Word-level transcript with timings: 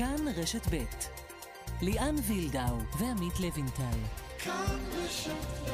כאן 0.00 0.28
רשת 0.36 0.74
ב' 0.74 0.84
ליאן 1.82 2.14
וילדאו 2.26 2.76
ועמית 2.98 3.40
לוינטל. 3.40 3.98
כאן 4.38 4.78
רשת 4.96 5.30
ב' 5.66 5.70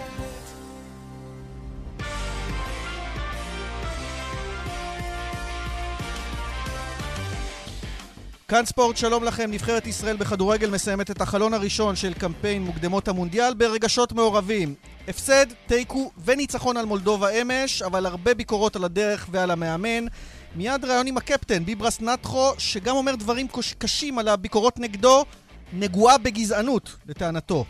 כאן 8.49 8.65
ספורט, 8.65 8.97
שלום 8.97 9.25
לכם. 9.25 9.51
נבחרת 9.51 9.87
ישראל 9.87 10.17
בכדורגל 10.17 10.71
מסיימת 10.71 11.11
את 11.11 11.21
החלון 11.21 11.55
הראשון 11.55 11.97
של 11.97 12.15
קמפיין 12.15 12.63
מוקדמות 12.63 13.09
המונדיאל 13.09 13.55
ברגשות 13.55 14.13
מעורבים. 14.13 14.75
הפסד, 15.09 15.47
תיקו 15.67 16.11
וניצחון 16.25 16.77
על 16.77 16.87
מולדובה 16.87 17.31
אמש, 17.31 17.83
אבל 17.83 18.07
הרבה 18.07 18.35
ביקורות 18.35 18.77
על 18.77 18.85
הדרך 18.85 19.27
ועל 19.31 19.51
המאמן. 19.51 20.07
מיד 20.55 20.85
ראיון 20.85 21.07
עם 21.07 21.17
הקפטן, 21.17 21.65
ביברס 21.65 22.01
נטחו, 22.01 22.51
שגם 22.59 22.97
אומר 22.97 23.15
דברים 23.15 23.47
קשים 23.79 24.19
על 24.19 24.29
הביקורות 24.29 24.79
נגדו, 24.81 25.25
נגועה 25.73 26.19
בגזענות, 26.19 26.97
לטענתו. 27.09 27.65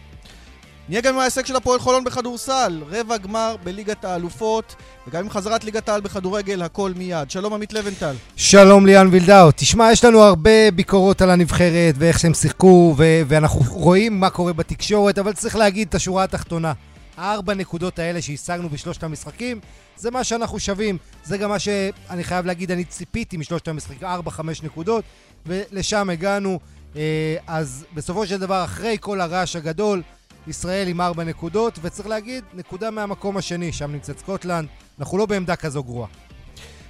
נהיה 0.88 1.00
גם 1.00 1.14
עם 1.14 1.20
ההישג 1.20 1.46
של 1.46 1.56
הפועל 1.56 1.80
חולון 1.80 2.04
בכדורסל, 2.04 2.82
רבע 2.90 3.16
גמר 3.16 3.56
בליגת 3.64 4.04
האלופות, 4.04 4.74
וגם 5.08 5.24
עם 5.24 5.30
חזרת 5.30 5.64
ליגת 5.64 5.88
העל 5.88 6.00
בכדורגל, 6.00 6.62
הכל 6.62 6.92
מיד. 6.96 7.30
שלום 7.30 7.52
עמית 7.52 7.72
לבנטל. 7.72 8.14
שלום 8.36 8.86
ליאן 8.86 9.08
וילדאו. 9.10 9.50
תשמע, 9.56 9.92
יש 9.92 10.04
לנו 10.04 10.22
הרבה 10.22 10.70
ביקורות 10.74 11.22
על 11.22 11.30
הנבחרת 11.30 11.94
ואיך 11.98 12.18
שהם 12.18 12.34
שיחקו, 12.34 12.94
ו- 12.98 13.22
ואנחנו 13.28 13.60
רואים 13.70 14.20
מה 14.20 14.30
קורה 14.30 14.52
בתקשורת, 14.52 15.18
אבל 15.18 15.32
צריך 15.32 15.56
להגיד 15.56 15.88
את 15.88 15.94
השורה 15.94 16.24
התחתונה. 16.24 16.72
הארבע 17.16 17.54
נקודות 17.54 17.98
האלה 17.98 18.22
שהשגנו 18.22 18.68
בשלושת 18.68 19.02
המשחקים, 19.02 19.60
זה 19.96 20.10
מה 20.10 20.24
שאנחנו 20.24 20.58
שווים. 20.58 20.98
זה 21.24 21.38
גם 21.38 21.48
מה 21.50 21.58
שאני 21.58 22.24
חייב 22.24 22.46
להגיד, 22.46 22.70
אני 22.70 22.84
ציפיתי 22.84 23.36
משלושת 23.36 23.68
המשחקים, 23.68 24.08
ארבע, 24.08 24.30
חמש 24.30 24.62
נקודות, 24.62 25.04
ולשם 25.46 26.10
הגענו. 26.10 26.60
אה, 26.96 27.36
אז 27.46 27.84
בסופו 27.94 28.26
של 28.26 28.38
דבר, 28.38 28.64
אחרי 28.64 28.96
כל 29.00 29.20
הרעש 29.20 29.56
הגדול, 29.56 30.02
ישראל 30.48 30.88
עם 30.88 31.00
ארבע 31.00 31.24
נקודות, 31.24 31.78
וצריך 31.82 32.08
להגיד, 32.08 32.44
נקודה 32.54 32.90
מהמקום 32.90 33.36
השני, 33.36 33.72
שם 33.72 33.92
נמצאת 33.92 34.18
סקוטלנד. 34.18 34.68
אנחנו 34.98 35.18
לא 35.18 35.26
בעמדה 35.26 35.56
כזו 35.56 35.82
גרועה. 35.82 36.08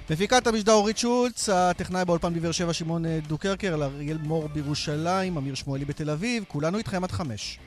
מפיקת 0.09 0.47
המשדר 0.47 0.71
אורית 0.71 0.97
שולץ, 0.97 1.49
הטכנאי 1.49 2.05
באולפן 2.05 2.33
בבאר 2.33 2.51
שבע 2.51 2.73
שמעון 2.73 3.05
דוקרקר, 3.27 3.83
אריאל 3.83 4.17
מור 4.17 4.47
בירושלים, 4.47 5.37
אמיר 5.37 5.55
שמואלי 5.55 5.85
בתל 5.85 6.09
אביב, 6.09 6.43
כולנו 6.47 6.77
איתכם 6.77 7.03
עד 7.03 7.11
חמש. 7.11 7.59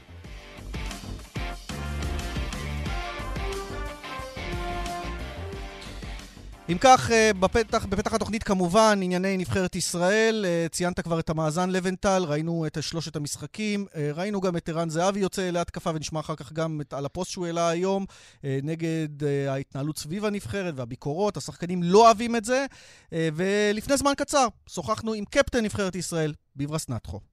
אם 6.69 6.78
כך, 6.80 7.11
אה, 7.11 7.30
בפתח, 7.41 7.86
בפתח 7.86 8.14
התוכנית 8.14 8.42
כמובן 8.42 8.98
ענייני 9.03 9.36
נבחרת 9.36 9.77
ישראל, 9.77 10.44
אה, 10.48 10.67
ציינת 10.70 11.00
כבר 11.00 11.20
את 11.20 11.30
המאזן 11.30 11.70
לווינטל, 11.70 12.25
ראינו 12.27 12.67
את 12.67 12.78
שלושת 12.80 13.17
המשחקים, 13.17 13.86
אה, 13.97 14.11
ראינו 14.14 14.41
גם 14.41 14.56
את 14.56 14.69
ערן 14.69 14.91
זהבי 14.91 15.20
יוצא 15.20 15.50
להתקפה 15.50 15.91
ונשמע 15.94 16.20
אחר 16.20 16.36
כך 16.36 16.52
גם 16.52 16.80
על 16.91 17.06
הפוסט 17.06 17.30
שהוא 17.30 17.47
העלה 17.47 17.69
היום 17.69 18.06
נגד 18.42 19.08
ההתנהלות 19.48 19.98
סביב 19.98 20.25
הנבחרת 20.25 20.75
והביקורות, 20.77 21.36
השחקנים 21.36 21.83
לא 21.83 22.06
אוהבים 22.06 22.36
את 22.36 22.44
זה, 22.44 22.67
ולפני 23.12 23.97
זמן 23.97 24.12
קצר 24.17 24.47
שוחחנו 24.69 25.12
עם 25.12 25.24
קפטן 25.24 25.64
נבחרת 25.64 25.95
ישראל, 25.95 26.34
ביברס 26.56 26.89
נאתכו. 26.89 27.30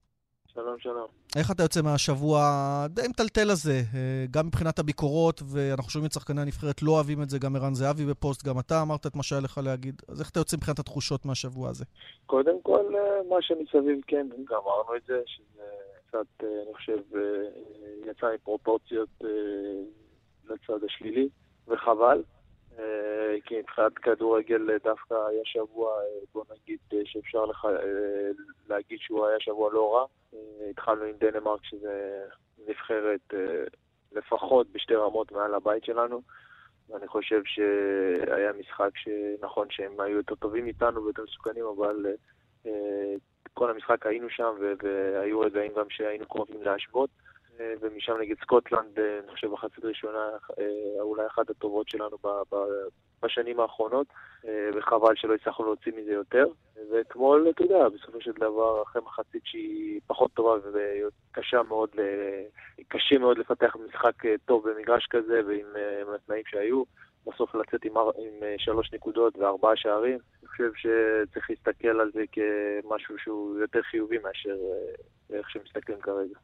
שלום, 0.57 0.79
שלום. 0.79 1.07
איך 1.35 1.51
אתה 1.51 1.63
יוצא 1.63 1.81
מהשבוע 1.81 2.39
די 2.89 3.07
מטלטל 3.09 3.49
הזה, 3.49 3.71
אה, 3.95 4.25
גם 4.31 4.47
מבחינת 4.47 4.79
הביקורות, 4.79 5.41
ואנחנו 5.51 5.91
שומעים 5.91 6.07
את 6.07 6.13
שחקני 6.13 6.41
הנבחרת 6.41 6.81
לא 6.81 6.91
אוהבים 6.91 7.21
את 7.21 7.29
זה, 7.29 7.39
גם 7.39 7.55
ערן 7.55 7.73
זהבי 7.73 8.05
בפוסט, 8.05 8.47
גם 8.47 8.59
אתה 8.59 8.81
אמרת 8.81 9.05
את 9.07 9.15
מה 9.15 9.23
שהיה 9.23 9.41
לך 9.41 9.59
להגיד. 9.63 10.01
אז 10.07 10.21
איך 10.21 10.29
אתה 10.29 10.39
יוצא 10.39 10.57
מבחינת 10.57 10.79
התחושות 10.79 11.25
מהשבוע 11.25 11.69
הזה? 11.69 11.85
קודם 12.25 12.61
כל, 12.61 12.95
אה, 12.95 13.29
מה 13.29 13.35
שמסביב, 13.41 13.99
כן, 14.07 14.27
גמרנו 14.49 14.95
את 14.97 15.01
זה, 15.07 15.21
שזה 15.25 15.63
קצת, 16.07 16.43
אה, 16.43 16.47
אני 16.65 16.73
חושב, 16.75 16.99
יצא 18.05 18.27
מפרופורציות 18.35 19.09
לצד 20.49 20.83
השלילי, 20.85 21.29
וחבל. 21.67 22.21
כי 23.45 23.59
מבחינת 23.59 23.97
כדורגל 23.97 24.77
דווקא 24.83 25.13
היה 25.13 25.41
שבוע, 25.43 25.99
בוא 26.33 26.43
נגיד, 26.51 26.79
שאפשר 27.05 27.45
לך, 27.45 27.67
להגיד 28.69 28.99
שהוא 28.99 29.25
היה 29.25 29.39
שבוע 29.39 29.73
לא 29.73 29.95
רע. 29.95 30.05
התחלנו 30.69 31.03
עם 31.03 31.15
דנמרק, 31.17 31.59
שזה 31.63 32.23
נבחרת 32.67 33.33
לפחות 34.11 34.67
בשתי 34.71 34.95
רמות 34.95 35.31
מעל 35.31 35.53
הבית 35.55 35.83
שלנו. 35.83 36.21
ואני 36.89 37.07
חושב 37.07 37.41
שהיה 37.45 38.53
משחק 38.59 38.89
שנכון 38.95 39.67
שהם 39.69 39.99
היו 39.99 40.17
יותר 40.17 40.35
טובים 40.35 40.67
איתנו 40.67 41.03
ויותר 41.03 41.23
מסוכנים, 41.23 41.65
אבל 41.65 42.05
כל 43.53 43.71
המשחק 43.71 44.05
היינו 44.05 44.29
שם 44.29 44.53
והיו 44.83 45.39
רגעים 45.39 45.71
גם 45.73 45.89
שהיינו 45.89 46.25
קרובים 46.25 46.61
להשוות. 46.61 47.09
ומשם 47.81 48.13
נגד 48.21 48.35
סקוטלנד, 48.41 48.99
אני 48.99 49.31
חושב 49.31 49.47
מחצית 49.47 49.85
ראשונה, 49.85 50.29
אולי 50.99 51.27
אחת 51.27 51.49
הטובות 51.49 51.89
שלנו 51.89 52.17
בשנים 53.23 53.59
האחרונות, 53.59 54.07
וחבל 54.75 55.15
שלא 55.15 55.35
הצלחנו 55.35 55.65
להוציא 55.65 55.91
מזה 55.97 56.11
יותר. 56.11 56.45
ואתמול, 56.91 57.49
אתה 57.49 57.63
יודע, 57.63 57.89
בסופו 57.89 58.21
של 58.21 58.31
דבר, 58.31 58.83
אחרי 58.83 59.01
מחצית 59.01 59.41
שהיא 59.45 60.01
פחות 60.07 60.31
טובה 60.33 60.69
וקשה 60.73 61.63
מאוד, 61.63 61.89
קשה 62.87 63.17
מאוד 63.17 63.37
לפתח 63.37 63.75
משחק 63.87 64.25
טוב 64.45 64.69
במגרש 64.69 65.07
כזה 65.09 65.41
ועם 65.47 65.67
התנאים 66.15 66.43
שהיו, 66.45 66.83
בסוף 67.27 67.55
לצאת 67.55 67.85
עם, 67.85 67.97
עם 67.97 68.43
שלוש 68.57 68.93
נקודות 68.93 69.37
וארבעה 69.37 69.75
שערים. 69.75 70.19
אני 70.39 70.47
חושב 70.47 70.71
שצריך 70.75 71.49
להסתכל 71.49 71.99
על 72.01 72.11
זה 72.13 72.23
כמשהו 72.31 73.15
שהוא 73.23 73.59
יותר 73.59 73.81
חיובי 73.81 74.17
מאשר 74.17 74.57
איך 75.33 75.49
שמסתכלים 75.49 75.99
כרגע. 76.01 76.39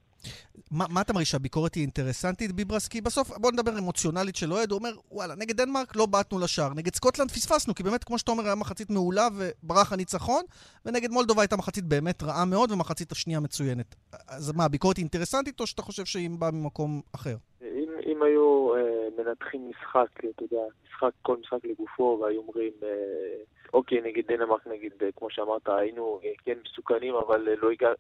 מה, 0.72 0.86
מה 0.90 1.02
אתה 1.02 1.14
מרגיש 1.14 1.32
שהביקורת 1.32 1.76
היא 1.76 1.82
אינטרסנטית, 1.82 2.52
ביברס? 2.52 2.88
כי 2.88 3.02
בסוף, 3.02 3.38
בוא 3.38 3.52
נדבר 3.52 3.80
אמוציונלית 3.80 4.36
של 4.36 4.54
אוהד, 4.54 4.72
הוא 4.72 4.80
אומר, 4.80 4.92
וואלה, 5.12 5.36
נגד 5.36 5.58
דנמרק 5.58 5.96
לא 5.96 6.06
בעטנו 6.06 6.40
לשער, 6.40 6.74
נגד 6.74 6.96
סקוטלנד 6.96 7.32
פספסנו, 7.32 7.76
כי 7.76 7.84
באמת, 7.84 8.04
כמו 8.04 8.18
שאתה 8.18 8.32
אומר, 8.32 8.46
היה 8.46 8.56
מחצית 8.56 8.90
מעולה 8.90 9.28
וברח 9.38 9.94
הניצחון, 9.94 10.44
ונגד 10.86 11.12
מולדובה 11.12 11.42
הייתה 11.42 11.56
מחצית 11.56 11.84
באמת 11.84 12.24
רעה 12.24 12.46
מאוד, 12.46 12.72
ומחצית 12.72 13.12
השנייה 13.12 13.40
מצוינת. 13.40 13.96
אז 14.28 14.52
מה, 14.52 14.66
הביקורת 14.66 14.98
היא 14.98 15.04
אינטרסנטית, 15.04 15.60
או 15.60 15.68
שאתה 15.68 15.82
חושב 15.82 16.06
שהיא 16.06 16.30
באה 16.40 16.52
ממקום 16.52 17.02
אחר? 17.16 17.36
אם, 17.62 17.90
אם 18.06 18.24
היו 18.24 18.53
מנתחים 19.24 19.70
משחק, 19.70 20.08
אתה 20.20 20.44
יודע, 20.44 20.64
משחק, 20.88 21.12
כל 21.22 21.38
משחק 21.38 21.66
לגופו, 21.66 22.20
והיו 22.22 22.42
אומרים... 22.42 22.72
אה, 22.84 23.36
אוקיי, 23.74 24.02
נגד 24.02 24.32
דנמרק, 24.32 24.68
נגיד, 24.68 24.94
אה, 25.02 25.10
כמו 25.16 25.30
שאמרת, 25.30 25.70
היינו 25.70 26.20
אה, 26.24 26.30
כן 26.46 26.58
מסוכנים, 26.66 27.16
אבל 27.16 27.48
לא 27.62 27.72
הגענו, 27.72 27.96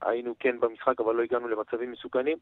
היינו 0.00 0.34
כן 0.38 0.60
במשחק, 0.60 1.00
אבל 1.00 1.14
לא 1.14 1.22
הגענו 1.22 1.48
למצבים 1.48 1.92
מסוכנים. 1.92 2.38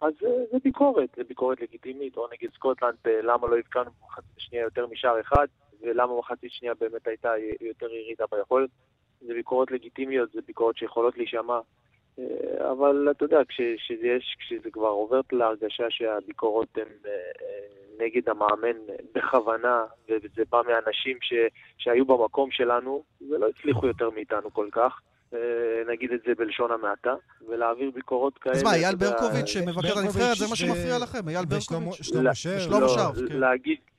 אז 0.00 0.12
זה 0.52 0.58
ביקורת, 0.64 1.08
זה 1.16 1.24
ביקורת 1.24 1.60
לגיטימית, 1.60 2.16
או 2.16 2.26
נגד 2.32 2.54
סקוטלנד, 2.54 2.96
למה 3.22 3.48
לא 3.48 3.58
הבקענו 3.58 3.90
במחצית 4.00 4.36
השנייה 4.36 4.64
יותר 4.64 4.86
משער 4.86 5.20
אחד, 5.20 5.46
ולמה 5.80 6.14
במחצית 6.14 6.50
השנייה 6.52 6.74
באמת 6.74 7.06
הייתה 7.06 7.32
יותר 7.60 7.86
ירידה 7.90 8.24
ביכולת. 8.30 8.70
זה 9.20 9.34
ביקורות 9.34 9.70
לגיטימיות, 9.70 10.32
זה 10.32 10.40
ביקורות 10.46 10.76
שיכולות 10.76 11.16
להישמע, 11.16 11.60
אבל 12.70 13.08
אתה 13.10 13.24
יודע, 13.24 13.40
כשזה, 13.48 14.06
יש, 14.06 14.36
כשזה 14.38 14.70
כבר 14.70 14.88
עובר 14.88 15.20
להרגשה 15.32 15.84
שהביקורות 15.90 16.68
הן 16.78 17.10
נגד 17.98 18.28
המאמן 18.28 18.76
בכוונה, 19.14 19.84
וזה 20.08 20.42
בא 20.50 20.62
מאנשים 20.68 21.18
ש, 21.20 21.32
שהיו 21.78 22.04
במקום 22.04 22.50
שלנו, 22.50 23.02
ולא 23.30 23.46
הצליחו 23.48 23.86
יותר 23.86 24.10
מאיתנו 24.10 24.54
כל 24.54 24.68
כך. 24.72 25.00
אה, 25.34 25.38
נגיד 25.88 26.12
את 26.12 26.20
זה 26.26 26.34
בלשון 26.38 26.70
המעטה, 26.72 27.14
ולהעביר 27.48 27.90
ביקורות 27.90 28.38
כאלה. 28.38 28.54
אז 28.54 28.62
מה, 28.62 28.74
אייל 28.74 28.96
ברקוביץ' 28.96 29.46
שמבקר 29.46 29.92
את 29.92 29.96
הנבחרת, 29.96 30.36
זה 30.36 30.46
מה 30.50 30.56
שמפריע 30.56 30.98
לכם, 30.98 31.28
אייל 31.28 31.44
ברקוביץ'? 31.44 32.02
שלמה 32.02 32.34
שרף, 32.34 33.16
כן. 33.28 33.38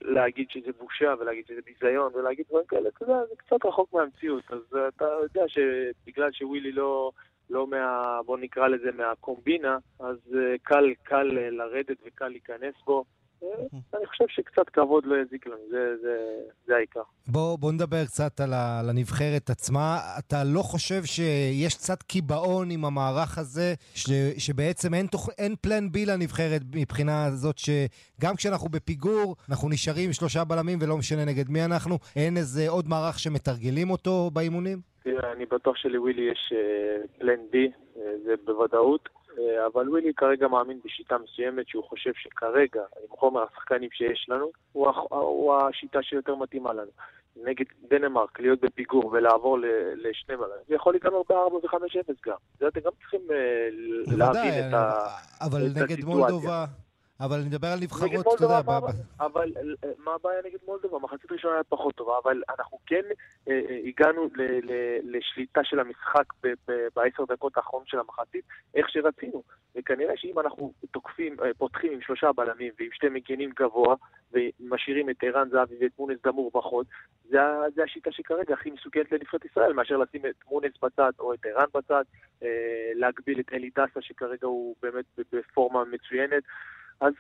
להגיד 0.02 0.48
שזה 0.50 0.72
בושה 0.80 1.14
ולהגיד 1.20 1.46
שזה 1.48 1.60
ביזיון 1.66 2.12
ולהגיד 2.16 2.46
דברים 2.50 2.66
כאלה, 2.68 2.90
אתה 2.90 3.04
יודע, 3.04 3.20
זה 3.30 3.36
קצת 3.38 3.66
רחוק 3.66 3.94
מהמציאות. 3.94 4.44
אז 4.50 4.78
אתה 4.88 5.06
יודע 5.24 5.44
שבגלל 5.48 6.32
שווילי 6.32 6.72
לא... 6.72 7.12
לא 7.50 7.68
מה, 7.68 8.20
בוא 8.26 8.38
נקרא 8.38 8.68
לזה 8.68 8.92
מהקומבינה, 8.92 9.78
אז 10.00 10.18
אה, 10.36 10.56
קל, 10.64 10.94
קל 11.04 11.24
לרדת 11.52 11.98
וקל 12.06 12.28
להיכנס 12.28 12.74
בו. 12.86 13.04
אני 13.98 14.06
חושב 14.06 14.26
שקצת 14.28 14.70
כבוד 14.70 15.06
לא 15.06 15.16
יזיק 15.22 15.48
לנו, 15.48 15.70
זה, 15.70 15.98
זה, 16.02 16.18
זה 16.66 16.76
העיקר. 16.76 17.02
בוא, 17.28 17.58
בוא 17.60 17.72
נדבר 17.72 18.06
קצת 18.06 18.40
על, 18.40 18.54
ה, 18.54 18.80
על 18.80 18.90
הנבחרת 18.90 19.50
עצמה. 19.50 19.98
אתה 20.20 20.44
לא 20.44 20.62
חושב 20.62 21.04
שיש 21.06 21.76
קצת 21.76 22.04
קיבעון 22.04 22.72
עם 22.72 22.86
המערך 22.86 23.38
הזה, 23.38 23.74
ש, 23.96 24.10
שבעצם 24.38 24.94
אין, 24.94 25.08
תוכ... 25.08 25.30
אין 25.38 25.56
פלן 25.62 25.92
בי 25.92 26.06
לנבחרת 26.06 26.62
מבחינה 26.74 27.26
הזאת, 27.26 27.58
שגם 27.58 28.36
כשאנחנו 28.36 28.70
בפיגור, 28.70 29.36
אנחנו 29.50 29.70
נשארים 29.70 30.06
עם 30.06 30.14
שלושה 30.14 30.44
בלמים 30.44 30.80
ולא 30.82 30.98
משנה 30.98 31.26
נגד 31.26 31.50
מי 31.50 31.66
אנחנו, 31.66 31.98
אין 32.16 32.38
איזה 32.38 32.70
עוד 32.70 32.88
מערך 32.88 33.20
שמתרגלים 33.20 33.90
אותו 33.90 34.30
באימונים? 34.34 34.78
תראה, 35.04 35.32
אני 35.32 35.46
בטוח 35.46 35.76
שלווילי 35.76 36.32
יש 36.32 36.54
פלן 37.20 37.40
uh, 37.40 37.52
בי, 37.52 37.72
uh, 37.96 38.00
זה 38.26 38.34
בוודאות. 38.46 39.10
אה, 39.60 39.68
אבל 39.74 39.90
ווילי 39.90 40.14
כרגע 40.14 40.48
מאמין 40.48 40.80
בשיטה 40.86 41.16
מסוימת 41.24 41.68
שהוא 41.68 41.84
חושב 41.84 42.12
שכרגע, 42.16 42.82
עם 43.02 43.18
חומר 43.18 43.44
השחקנים 43.44 43.90
שיש 43.92 44.26
לנו, 44.30 44.52
הוא, 44.72 44.88
הוא 45.10 45.56
השיטה 45.56 46.04
שיותר 46.04 46.36
מתאימה 46.36 46.74
לנו. 46.74 46.92
נגד 47.44 47.66
דנמרק 47.90 48.40
להיות 48.40 48.62
בפיגור 48.62 49.06
ולעבור 49.06 49.58
לשני 49.96 50.36
בלמים, 50.36 50.64
זה 50.68 50.76
יכול 50.76 50.94
להיגמר 50.94 51.22
ב-4 51.30 51.54
ו-5-0 51.54 52.14
גם. 52.26 52.36
זה 52.60 52.68
אתם 52.68 52.80
גם 52.80 52.92
צריכים 53.00 53.22
להבין 54.18 54.54
את 54.54 54.74
הסיטואציה. 54.74 55.48
אבל 55.48 55.62
נגד 55.84 56.06
מולדובה... 56.06 56.66
אבל 57.22 57.38
אני 57.38 57.46
מדבר 57.46 57.68
על 57.68 57.80
נבחרות, 57.82 58.26
אתה 58.36 58.44
יודע... 58.46 58.62
מה, 58.66 58.80
אבל 59.20 59.52
מה 59.98 60.12
הבעיה 60.14 60.40
נגד 60.46 60.58
מולדובה? 60.66 61.00
מחצית 61.00 61.32
ראשונה 61.32 61.54
היה 61.54 61.64
פחות 61.64 61.96
טובה, 61.96 62.14
אבל 62.24 62.42
אנחנו 62.50 62.78
כן 62.86 63.02
אה, 63.48 63.62
אה, 63.70 63.80
הגענו 63.86 64.30
ל, 64.36 64.42
ל, 64.42 64.72
לשליטה 65.04 65.62
של 65.64 65.80
המשחק 65.80 66.34
בעשר 66.96 67.24
דקות 67.26 67.58
האחרונות 67.58 67.88
של 67.88 68.00
המחצית, 68.00 68.46
איך 68.76 68.90
שרצינו. 68.90 69.44
וכנראה 69.76 70.14
שאם 70.18 70.40
אנחנו 70.40 70.74
תוקפים, 70.92 71.36
אה, 71.44 71.54
פותחים 71.58 71.94
עם 71.94 72.02
שלושה 72.02 72.32
בלמים 72.32 72.74
ועם 72.80 72.90
שתי 72.92 73.10
מגינים 73.10 73.52
גבוה, 73.60 73.96
ומשאירים 74.34 75.10
את 75.10 75.24
ערן 75.24 75.50
זהבי 75.50 75.76
ואת 75.82 75.92
מונס 76.00 76.18
דמור 76.24 76.52
בחוד, 76.54 76.86
זה, 77.30 77.40
זה 77.76 77.84
השיטה 77.84 78.12
שכרגע 78.12 78.54
הכי 78.54 78.72
מסוכנת 78.72 79.12
לנבחרת 79.12 79.46
ישראל, 79.46 79.74
מאשר 79.74 79.98
לשים 79.98 80.26
את 80.26 80.46
מונס 80.48 80.74
בצד 80.82 81.12
או 81.20 81.34
את 81.34 81.46
ערן 81.46 81.68
בצד, 81.74 82.04
אה, 82.44 82.92
להגביל 82.96 83.40
את 83.40 83.54
אלי 83.54 83.70
דסה 83.70 84.02
שכרגע 84.02 84.48
הוא 84.48 84.76
באמת 84.82 85.06
בפורמה 85.32 85.84
מצוינת. 85.86 86.44
אז 87.02 87.14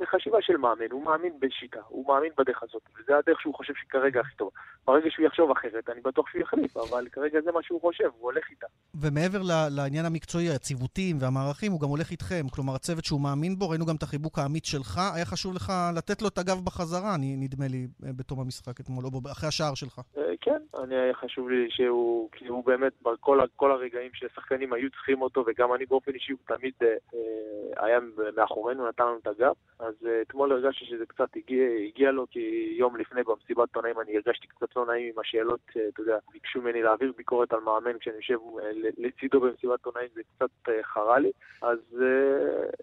מחשיבה 0.00 0.38
של 0.40 0.56
מאמן, 0.56 0.90
הוא 0.90 1.04
מאמין 1.04 1.32
בשיטה, 1.40 1.80
הוא 1.88 2.06
מאמין 2.06 2.32
בדרך 2.38 2.62
הזאת, 2.62 2.82
וזה 2.98 3.18
הדרך 3.18 3.40
שהוא 3.40 3.54
חושב 3.54 3.74
שכרגע 3.74 4.20
הכי 4.20 4.36
טוב. 4.36 4.50
ברגע 4.86 5.10
שהוא 5.10 5.26
יחשוב 5.26 5.50
אחרת, 5.50 5.88
אני 5.88 6.00
בטוח 6.00 6.28
שהוא 6.28 6.42
יחליף, 6.42 6.76
אבל 6.76 7.06
כרגע 7.12 7.40
זה 7.44 7.52
מה 7.52 7.62
שהוא 7.62 7.80
חושב, 7.80 8.04
הוא 8.04 8.30
הולך 8.30 8.50
איתה. 8.50 8.66
ומעבר 8.94 9.38
לעניין 9.76 10.04
המקצועי, 10.04 10.50
הציוותים 10.50 11.16
והמערכים, 11.20 11.72
הוא 11.72 11.80
גם 11.80 11.88
הולך 11.88 12.10
איתכם. 12.10 12.42
כלומר, 12.54 12.74
הצוות 12.74 13.04
שהוא 13.04 13.20
מאמין 13.20 13.58
בו, 13.58 13.70
ראינו 13.70 13.86
גם 13.86 13.96
את 13.96 14.02
החיבוק 14.02 14.38
האמיץ 14.38 14.66
שלך, 14.66 15.00
היה 15.14 15.24
חשוב 15.24 15.54
לך 15.54 15.72
לתת 15.96 16.22
לו 16.22 16.28
את 16.28 16.38
הגב 16.38 16.64
בחזרה, 16.64 17.16
נדמה 17.18 17.68
לי, 17.68 17.86
בתום 18.00 18.40
המשחק 18.40 18.80
אתמול, 18.80 19.04
או 19.04 19.10
אחרי 19.32 19.48
השער 19.48 19.74
שלך. 19.74 20.00
אה, 20.18 20.22
כן, 20.40 20.62
אני, 20.82 20.94
היה 20.94 21.14
חשוב 21.14 21.50
לי 21.50 21.66
שהוא, 21.70 22.28
כי 22.32 22.46
הוא 22.46 22.64
באמת, 22.64 22.92
בכל 23.02 23.70
הרגעים 23.70 24.10
ששחקנים 24.14 24.72
היו 24.72 24.90
צריכים 24.90 25.22
אותו, 25.22 25.44
וגם 25.46 25.74
אני 25.74 25.86
באופן 25.86 26.12
אישי, 26.12 26.32
הוא 26.32 26.56
תמיד 26.56 26.74
אה, 26.82 26.88
אה 26.88 27.84
היה 27.86 27.98
מאחורינו, 28.36 28.88
נתן 28.88 29.04
לנו 29.04 29.18
את 29.22 29.26
הגב. 29.26 29.52
אז 29.78 29.94
uh, 30.02 30.06
אתמול 30.22 30.52
הרגשתי 30.52 30.84
שזה 30.84 31.06
קצת 31.06 31.28
הגיע, 31.36 31.64
הגיע 31.88 32.10
לו, 32.10 32.26
כי 32.30 32.74
יום 32.78 32.96
לפני 32.96 33.22
במסיבת 33.22 33.68
עיתונאים 33.68 34.00
אני 34.00 34.16
הרגשתי 34.16 34.46
קצת 34.46 34.76
לא 34.76 34.86
נעים 34.86 35.12
עם 35.12 35.18
השאלות, 35.18 35.60
uh, 35.70 35.78
אתה 35.92 36.00
יודע, 36.00 36.16
ביקשו 36.32 36.60
ממני 36.60 36.82
להעביר 36.82 37.12
ביקורת 37.16 37.52
על 37.52 37.60
מאמן 37.60 37.98
כשאני 37.98 38.16
יושב 38.16 38.34
uh, 38.34 38.60
לצידו 38.98 39.40
במסיבת 39.40 39.78
עיתונאים, 39.78 40.08
זה 40.14 40.20
קצת 40.36 40.72
חרה 40.82 41.18
לי, 41.18 41.30
אז 41.62 41.78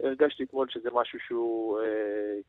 הרגשתי 0.03 0.43
אתמול 0.43 0.67
שזה 0.69 0.89
משהו 0.93 1.19
שהוא 1.27 1.79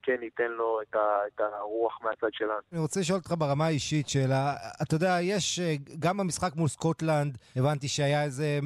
כן 0.03 0.23
ייתן 0.23 0.51
לו 0.51 0.81
את, 0.83 0.95
ה, 0.95 1.19
את 1.27 1.41
הרוח 1.41 1.99
מהצד 2.03 2.29
שלנו. 2.33 2.61
אני 2.73 2.81
רוצה 2.81 3.01
לשאול 3.01 3.19
אותך 3.19 3.35
ברמה 3.39 3.67
האישית 3.67 4.09
שאלה, 4.09 4.55
אתה 4.83 4.95
יודע, 4.95 5.17
יש, 5.23 5.61
גם 5.99 6.17
במשחק 6.17 6.57
מול 6.57 6.69
סקוטלנד, 6.69 7.39
הבנתי 7.57 7.89
שהיה 7.89 8.25
איזה 8.25 8.59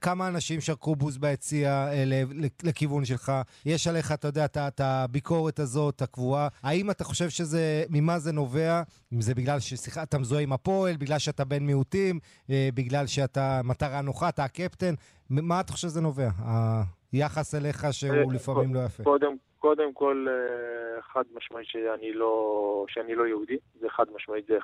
כמה 0.00 0.28
אנשים 0.28 0.60
שרקו 0.60 0.96
בוז 0.96 1.18
ביציע 1.18 1.86
לכיוון 2.64 3.04
שלך, 3.04 3.32
יש 3.66 3.86
עליך, 3.86 4.12
אתה 4.12 4.28
יודע, 4.28 4.44
אתה 4.44 4.63
הביקורת 4.80 5.58
הזאת, 5.58 6.02
הקבועה. 6.02 6.48
האם 6.62 6.90
אתה 6.90 7.04
חושב 7.04 7.30
שזה, 7.30 7.84
ממה 7.90 8.18
זה 8.18 8.32
נובע? 8.32 8.82
אם 9.12 9.20
זה 9.20 9.34
בגלל 9.34 9.60
שאתה 9.60 10.18
מזוהה 10.18 10.42
עם 10.42 10.52
הפועל, 10.52 10.96
בגלל 10.96 11.18
שאתה 11.18 11.44
בן 11.44 11.62
מיעוטים, 11.62 12.18
אה, 12.50 12.68
בגלל 12.74 13.06
שאתה 13.06 13.60
מטרה 13.64 14.00
נוחה, 14.00 14.28
אתה 14.28 14.44
הקפטן? 14.44 14.94
מה 15.30 15.60
אתה 15.60 15.72
חושב 15.72 15.88
שזה 15.88 16.00
נובע? 16.00 16.30
היחס 17.12 17.54
אליך 17.54 17.86
שהוא 17.90 18.10
אה, 18.10 18.34
לפעמים 18.34 18.74
לא 18.74 18.80
יפה. 18.84 19.02
קודם, 19.02 19.36
קודם 19.64 19.92
כל, 19.92 20.26
אה, 20.30 21.02
חד 21.02 21.22
משמעית 21.34 21.68
שאני 21.68 22.12
לא, 22.12 22.84
שאני 22.88 23.14
לא 23.14 23.26
יהודי, 23.26 23.58
זה 23.80 23.88
חד 23.88 24.04
משמעית, 24.14 24.46
זה 24.46 24.58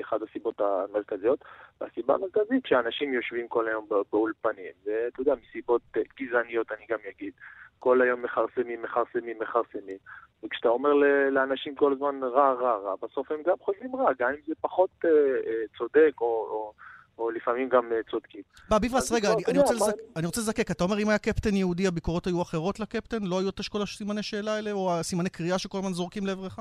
אחת 0.00 0.22
הסיבות 0.22 0.60
המרכזיות. 0.60 1.44
והסיבה 1.80 2.14
המרכזית 2.14 2.66
שאנשים 2.66 3.12
יושבים 3.12 3.48
כל 3.48 3.68
היום 3.68 3.88
באולפנים, 4.12 4.72
ואתה 4.84 5.20
יודע, 5.20 5.34
מסיבות 5.42 5.82
גזעניות 6.20 6.72
אני 6.72 6.86
גם 6.88 6.98
אגיד. 7.08 7.32
כל 7.78 8.02
היום 8.02 8.22
מכרסמים, 8.22 8.82
מכרסמים, 8.82 9.38
מכרסמים. 9.38 9.98
וכשאתה 10.44 10.68
אומר 10.68 10.92
לאנשים 11.30 11.74
כל 11.74 11.92
הזמן 11.92 12.20
רע, 12.22 12.52
רע, 12.52 12.76
רע, 12.76 12.94
בסוף 13.02 13.32
הם 13.32 13.42
גם 13.46 13.56
חושבים 13.60 13.96
רע, 13.96 14.12
גם 14.18 14.30
אם 14.30 14.40
זה 14.46 14.54
פחות 14.60 14.90
אה, 15.04 15.10
אה, 15.46 15.62
צודק 15.78 16.12
או... 16.20 16.26
או 16.26 16.72
או 17.18 17.30
לפעמים 17.30 17.68
גם 17.68 17.92
אה, 17.92 17.96
צודקים. 18.10 18.42
מה, 18.70 18.78
ביברס, 18.78 19.12
רגע, 19.12 19.32
אני, 19.32 19.42
אני, 19.48 19.58
רוצה 19.58 19.74
לזק, 19.74 19.92
אני 20.16 20.26
רוצה 20.26 20.40
לזקק. 20.40 20.70
אתה 20.70 20.84
אומר, 20.84 20.98
אם 20.98 21.08
היה 21.08 21.18
קפטן 21.18 21.56
יהודי, 21.56 21.86
הביקורות 21.86 22.26
היו 22.26 22.42
אחרות 22.42 22.80
לקפטן? 22.80 23.22
לא 23.22 23.38
היו 23.38 23.48
את 23.48 23.60
אשכול 23.60 23.82
הסימני 23.82 24.22
שאלה 24.22 24.54
האלה, 24.54 24.72
או 24.72 24.94
הסימני 24.94 25.30
קריאה 25.30 25.58
שכל 25.58 25.78
הזמן 25.78 25.92
זורקים 25.92 26.26
לעברך? 26.26 26.58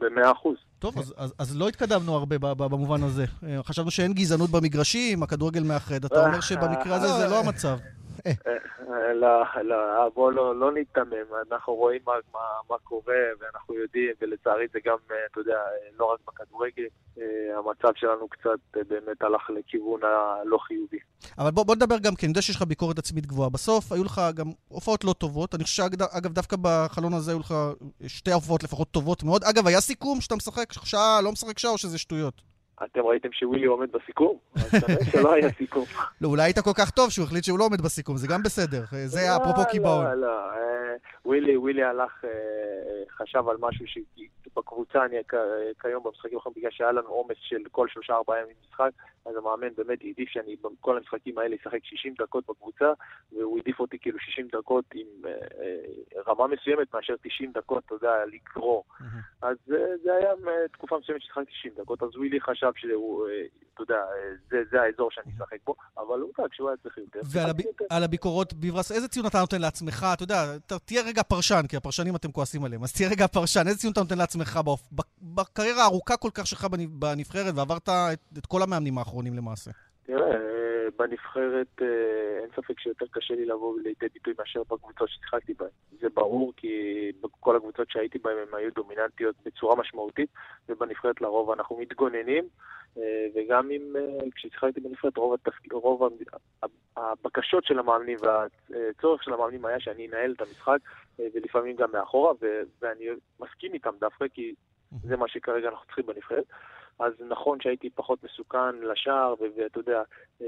במאה 0.00 0.32
אחוז. 0.32 0.56
טוב, 0.78 0.98
אז, 0.98 1.14
אז, 1.16 1.34
אז 1.38 1.56
לא 1.56 1.68
התקדמנו 1.68 2.14
הרבה 2.14 2.38
במובן 2.54 3.02
הזה. 3.02 3.24
אה, 3.46 3.62
חשבנו 3.62 3.90
שאין 3.90 4.12
גזענות 4.12 4.50
במגרשים, 4.50 5.22
הכדורגל 5.22 5.62
מאחד. 5.62 6.04
אתה 6.04 6.26
אומר 6.26 6.40
שבמקרה 6.40 6.96
הזה 6.96 7.08
זה 7.08 7.26
לא 7.28 7.40
המצב. 7.40 7.78
לא, 9.14 9.42
לא, 9.62 10.08
בואו 10.14 10.30
לא, 10.30 10.60
לא 10.60 10.72
ניתמם, 10.72 11.28
אנחנו 11.52 11.74
רואים 11.74 12.00
מה, 12.06 12.12
מה, 12.34 12.40
מה 12.70 12.76
קורה 12.84 13.14
ואנחנו 13.40 13.74
יודעים, 13.74 14.10
ולצערי 14.20 14.66
זה 14.72 14.78
גם, 14.84 14.96
אה, 15.10 15.16
אתה 15.30 15.40
יודע, 15.40 15.58
לא 15.98 16.12
רק 16.12 16.18
בכדורגל, 16.28 16.86
אה, 17.18 17.58
המצב 17.58 17.88
שלנו 17.96 18.28
קצת 18.28 18.76
אה, 18.76 18.80
באמת 18.88 19.22
הלך 19.22 19.50
לכיוון 19.50 20.00
הלא 20.04 20.58
חיובי. 20.58 20.98
אבל 21.38 21.50
בוא, 21.50 21.64
בוא 21.64 21.74
נדבר 21.74 21.98
גם 21.98 22.14
כן, 22.14 22.26
אני 22.26 22.30
יודע 22.30 22.42
שיש 22.42 22.56
לך 22.56 22.62
ביקורת 22.62 22.98
עצמית 22.98 23.26
גבוהה. 23.26 23.50
בסוף 23.50 23.92
היו 23.92 24.04
לך 24.04 24.20
גם 24.34 24.46
הופעות 24.68 25.04
לא 25.04 25.12
טובות, 25.12 25.54
אני 25.54 25.64
חושב 25.64 25.82
שאגב, 25.82 26.32
דווקא 26.32 26.56
בחלון 26.62 27.12
הזה 27.12 27.30
היו 27.30 27.38
לך 27.38 27.54
שתי 28.06 28.32
הופעות 28.32 28.62
לפחות 28.62 28.90
טובות 28.90 29.22
מאוד. 29.22 29.44
אגב, 29.44 29.66
היה 29.66 29.80
סיכום 29.80 30.20
שאתה 30.20 30.36
משחק 30.36 30.72
שעה, 30.72 31.20
לא 31.20 31.32
משחק 31.32 31.58
שעה, 31.58 31.70
או 31.70 31.78
שזה 31.78 31.98
שטויות? 31.98 32.47
אתם 32.84 33.00
ראיתם 33.00 33.32
שווילי 33.32 33.66
עומד 33.66 33.92
בסיכום? 33.92 34.38
אז 34.54 34.70
כנראה 34.70 35.04
שלא 35.04 35.32
היה 35.32 35.50
סיכום. 35.52 35.84
לא, 36.20 36.28
אולי 36.28 36.42
היית 36.42 36.58
כל 36.58 36.72
כך 36.74 36.90
טוב 36.90 37.10
שהוא 37.10 37.24
החליט 37.24 37.44
שהוא 37.44 37.58
לא 37.58 37.64
עומד 37.64 37.80
בסיכום, 37.80 38.16
זה 38.16 38.26
גם 38.26 38.42
בסדר. 38.42 38.84
זה 39.06 39.20
לא, 39.28 39.36
אפרופו 39.36 39.70
קיבעון. 39.70 40.04
לא, 40.04 40.14
לא, 40.14 40.50
אה, 40.50 40.94
ווילי, 41.24 41.56
ווילי 41.56 41.82
הלך, 41.82 42.24
אה, 42.24 42.30
חשב 43.16 43.48
על 43.48 43.56
משהו 43.60 43.86
שבקבוצה, 44.52 45.04
אני 45.04 45.16
כיום 45.80 46.04
במשחקים 46.04 46.38
האחרונים, 46.38 46.60
בגלל 46.60 46.70
שהיה 46.70 46.92
לנו 46.92 47.08
עומס 47.08 47.36
של 47.40 47.62
כל 47.70 47.88
שלושה 47.88 48.12
ארבעה 48.12 48.40
ימים 48.42 48.56
משחק, 48.68 48.90
אז 49.26 49.36
המאמן 49.36 49.74
באמת 49.76 49.98
העדיף 50.02 50.28
שאני 50.28 50.56
בכל 50.56 50.96
המשחקים 50.96 51.38
האלה 51.38 51.56
אשחק 51.60 51.84
60 51.84 52.14
דקות 52.18 52.44
בקבוצה, 52.48 52.92
והוא 53.32 53.58
העדיף 53.58 53.80
אותי 53.80 53.98
כאילו 53.98 54.18
60 54.18 54.48
דקות 54.52 54.84
עם 54.94 55.06
אה, 55.24 55.30
אה, 55.30 56.22
רמה 56.26 56.46
מסוימת 56.46 56.94
מאשר 56.94 57.14
90 57.22 57.52
דקות, 57.52 57.82
אתה 57.86 57.94
יודע, 57.94 58.12
לגרור. 58.26 58.84
אז 59.42 59.56
אה, 59.72 59.76
זה 60.04 60.14
היה 60.14 60.32
תקופה 60.72 60.98
מסוימת 61.02 61.22
ששחקתי 61.22 61.52
90 61.58 61.74
דקות, 61.76 62.02
אז 62.02 62.16
ווילי 62.16 62.40
חשב 62.40 62.72
שהוא, 62.76 63.26
אתה 63.74 63.82
יודע, 63.82 64.02
זה, 64.50 64.56
זה 64.70 64.82
האזור 64.82 65.10
שאני 65.10 65.32
אשחק 65.36 65.58
בו, 65.66 65.74
אבל 65.98 66.20
הוא 66.20 66.30
יודע, 66.38 66.48
כשהוא 66.50 66.68
היה 66.68 66.76
צריך 66.76 66.98
יותר. 66.98 67.20
ועל 67.90 68.04
הביקורות, 68.04 68.52
ביברס, 68.52 68.92
איזה 68.92 69.08
ציון 69.08 69.26
אתה 69.26 69.38
נותן 69.40 69.60
לעצמך? 69.60 70.06
אתה 70.14 70.22
יודע, 70.22 70.44
תהיה 70.84 71.02
רגע 71.02 71.22
פרשן, 71.22 71.62
כי 71.68 71.76
הפרשנים 71.76 72.16
אתם 72.16 72.32
כועסים 72.32 72.64
עליהם, 72.64 72.82
אז 72.82 72.92
תהיה 72.92 73.08
רגע 73.10 73.26
פרשן, 73.26 73.62
איזה 73.66 73.78
ציון 73.78 73.92
אתה 73.92 74.00
נותן 74.00 74.18
לעצמך 74.18 74.47
בקריירה 75.22 75.82
הארוכה 75.82 76.16
כל 76.16 76.30
כך 76.34 76.46
שלך 76.46 76.66
בנבחרת, 76.90 77.54
ועברת 77.56 77.88
את, 77.88 78.18
את 78.38 78.46
כל 78.46 78.62
המאמנים 78.62 78.98
האחרונים? 78.98 79.34
למעשה? 79.34 79.70
תראה, 80.06 80.26
אה, 80.26 80.47
בנבחרת 80.98 81.82
אה, 81.82 82.38
אין 82.42 82.50
ספק 82.56 82.80
שיותר 82.80 83.06
קשה 83.10 83.34
לי 83.34 83.46
לבוא 83.46 83.80
לידי 83.80 84.06
ביטוי 84.14 84.34
מאשר 84.38 84.62
בקבוצות 84.62 85.08
ששיחקתי 85.08 85.54
בהן. 85.54 85.68
זה 86.00 86.08
ברור 86.14 86.52
כי 86.56 86.68
בכל 87.20 87.56
הקבוצות 87.56 87.90
שהייתי 87.90 88.18
בהן 88.18 88.36
הן 88.38 88.58
היו 88.58 88.70
דומיננטיות 88.74 89.36
בצורה 89.46 89.76
משמעותית, 89.76 90.30
ובנבחרת 90.68 91.20
לרוב 91.20 91.50
אנחנו 91.50 91.78
מתגוננים, 91.78 92.44
אה, 92.96 93.26
וגם 93.34 93.70
אם 93.70 93.94
כששיחקתי 94.34 94.80
בנבחרת 94.80 95.16
רוב, 95.16 95.34
התפק... 95.34 95.72
רוב 95.72 96.08
הבקשות 96.96 97.64
של 97.64 97.78
המאמנים 97.78 98.18
והצורך 98.22 99.22
של 99.22 99.32
המאמנים 99.32 99.64
היה 99.64 99.80
שאני 99.80 100.08
אנהל 100.08 100.32
את 100.32 100.40
המשחק, 100.40 100.78
ולפעמים 101.18 101.76
גם 101.76 101.92
מאחורה, 101.92 102.32
ו... 102.42 102.60
ואני 102.82 103.04
מסכים 103.40 103.74
איתם 103.74 103.94
דווקא, 104.00 104.28
כי 104.34 104.54
זה 105.02 105.16
מה 105.16 105.28
שכרגע 105.28 105.68
אנחנו 105.68 105.86
צריכים 105.86 106.06
בנבחרת. 106.06 106.44
אז 106.98 107.12
נכון 107.28 107.60
שהייתי 107.60 107.90
פחות 107.90 108.24
מסוכן 108.24 108.76
לשער, 108.92 109.34
ואתה 109.40 109.78
יודע, 109.78 110.02
אה, 110.42 110.46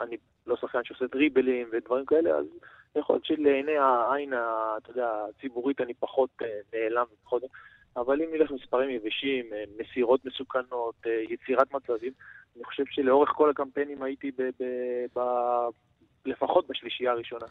אני 0.00 0.16
לא 0.46 0.56
שחקן 0.56 0.84
שעושה 0.84 1.04
דריבלים 1.12 1.68
ודברים 1.72 2.06
כאלה, 2.06 2.30
אז 2.30 2.46
יכול 2.96 3.14
להיות 3.14 3.24
שלעיני 3.24 3.76
העין, 3.76 4.32
אתה 4.78 4.90
יודע, 4.90 5.24
הציבורית 5.28 5.80
אני 5.80 5.94
פחות 5.94 6.30
אה, 6.42 6.46
נעלם 6.72 7.04
ופחות... 7.12 7.42
אבל 7.96 8.22
אם 8.22 8.28
נלך 8.32 8.50
מספרים 8.50 8.90
יבשים, 8.90 9.52
אה, 9.52 9.64
מסירות 9.78 10.24
מסוכנות, 10.24 10.94
יצירת 11.28 11.74
מצבים, 11.74 12.12
אני 12.56 12.64
חושב 12.64 12.84
שלאורך 12.86 13.28
כל 13.28 13.50
הקמפיינים 13.50 14.02
הייתי 14.02 14.30
ב... 14.30 14.42
ב, 14.42 14.64
ב 15.18 15.20
לפחות 16.24 16.68
בשלישייה 16.68 17.12
הראשונה. 17.12 17.46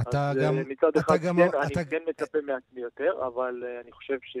אתה 0.00 0.30
אז 0.30 0.36
גם... 0.36 0.68
מצד 0.68 0.96
אחד, 0.96 1.16
גם... 1.26 1.36
כן, 1.36 1.48
אתה... 1.48 1.58
אני 1.62 1.84
כן 1.90 2.02
מצפה 2.08 2.38
מעצמי 2.46 2.80
יותר, 2.80 3.12
אבל 3.26 3.64
אני 3.82 3.92
חושב 3.92 4.18
ש... 4.22 4.36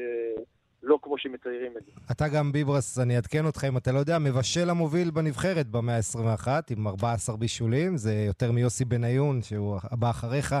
לא 0.82 0.98
כמו 1.02 1.18
שמציירים 1.18 1.72
את 1.78 1.82
זה. 1.86 1.92
אתה 2.10 2.28
גם, 2.28 2.52
ביברס, 2.52 2.98
אני 2.98 3.16
אעדכן 3.16 3.46
אותך 3.46 3.64
אם 3.64 3.76
אתה 3.76 3.92
לא 3.92 3.98
יודע, 3.98 4.18
מבשל 4.18 4.70
המוביל 4.70 5.10
בנבחרת 5.10 5.66
במאה 5.66 5.96
ה-21 5.96 6.48
עם 6.70 6.88
14 6.88 7.36
בישולים, 7.36 7.96
זה 7.96 8.14
יותר 8.26 8.52
מיוסי 8.52 8.84
בניון, 8.84 9.42
שהוא 9.42 9.78
הבא 9.82 10.10
אחריך 10.10 10.52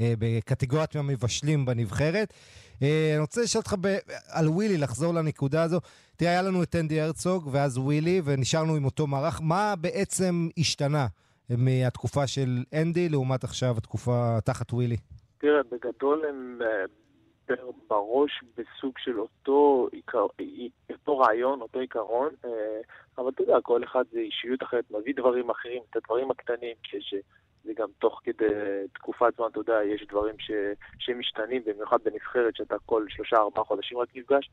אה, 0.00 0.14
בקטגוריית 0.18 0.96
המבשלים 0.96 1.66
בנבחרת. 1.66 2.34
אה, 2.82 3.10
אני 3.12 3.20
רוצה 3.20 3.42
לשאול 3.42 3.60
אותך 3.60 3.74
ב- 3.80 3.98
על 4.28 4.48
ווילי, 4.48 4.78
לחזור 4.78 5.14
לנקודה 5.14 5.62
הזו. 5.62 5.80
תראה, 6.16 6.30
היה 6.30 6.42
לנו 6.42 6.62
את 6.62 6.76
אנדי 6.76 7.00
הרצוג 7.00 7.48
ואז 7.52 7.78
ווילי, 7.78 8.22
ונשארנו 8.24 8.76
עם 8.76 8.84
אותו 8.84 9.06
מערך. 9.06 9.40
מה 9.42 9.74
בעצם 9.80 10.48
השתנה 10.58 11.06
מהתקופה 11.50 12.26
של 12.26 12.64
אנדי 12.82 13.08
לעומת 13.08 13.44
עכשיו 13.44 13.74
התקופה 13.78 14.38
תחת 14.44 14.72
ווילי? 14.72 14.96
תראה, 15.38 15.60
בגדול 15.72 16.22
הם 16.28 16.58
ב- 17.50 17.88
בראש 17.88 18.40
בסוג 18.56 18.98
של 18.98 19.20
אותו, 19.20 19.88
עיקר, 19.92 20.26
אותו 20.90 21.18
רעיון, 21.18 21.60
אותו 21.60 21.78
עיקרון, 21.78 22.28
אה, 22.44 22.80
אבל 23.18 23.28
אתה 23.34 23.42
יודע, 23.42 23.60
כל 23.60 23.84
אחד 23.84 24.04
זה 24.12 24.18
אישיות 24.18 24.62
אחרת, 24.62 24.84
מביא 24.90 25.14
דברים 25.14 25.50
אחרים, 25.50 25.82
את 25.90 25.96
הדברים 25.96 26.30
הקטנים, 26.30 26.76
שזה 26.82 27.72
גם 27.76 27.88
תוך 27.98 28.20
כדי 28.24 28.46
תקופת 28.94 29.36
זמן, 29.36 29.46
אתה 29.50 29.60
יודע, 29.60 29.84
יש 29.84 30.06
דברים 30.08 30.38
ש, 30.38 30.50
שמשתנים, 30.98 31.62
במיוחד 31.66 31.98
בנבחרת, 32.04 32.56
שאתה 32.56 32.76
כל 32.86 33.06
שלושה, 33.08 33.36
ארבעה 33.36 33.64
חודשים 33.64 33.98
רק 33.98 34.08
נפגש. 34.14 34.50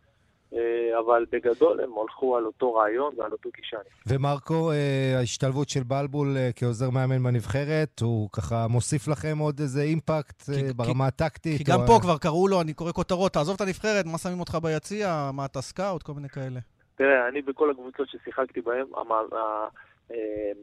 אה, 0.54 0.60
אבל 1.00 1.26
בגדול 1.32 1.80
הם 1.82 1.90
הלכו 2.02 2.38
על 2.38 2.46
אותו 2.46 2.74
רעיון 2.74 3.14
ועל 3.18 3.32
אותו 3.32 3.50
גישה. 3.56 3.78
ומרקו, 4.08 4.72
אה, 4.72 5.14
ההשתלבות 5.18 5.70
של 5.70 5.84
בלבול 5.84 6.38
אה, 6.38 6.50
כעוזר 6.56 6.90
מאמן 6.90 7.24
בנבחרת, 7.24 8.00
הוא 8.00 8.30
ככה 8.34 8.68
מוסיף 8.70 9.08
לכם 9.08 9.38
עוד 9.38 9.60
איזה 9.60 9.82
אימפקט 9.82 10.42
כי- 10.42 10.74
ברמה 10.76 11.08
הטקטית? 11.08 11.58
כי 11.58 11.64
גם 11.64 11.80
או- 11.82 11.88
פה 11.88 12.00
כבר 12.02 12.18
קראו 12.18 12.48
לו, 12.48 12.62
אני 12.62 12.74
קורא 12.74 12.92
כותרות, 12.92 13.34
תעזוב 13.34 13.56
את 13.56 13.62
הנבחרת, 13.62 14.06
מה 14.06 14.18
שמים 14.18 14.40
אותך 14.40 14.58
ביציע, 14.62 15.30
מה 15.34 15.46
אתה 15.46 15.62
סקאוט, 15.62 16.04
כל 16.04 16.14
מיני 16.14 16.30
כאלה. 16.30 16.60
תראה, 16.96 17.28
אני 17.28 17.42
בכל 17.42 17.72
הקבוצות 17.72 18.08
ששיחקתי 18.10 18.62
בהן, 18.62 18.86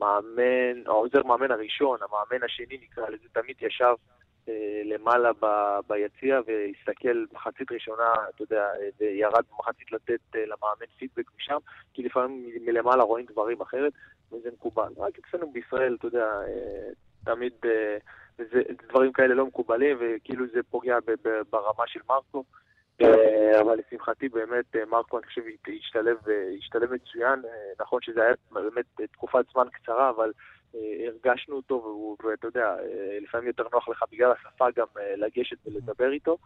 המאמן, 0.00 0.82
העוזר 0.86 1.22
מאמן 1.22 1.50
הראשון, 1.50 1.98
המאמן 2.02 2.44
השני 2.44 2.78
נקרא 2.84 3.04
לזה, 3.08 3.28
תמיד 3.32 3.56
ישב 3.62 3.94
למעלה 4.84 5.30
ב- 5.40 5.78
ביציע 5.88 6.40
והסתכל 6.46 7.24
מחצית 7.32 7.72
ראשונה, 7.72 8.12
אתה 8.34 8.42
יודע, 8.42 8.64
אה, 8.64 8.88
וירד 9.00 9.42
במחצית 9.52 9.92
לתת 9.92 10.20
אה, 10.34 10.40
למאמן 10.46 10.86
פידבק 10.98 11.30
משם, 11.36 11.58
כי 11.94 12.02
לפעמים 12.02 12.50
מלמעלה 12.64 13.02
רואים 13.02 13.26
דברים 13.30 13.60
אחרת, 13.60 13.92
וזה 14.32 14.48
מקובל. 14.52 14.92
רק 14.96 15.18
אצלנו 15.18 15.52
בישראל, 15.52 15.96
אתה 15.98 16.06
יודע, 16.06 16.24
אה, 16.24 16.90
תמיד 17.24 17.52
אה, 17.64 17.96
זה, 18.38 18.62
דברים 18.88 19.12
כאלה 19.12 19.34
לא 19.34 19.46
מקובלים, 19.46 19.96
וכאילו 20.00 20.46
זה 20.54 20.62
פוגע 20.70 20.98
ב- 21.00 21.28
ב- 21.28 21.42
ברמה 21.50 21.86
של 21.86 22.00
מרקו. 22.08 22.44
אה, 23.02 23.60
אבל 23.60 23.78
לשמחתי 23.78 24.28
באמת 24.28 24.76
אה, 24.76 24.84
מרקו, 24.86 25.18
אני 25.18 25.26
חושב, 25.26 25.42
השתלב, 25.78 26.16
אה, 26.28 26.48
השתלב 26.58 26.92
מצוין. 26.92 27.42
אה, 27.44 27.72
נכון 27.80 28.02
שזה 28.02 28.22
היה 28.22 28.34
באמת 28.50 28.84
אה, 29.00 29.06
תקופת 29.06 29.44
זמן 29.52 29.66
קצרה, 29.72 30.10
אבל 30.10 30.28
אה, 30.28 30.32
הרגשנו 31.06 31.56
אותו, 31.56 32.16
ואתה 32.24 32.46
יודע, 32.46 32.66
אה, 32.66 33.18
לפעמים 33.22 33.46
יותר 33.46 33.64
נוח 33.72 33.88
לך 33.88 34.04
בגלל 34.12 34.32
השפה 34.32 34.66
גם 34.76 34.86
אה, 34.98 35.16
לגשת 35.16 35.56
ולדבר 35.66 36.12
איתו. 36.12 36.38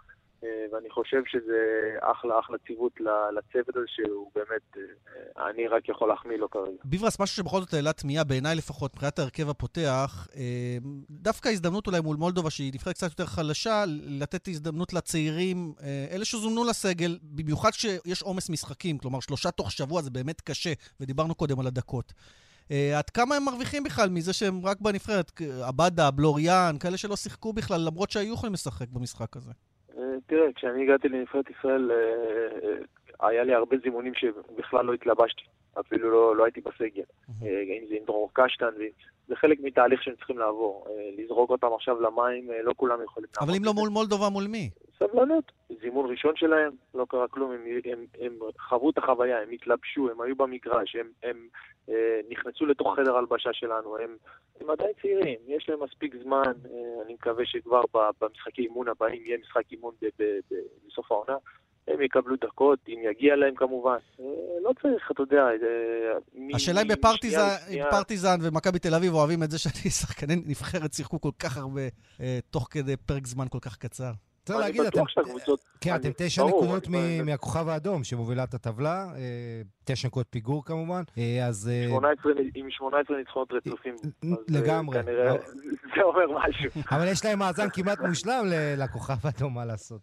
אה, 0.45 0.67
ואני 0.73 0.91
חושב 0.91 1.23
שזה 1.27 1.59
אחלה, 2.01 2.39
אחלה 2.41 2.57
ציוות 2.67 2.93
לצוות 3.37 3.77
הזה, 3.77 3.87
שהוא 3.89 4.31
באמת, 4.35 4.77
אה, 4.77 5.51
אני 5.51 5.69
רק 5.69 5.89
יכול 5.89 6.09
להחמיא 6.09 6.37
לו 6.37 6.51
כרגע. 6.51 6.83
ביברס, 6.85 7.21
משהו 7.21 7.37
שבכל 7.37 7.61
זאת 7.61 7.75
העלה 7.75 7.93
תמיהה, 7.93 8.25
בעיניי 8.25 8.55
לפחות, 8.57 8.95
מבחינת 8.95 9.19
ההרכב 9.19 9.49
הפותח, 9.49 10.29
אה, 10.37 10.79
דווקא 11.11 11.49
הזדמנות 11.49 11.87
אולי 11.87 12.01
מול 12.01 12.17
מולדובה, 12.17 12.51
שהיא 12.51 12.73
נבחרת 12.75 12.95
קצת 12.95 13.11
יותר 13.11 13.27
חלשה, 13.27 13.85
לתת 13.89 14.49
הזדמנות 14.49 14.93
לצעירים, 14.93 15.73
אה, 15.83 16.07
אלה 16.11 16.25
שזומנו 16.25 16.65
לסגל, 16.65 17.19
במיוחד 17.23 17.71
כשיש 17.71 18.23
עומס 18.23 18.51
משחקים, 18.51 18.99
כלומר 18.99 19.21
שלושה 19.21 19.51
תוך 19.51 19.73
שבוע 19.73 20.03
זה 20.03 20.11
באמת 20.11 20.41
קשה, 20.41 20.73
ודיברנו 21.01 21.35
קודם 21.35 21.61
על 21.61 21.67
הדקות. 21.67 22.13
אה, 22.71 22.99
עד 22.99 23.11
כמה 23.11 23.37
הם 23.37 23.45
מרוויחים 23.45 23.83
בכלל 23.85 24.09
מזה 24.09 24.33
שהם 24.33 24.67
רק 24.67 24.81
בנבחרת? 24.81 25.33
עבדה, 25.63 26.11
בלוריאן, 26.11 26.77
כאלה 26.81 26.97
שלא 26.97 27.17
שיחקו 27.17 27.53
בכלל, 27.53 27.81
למרות 27.87 28.11
שהיו 28.11 28.35
יכולים 28.35 28.53
לשחק 28.53 28.89
במשחק 28.89 29.37
הזה. 29.37 29.53
אה, 29.99 30.03
תראה, 30.27 30.53
כשאני 30.55 30.83
הגעתי 30.83 31.09
לנבחרת 31.09 31.51
ישראל, 31.51 31.91
אה, 31.91 32.77
היה 33.21 33.45
לי 33.45 33.55
הרבה 33.55 33.77
זימונים 33.83 34.15
שבכלל 34.15 34.85
לא 34.85 34.93
התלבשתי, 34.93 35.43
אפילו 35.81 36.11
לא, 36.11 36.37
לא 36.37 36.45
הייתי 36.45 36.61
בסגל. 36.61 37.03
אה, 37.43 37.63
אם 37.63 37.85
זה 37.89 37.95
עם 37.95 38.05
דרור 38.07 38.31
קשטן, 38.33 38.71
זה, 38.77 38.85
זה 39.29 39.37
חלק 39.37 39.59
מתהליך 39.63 40.03
שהם 40.03 40.15
צריכים 40.15 40.39
לעבור. 40.39 40.87
אה, 40.89 41.11
לזרוק 41.19 41.51
אותם 41.51 41.69
עכשיו 41.75 42.01
למים, 42.01 42.51
אה, 42.51 42.63
לא 42.63 42.73
כולם 42.77 43.03
יכולים 43.05 43.29
אבל 43.41 43.55
אם 43.55 43.65
לא 43.65 43.75
מול 43.75 43.89
מולדובה, 43.89 44.29
מול 44.29 44.47
מי? 44.47 44.71
סבלנות. 44.99 45.53
זימון 45.81 46.11
ראשון 46.11 46.37
שלהם, 46.37 46.73
לא 46.95 47.07
קרה 47.09 47.29
כלום, 47.29 47.53
הם, 47.53 47.61
הם, 47.85 48.07
הם 48.21 48.39
חוו 48.59 48.91
את 48.91 48.99
החוויה, 48.99 49.43
הם 49.43 49.51
התלבשו, 49.51 50.11
הם 50.11 50.21
היו 50.21 50.37
במגרש, 50.37 50.97
הם, 50.97 51.07
הם 51.23 51.49
אה, 51.89 52.21
נכנסו 52.29 52.67
לתוך 52.67 52.97
חדר 52.97 53.17
הלבשה 53.17 53.51
שלנו, 53.53 53.97
הם, 53.97 54.17
הם 54.61 54.71
עדיין 54.71 54.91
צעירים, 55.03 55.39
יש 55.47 55.69
להם 55.69 55.83
מספיק 55.83 56.15
זמן, 56.23 56.43
אה, 56.43 57.03
אני 57.05 57.15
מקווה 57.15 57.47
שכבר 57.47 57.81
במשחקי 58.21 58.63
אימון 58.63 58.89
הבאים 58.89 59.23
יהיה 59.25 59.39
משחק 59.39 59.73
אימון 59.73 59.95
בסוף 60.87 61.13
העונה. 61.13 61.37
הם 61.89 62.03
יקבלו 62.03 62.37
דקות, 62.37 62.79
אם 62.89 62.99
יגיע 63.11 63.37
להם 63.37 63.55
כמובן. 63.55 63.97
אה, 64.21 64.25
לא 64.63 64.73
צריך, 64.83 65.11
אתה 65.11 65.23
יודע... 65.23 65.47
השאלה 66.55 66.83
אם 66.83 66.89
בפרטיזן 66.89 68.37
ומכבי 68.43 68.79
תל 68.79 68.95
אביב 68.95 69.15
אוהבים 69.15 69.43
את 69.43 69.51
זה 69.51 69.59
שאני 69.63 69.91
שחקני 69.91 70.37
נבחרת 70.47 70.93
שיחקו 70.93 71.21
כל 71.21 71.31
כך 71.39 71.57
הרבה 71.57 71.81
אה, 72.21 72.39
תוך 72.51 72.69
כדי 72.71 72.97
פרק 72.97 73.27
זמן 73.27 73.49
כל 73.49 73.59
כך 73.63 73.77
קצר. 73.77 74.11
צריך 74.45 74.59
להגיד, 74.59 74.81
אתם... 74.81 75.01
כן, 75.81 75.95
אתם 75.95 76.09
תשע 76.17 76.45
נקודות 76.45 76.89
מהכוכב 77.25 77.69
האדום 77.69 78.05
שמובילה 78.05 78.45
את 78.45 78.55
הטבלה, 78.55 79.07
אה, 79.17 79.63
תשע 79.85 80.09
נקודות 80.09 80.27
פיגור 80.31 80.65
כמובן, 80.65 81.03
אז... 81.49 81.71
18, 81.89 82.33
עם 82.55 82.71
18 82.71 83.17
ניצחונות 83.17 83.53
רצופים. 83.53 83.95
לגמרי. 84.49 84.99
זה 85.95 86.03
אומר 86.03 86.39
משהו. 86.39 86.83
אבל 86.91 87.09
יש 87.09 87.25
להם 87.25 87.39
מאזן 87.39 87.69
כמעט 87.73 88.01
מושלם 88.01 88.45
לכוכב 88.77 89.15
האדום, 89.25 89.55
מה 89.55 89.65
לעשות. 89.65 90.01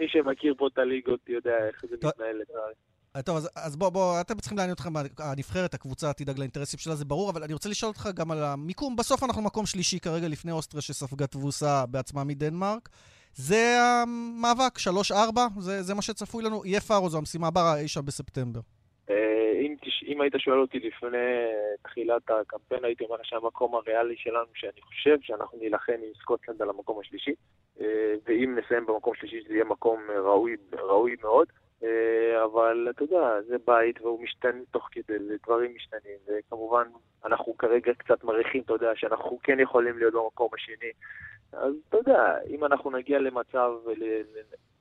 מי 0.00 0.08
שמכיר 0.08 0.54
פה 0.58 0.66
את 0.66 0.78
הליגות 0.78 1.20
יודע 1.28 1.56
איך 1.66 1.82
זה. 1.90 1.96
מתנהל 1.96 2.36
לצערי. 2.40 2.74
אה, 3.16 3.22
טוב, 3.22 3.36
אז, 3.36 3.48
אז 3.56 3.76
בוא, 3.76 3.88
בוא, 3.88 4.20
אתם 4.20 4.38
צריכים 4.38 4.58
לעניין 4.58 4.74
אתכם, 4.74 4.92
הנבחרת, 5.18 5.74
הקבוצה 5.74 6.12
תדאג 6.12 6.38
לאינטרסים 6.38 6.78
שלה, 6.78 6.94
זה 6.94 7.04
ברור, 7.04 7.30
אבל 7.30 7.42
אני 7.42 7.52
רוצה 7.52 7.68
לשאול 7.68 7.88
אותך 7.88 8.08
גם 8.14 8.30
על 8.30 8.44
המיקום. 8.44 8.96
בסוף 8.96 9.22
אנחנו 9.22 9.42
מקום 9.42 9.66
שלישי 9.66 10.00
כרגע 10.00 10.28
לפני 10.28 10.52
אוסטריה 10.52 10.82
שספגה 10.82 11.26
תבוסה 11.26 11.86
בעצמה 11.86 12.24
מדנמרק. 12.24 12.88
זה 13.34 13.78
המאבק, 13.82 14.78
3-4, 15.10 15.14
זה, 15.58 15.82
זה 15.82 15.94
מה 15.94 16.02
שצפוי 16.02 16.44
לנו. 16.44 16.62
יהיה 16.64 16.80
פארו, 16.80 17.10
זו 17.10 17.18
המשימה 17.18 17.46
הבאה 17.46 17.78
אי 17.78 17.88
שם 17.88 18.04
בספטמבר. 18.04 18.60
אם 19.60 19.74
תש- 19.80 20.04
אם 20.06 20.20
היית 20.20 20.34
שואל 20.38 20.58
אותי 20.58 20.78
לפני 20.78 21.16
אה, 21.16 21.76
תחילת 21.82 22.30
הקמפיין, 22.30 22.84
הייתי 22.84 23.04
אומר 23.04 23.16
שהמקום 23.22 23.74
הריאלי 23.74 24.16
שלנו, 24.16 24.46
שאני 24.54 24.80
חושב 24.80 25.16
שאנחנו 25.22 25.58
נילחם 25.58 25.92
עם 25.92 26.12
סקוטלנד 26.20 26.62
על 26.62 26.68
המקום 26.70 27.00
השלישי, 27.00 27.34
אה, 27.80 28.14
ואם 28.24 28.58
נסיים 28.58 28.86
במקום 28.86 29.14
שלישי 29.14 29.40
זה 29.48 29.54
יהיה 29.54 29.64
מקום 29.64 30.00
אה, 30.10 30.20
ראוי, 30.20 30.56
ראוי 30.72 31.16
מאוד. 31.22 31.46
אבל 32.44 32.86
אתה 32.90 33.04
יודע, 33.04 33.42
זה 33.46 33.56
בית 33.66 34.00
והוא 34.00 34.22
משתנה 34.22 34.60
תוך 34.70 34.88
כדי, 34.92 35.14
דברים 35.46 35.74
משתנים, 35.74 36.16
וכמובן 36.26 36.86
אנחנו 37.24 37.58
כרגע 37.58 37.92
קצת 37.94 38.24
מריחים, 38.24 38.62
אתה 38.62 38.72
יודע, 38.72 38.92
שאנחנו 38.96 39.38
כן 39.42 39.60
יכולים 39.60 39.98
להיות 39.98 40.14
במקום 40.14 40.48
השני. 40.54 40.90
אז 41.52 41.74
אתה 41.88 41.96
יודע, 41.96 42.34
אם 42.48 42.64
אנחנו 42.64 42.90
נגיע 42.90 43.18
למצב, 43.18 43.72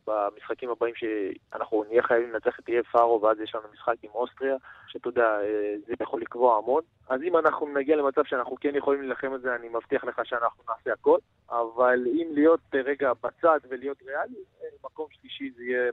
במשחקים 0.09 0.69
הבאים 0.69 0.93
שאנחנו 0.95 1.83
נהיה 1.89 2.03
חייבים 2.03 2.33
לנצח 2.33 2.59
את 2.59 2.69
אי 2.69 2.83
פארו 2.91 3.21
ואז 3.21 3.39
יש 3.39 3.55
לנו 3.55 3.63
משחק 3.73 3.95
עם 4.03 4.09
אוסטריה, 4.13 4.55
שאתה 4.87 5.09
יודע, 5.09 5.23
אה, 5.23 5.75
זה 5.87 5.93
יכול 6.01 6.21
לקבוע 6.21 6.57
המון. 6.57 6.81
אז 7.09 7.21
אם 7.21 7.37
אנחנו 7.37 7.67
נגיע 7.67 7.95
למצב 7.95 8.21
שאנחנו 8.25 8.55
כן 8.61 8.75
יכולים 8.75 9.01
להילחם 9.01 9.33
על 9.33 9.41
זה, 9.41 9.55
אני 9.55 9.69
מבטיח 9.69 10.03
לך 10.03 10.21
שאנחנו 10.23 10.63
נעשה 10.69 10.93
הכל. 10.93 11.17
אבל 11.49 11.99
אם 12.07 12.27
להיות 12.33 12.59
אה, 12.75 12.81
רגע 12.81 13.11
בצד 13.23 13.59
ולהיות 13.69 13.97
ריאלי, 14.07 14.43
אה, 14.61 14.67
מקום 14.83 15.07
שלישי 15.11 15.51
זה 15.57 15.63
יהיה 15.63 15.91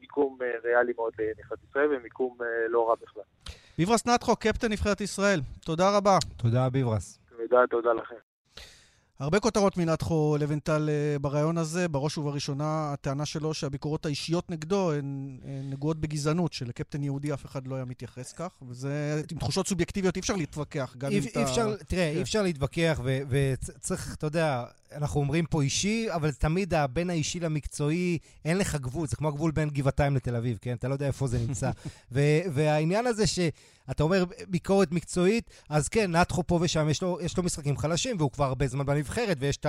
מיקום 0.00 0.38
ריאלי 0.64 0.92
מאוד 0.96 1.12
לנבחרת 1.18 1.58
ישראל 1.70 1.96
ומיקום 1.96 2.38
לא 2.68 2.88
רע 2.88 2.94
בכלל. 2.94 3.22
ביברס 3.78 4.06
נטחו, 4.06 4.36
קפטן 4.36 4.72
נבחרת 4.72 5.00
ישראל, 5.00 5.40
תודה 5.66 5.96
רבה. 5.96 6.18
תודה, 6.42 6.70
ביברס. 6.70 7.18
תודה, 7.36 7.66
תודה 7.66 7.92
לכם. 7.92 8.33
הרבה 9.18 9.40
כותרות 9.40 9.76
מנתחו 9.76 10.36
לבנטל 10.40 10.88
אה, 10.88 11.18
ברעיון 11.18 11.58
הזה, 11.58 11.88
בראש 11.88 12.18
ובראשונה 12.18 12.92
הטענה 12.92 13.26
שלו 13.26 13.54
שהביקורות 13.54 14.06
האישיות 14.06 14.50
נגדו 14.50 14.92
הן 14.92 15.38
הן 15.44 15.70
נגועות 15.70 16.00
בגזענות, 16.00 16.52
שלקפטן 16.52 17.02
יהודי 17.02 17.32
אף 17.32 17.46
אחד 17.46 17.66
לא 17.66 17.74
היה 17.74 17.84
מתייחס 17.84 18.32
כך, 18.32 18.50
וזה 18.68 19.22
עם 19.32 19.38
תחושות 19.38 19.68
סובייקטיביות 19.68 20.16
אי 20.16 20.20
אפשר 20.20 20.36
להתווכח, 20.36 20.94
גם 20.98 21.10
אי 21.10 21.18
אם 21.18 21.24
אתה... 21.30 21.40
אי 21.40 21.44
אפשר, 21.44 21.76
תראה, 21.76 22.10
כן. 22.10 22.16
אי 22.16 22.22
אפשר 22.22 22.42
להתווכח, 22.42 23.00
וצריך, 23.28 24.14
אתה 24.14 24.26
יודע, 24.26 24.64
אנחנו 24.96 25.20
אומרים 25.20 25.46
פה 25.46 25.62
אישי, 25.62 26.06
אבל 26.10 26.32
תמיד 26.32 26.74
בין 26.92 27.10
האישי 27.10 27.40
למקצועי, 27.40 28.18
אין 28.44 28.58
לך 28.58 28.74
גבול, 28.74 29.08
זה 29.08 29.16
כמו 29.16 29.28
הגבול 29.28 29.50
בין 29.50 29.70
גבעתיים 29.70 30.16
לתל 30.16 30.36
אביב, 30.36 30.58
כן? 30.60 30.74
אתה 30.74 30.88
לא 30.88 30.92
יודע 30.92 31.06
איפה 31.06 31.26
זה 31.26 31.38
נמצא. 31.38 31.70
והעניין 32.54 33.06
הזה 33.06 33.26
שאתה 33.26 34.02
אומר 34.02 34.24
ביקורת 34.48 34.92
מקצועית, 34.92 35.50
אז 35.68 35.88
כן, 35.88 36.10
נתחו 36.10 36.42
פה 36.46 36.58
ושם, 36.62 36.88
יש 36.88 37.02
לו, 37.02 37.18
יש 37.22 37.36
לו 37.36 37.42
משחקים 37.42 37.76
חלשים, 37.76 38.16
והוא 38.18 38.30
כבר 38.30 38.44
הרבה 38.44 38.66
זמן 38.66 38.86
בנבחרת, 39.04 39.36
ויש 39.40 39.56
את 39.56 39.66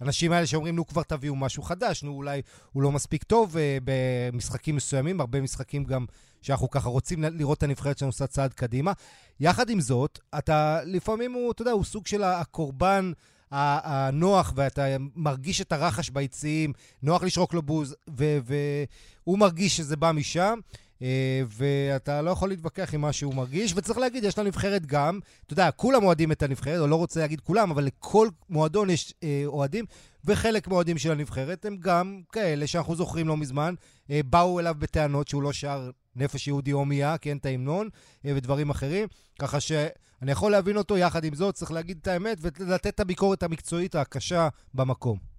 האנשים 0.00 0.32
האלה 0.32 0.46
שאומרים, 0.46 0.76
נו, 0.76 0.86
כבר 0.86 1.02
תביאו 1.02 1.36
משהו 1.36 1.62
חדש, 1.62 2.02
נו, 2.02 2.12
אולי 2.12 2.42
הוא 2.72 2.82
לא 2.82 2.92
מספיק 2.92 3.22
טוב 3.22 3.56
uh, 3.56 3.58
במשחקים 3.84 4.76
מסוימים, 4.76 5.20
הרבה 5.20 5.40
משחקים 5.40 5.84
גם 5.84 6.06
שאנחנו 6.42 6.70
ככה 6.70 6.88
רוצים 6.88 7.22
לראות 7.24 7.58
את 7.58 7.62
הנבחרת 7.62 7.98
שלנו 7.98 8.08
עושה 8.08 8.26
צעד 8.26 8.52
קדימה. 8.52 8.92
יחד 9.40 9.70
עם 9.70 9.80
זאת, 9.80 10.18
אתה 10.38 10.80
לפעמים 10.84 11.32
הוא, 11.32 11.52
אתה 11.52 11.62
יודע, 11.62 11.70
הוא 11.70 11.84
סוג 11.84 12.06
של 12.06 12.22
הקורבן 12.22 13.12
הנוח, 13.50 14.52
ואתה 14.56 14.82
מרגיש 15.16 15.60
את 15.60 15.72
הרחש 15.72 16.10
ביציעים, 16.10 16.72
נוח 17.02 17.22
לשרוק 17.22 17.54
לו 17.54 17.62
בוז, 17.62 17.96
והוא 18.08 19.38
מרגיש 19.38 19.76
שזה 19.76 19.96
בא 19.96 20.12
משם. 20.12 20.58
אה, 21.02 21.42
ואתה 21.48 22.22
לא 22.22 22.30
יכול 22.30 22.48
להתווכח 22.48 22.94
עם 22.94 23.00
מה 23.00 23.12
שהוא 23.12 23.34
מרגיש, 23.34 23.72
וצריך 23.76 23.98
להגיד, 23.98 24.24
יש 24.24 24.38
לנבחרת 24.38 24.86
גם, 24.86 25.20
אתה 25.46 25.52
יודע, 25.52 25.70
כולם 25.70 26.04
אוהדים 26.04 26.32
את 26.32 26.42
הנבחרת, 26.42 26.80
או 26.80 26.86
לא 26.86 26.96
רוצה 26.96 27.20
להגיד 27.20 27.40
כולם, 27.40 27.70
אבל 27.70 27.84
לכל 27.84 28.28
מועדון 28.50 28.90
יש 28.90 29.14
אה, 29.22 29.42
אוהדים, 29.46 29.84
וחלק 30.24 30.68
מהאוהדים 30.68 30.98
של 30.98 31.10
הנבחרת 31.10 31.64
הם 31.64 31.76
גם 31.80 32.20
כאלה 32.32 32.66
שאנחנו 32.66 32.96
זוכרים 32.96 33.28
לא 33.28 33.36
מזמן, 33.36 33.74
אה, 34.10 34.20
באו 34.30 34.60
אליו 34.60 34.74
בטענות 34.78 35.28
שהוא 35.28 35.42
לא 35.42 35.52
שר 35.52 35.90
נפש 36.16 36.46
יהודי 36.48 36.70
הומייה, 36.70 37.18
כן, 37.18 37.36
את 37.36 37.46
ההמנון, 37.46 37.88
ודברים 38.24 38.70
אחרים, 38.70 39.08
ככה 39.38 39.60
שאני 39.60 40.32
יכול 40.32 40.52
להבין 40.52 40.76
אותו, 40.76 40.98
יחד 40.98 41.24
עם 41.24 41.34
זאת, 41.34 41.54
צריך 41.54 41.72
להגיד 41.72 41.98
את 42.02 42.06
האמת 42.06 42.38
ולתת 42.40 42.86
את 42.86 43.00
הביקורת 43.00 43.42
המקצועית 43.42 43.94
הקשה 43.94 44.48
במקום. 44.74 45.33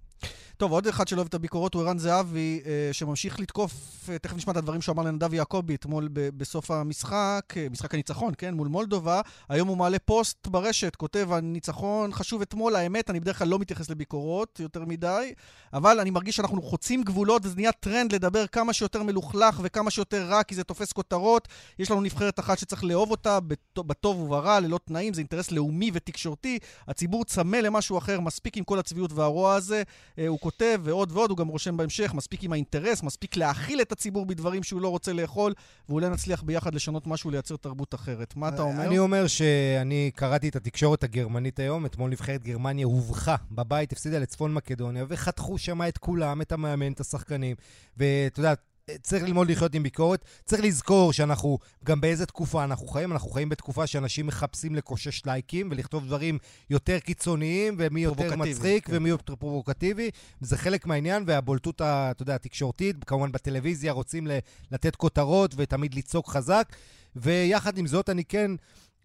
טוב, 0.58 0.72
עוד 0.72 0.86
אחד 0.86 1.08
שלא 1.08 1.16
אוהב 1.16 1.28
את 1.28 1.34
הביקורות 1.34 1.74
הוא 1.74 1.82
ערן 1.82 1.98
זהבי, 1.98 2.60
אה, 2.66 2.88
שממשיך 2.92 3.40
לתקוף, 3.40 3.72
אה, 4.08 4.18
תכף 4.18 4.36
נשמע 4.36 4.52
את 4.52 4.56
הדברים 4.56 4.82
שהוא 4.82 4.92
אמר 4.92 5.02
לנדב 5.02 5.34
יעקבי 5.34 5.74
אתמול 5.74 6.08
בסוף 6.12 6.70
המשחק, 6.70 7.42
אה, 7.56 7.66
משחק 7.70 7.94
הניצחון, 7.94 8.32
כן, 8.38 8.54
מול 8.54 8.68
מולדובה. 8.68 9.20
היום 9.48 9.68
הוא 9.68 9.76
מעלה 9.76 9.98
פוסט 9.98 10.46
ברשת, 10.46 10.96
כותב, 10.96 11.28
הניצחון 11.32 12.12
חשוב 12.12 12.42
אתמול, 12.42 12.76
האמת, 12.76 13.10
אני 13.10 13.20
בדרך 13.20 13.38
כלל 13.38 13.48
לא 13.48 13.58
מתייחס 13.58 13.90
לביקורות 13.90 14.60
יותר 14.60 14.84
מדי, 14.84 15.32
אבל 15.72 16.00
אני 16.00 16.10
מרגיש 16.10 16.36
שאנחנו 16.36 16.62
חוצים 16.62 17.02
גבולות, 17.02 17.42
וזה 17.44 17.56
נהיה 17.56 17.72
טרנד 17.72 18.12
לדבר 18.12 18.46
כמה 18.46 18.72
שיותר 18.72 19.02
מלוכלך 19.02 19.60
וכמה 19.62 19.90
שיותר 19.90 20.26
רע, 20.26 20.42
כי 20.42 20.54
זה 20.54 20.64
תופס 20.64 20.92
כותרות. 20.92 21.48
יש 21.78 21.90
לנו 21.90 22.00
נבחרת 22.00 22.40
אחת 22.40 22.58
שצריך 22.58 22.84
לאהוב 22.84 23.10
אותה, 23.10 23.38
בטוב 23.76 24.20
וברע, 24.20 24.60
ללא 24.60 24.78
תנאים, 24.84 25.14
זה 25.14 25.20
אינטרס 25.20 25.50
לאומי 25.50 25.90
ותקשורתי. 25.94 26.58
הציבור 26.88 27.24
צמא 27.24 27.56
למשהו 27.56 27.98
אחר, 27.98 28.20
מספיק 28.20 28.56
עם 28.56 28.64
כל 28.64 28.78
הצביעות 28.78 29.12
והרוע 29.12 29.54
הזה. 29.54 29.82
הוא 30.28 30.38
כותב, 30.46 30.80
ועוד 30.84 31.12
ועוד, 31.12 31.30
הוא 31.30 31.38
גם 31.38 31.48
רושם 31.48 31.76
בהמשך, 31.76 32.14
מספיק 32.14 32.44
עם 32.44 32.52
האינטרס, 32.52 33.02
מספיק 33.02 33.36
להאכיל 33.36 33.80
את 33.80 33.92
הציבור 33.92 34.26
בדברים 34.26 34.62
שהוא 34.62 34.80
לא 34.80 34.88
רוצה 34.88 35.12
לאכול, 35.12 35.54
ואולי 35.88 36.08
נצליח 36.08 36.42
ביחד 36.42 36.74
לשנות 36.74 37.06
משהו, 37.06 37.30
לייצר 37.30 37.56
תרבות 37.56 37.94
אחרת. 37.94 38.36
מה 38.36 38.48
אתה 38.48 38.62
אומר? 38.62 38.86
אני 38.86 38.98
אומר 38.98 39.26
שאני 39.26 40.10
קראתי 40.14 40.48
את 40.48 40.56
התקשורת 40.56 41.04
הגרמנית 41.04 41.58
היום, 41.58 41.86
אתמול 41.86 42.10
נבחרת 42.10 42.42
גרמניה 42.42 42.86
הובכה 42.86 43.36
בבית, 43.50 43.92
הפסידה 43.92 44.18
לצפון 44.18 44.54
מקדוניה, 44.54 45.04
וחתכו 45.08 45.58
שם 45.58 45.82
את 45.82 45.98
כולם, 45.98 46.42
את 46.42 46.52
המאמן, 46.52 46.92
את 46.92 47.00
השחקנים. 47.00 47.56
ואתה 47.96 48.40
יודע, 48.40 48.54
צריך 49.02 49.24
ללמוד 49.24 49.50
לחיות 49.50 49.74
עם 49.74 49.82
ביקורת. 49.82 50.24
צריך 50.44 50.62
לזכור 50.62 51.12
שאנחנו, 51.12 51.58
גם 51.84 52.00
באיזה 52.00 52.26
תקופה 52.26 52.64
אנחנו 52.64 52.86
חיים. 52.86 53.12
אנחנו 53.12 53.30
חיים 53.30 53.48
בתקופה 53.48 53.86
שאנשים 53.86 54.26
מחפשים 54.26 54.74
לקושש 54.74 55.26
לייקים 55.26 55.68
ולכתוב 55.70 56.06
דברים 56.06 56.38
יותר 56.70 56.98
קיצוניים, 56.98 57.74
ומי 57.78 58.00
יותר 58.00 58.36
מצחיק 58.36 58.86
כן. 58.86 58.92
ומי 58.96 59.08
יותר 59.08 59.36
פרובוקטיבי. 59.36 60.10
זה 60.40 60.56
חלק 60.56 60.86
מהעניין, 60.86 61.24
והבולטות, 61.26 61.74
אתה 61.80 62.22
יודע, 62.22 62.34
התקשורתית, 62.34 63.04
כמובן 63.04 63.32
בטלוויזיה 63.32 63.92
רוצים 63.92 64.26
לתת 64.70 64.96
כותרות 64.96 65.54
ותמיד 65.56 65.94
לצעוק 65.94 66.28
חזק. 66.28 66.68
ויחד 67.16 67.78
עם 67.78 67.86
זאת, 67.86 68.10
אני 68.10 68.24
כן 68.24 68.50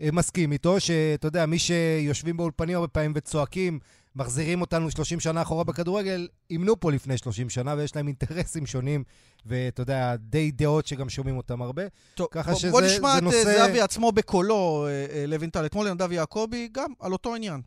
אה, 0.02 0.10
מסכים 0.14 0.52
איתו, 0.52 0.80
שאתה 0.80 1.28
יודע, 1.28 1.46
מי 1.46 1.60
שיושבים 1.60 2.38
באולפנים 2.38 2.76
הרבה 2.76 2.88
פעמים 2.88 3.14
וצועקים, 3.16 3.80
מחזירים 4.16 4.62
אותנו 4.62 4.92
30 4.92 5.20
שנה 5.20 5.42
אחורה 5.42 5.64
בכדורגל, 5.64 6.28
אימנו 6.50 6.80
פה 6.80 6.92
לפני 6.92 7.18
30 7.18 7.50
שנה, 7.50 7.76
ויש 7.78 7.96
להם 7.96 8.08
אינטרסים 8.08 8.66
שונים, 8.66 9.04
ואתה 9.46 9.82
יודע, 9.82 10.16
די 10.16 10.52
דעות 10.52 10.88
שגם 10.88 11.10
שומעים 11.10 11.38
אותם 11.38 11.62
הרבה. 11.62 11.84
טוב, 12.16 12.28
ככה 12.32 12.52
בוא, 12.52 12.60
שזה 12.60 12.72
בוא 12.72 12.82
נשמע 12.82 13.18
את 13.18 13.24
נושא... 13.24 13.44
זהבי 13.44 13.82
עצמו 13.82 14.12
בקולו, 14.12 14.88
אה, 14.88 15.06
אה, 15.16 15.26
לוינטל. 15.28 15.66
אתמול 15.66 15.88
לנדב 15.88 16.12
יעקבי, 16.12 16.70
גם 16.72 16.94
על 17.00 17.14
אותו 17.14 17.36
עניין. 17.36 17.62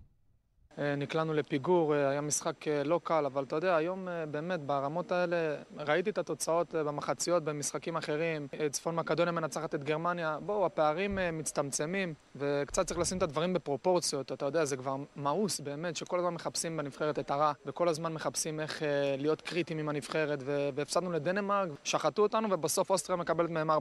אה, 0.78 0.96
נקלענו 0.96 1.34
לפיגור, 1.34 1.94
אה, 1.94 2.08
היה 2.08 2.20
משחק 2.20 2.68
אה, 2.68 2.84
לא 2.84 3.00
קל, 3.04 3.26
אבל 3.26 3.44
אתה 3.44 3.56
יודע, 3.56 3.76
היום 3.76 4.08
באמת 4.30 4.60
ברמות 4.60 5.12
האלה, 5.12 5.36
ראיתי 5.78 6.10
את 6.10 6.18
התוצאות 6.18 6.74
במחציות 6.74 7.44
במשחקים 7.44 7.96
אחרים, 7.96 8.48
צפון 8.70 8.94
מקדוניה 8.96 9.32
מנצחת 9.32 9.74
את 9.74 9.84
גרמניה, 9.84 10.38
בואו, 10.46 10.66
הפערים 10.66 11.18
מצטמצמים, 11.32 12.14
וקצת 12.36 12.86
צריך 12.86 13.00
לשים 13.00 13.18
את 13.18 13.22
הדברים 13.22 13.52
בפרופורציות, 13.52 14.32
אתה 14.32 14.44
יודע, 14.44 14.64
זה 14.64 14.76
כבר 14.76 14.96
מאוס 15.16 15.60
באמת, 15.60 15.96
שכל 15.96 16.18
הזמן 16.18 16.34
מחפשים 16.34 16.76
בנבחרת 16.76 17.18
את 17.18 17.30
הרע, 17.30 17.52
וכל 17.66 17.88
הזמן 17.88 18.12
מחפשים 18.12 18.60
איך 18.60 18.82
להיות 19.18 19.40
קריטיים 19.40 19.78
עם 19.78 19.88
הנבחרת, 19.88 20.38
והפסדנו 20.74 21.12
לדנמרק, 21.12 21.68
שחטו 21.84 22.22
אותנו, 22.22 22.48
ובסוף 22.50 22.90
אוסטריה 22.90 23.16
מקבלת 23.16 23.50
מהם 23.50 23.70
4-0. 23.70 23.74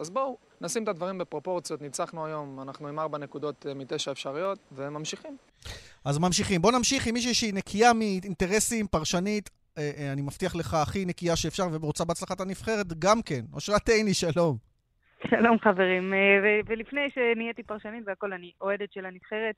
אז 0.00 0.10
בואו, 0.10 0.36
נשים 0.60 0.82
את 0.82 0.88
הדברים 0.88 1.18
בפרופורציות, 1.18 1.82
ניצחנו 1.82 2.26
היום, 2.26 2.60
אנחנו 2.62 2.88
עם 2.88 2.98
4 2.98 3.18
נקודות 3.18 3.66
מתשע 3.74 4.12
אפשריות, 4.12 4.58
וממשיכים. 4.72 5.36
אז 6.04 6.18
ממשיכים. 6.18 6.62
בוא 6.62 6.72
נמשיך 6.72 7.06
עם 7.06 7.14
מישהי 7.14 7.34
שהיא 7.34 7.54
נקייה 7.54 7.92
מאינטרסים, 7.92 8.86
פרשנית, 8.86 9.50
אה, 9.78 9.90
אה, 9.98 10.12
אני 10.12 10.22
מבטיח 10.22 10.56
לך, 10.56 10.74
הכי 10.74 11.04
נקייה 11.04 11.36
שאפשר, 11.36 11.64
ורוצה 11.72 12.04
בהצלחת 12.04 12.40
הנבחרת, 12.40 12.86
גם 12.98 13.22
כן. 13.22 13.40
אושרת 13.54 13.88
עיני, 13.88 14.14
שלום. 14.14 14.56
שלום 15.30 15.58
חברים. 15.58 16.14
אה, 16.14 16.60
ולפני 16.66 17.10
שנהייתי 17.14 17.62
פרשנית 17.62 18.02
והכל, 18.06 18.32
אני 18.32 18.52
אוהדת 18.60 18.92
של 18.92 19.06
הנבחרת, 19.06 19.54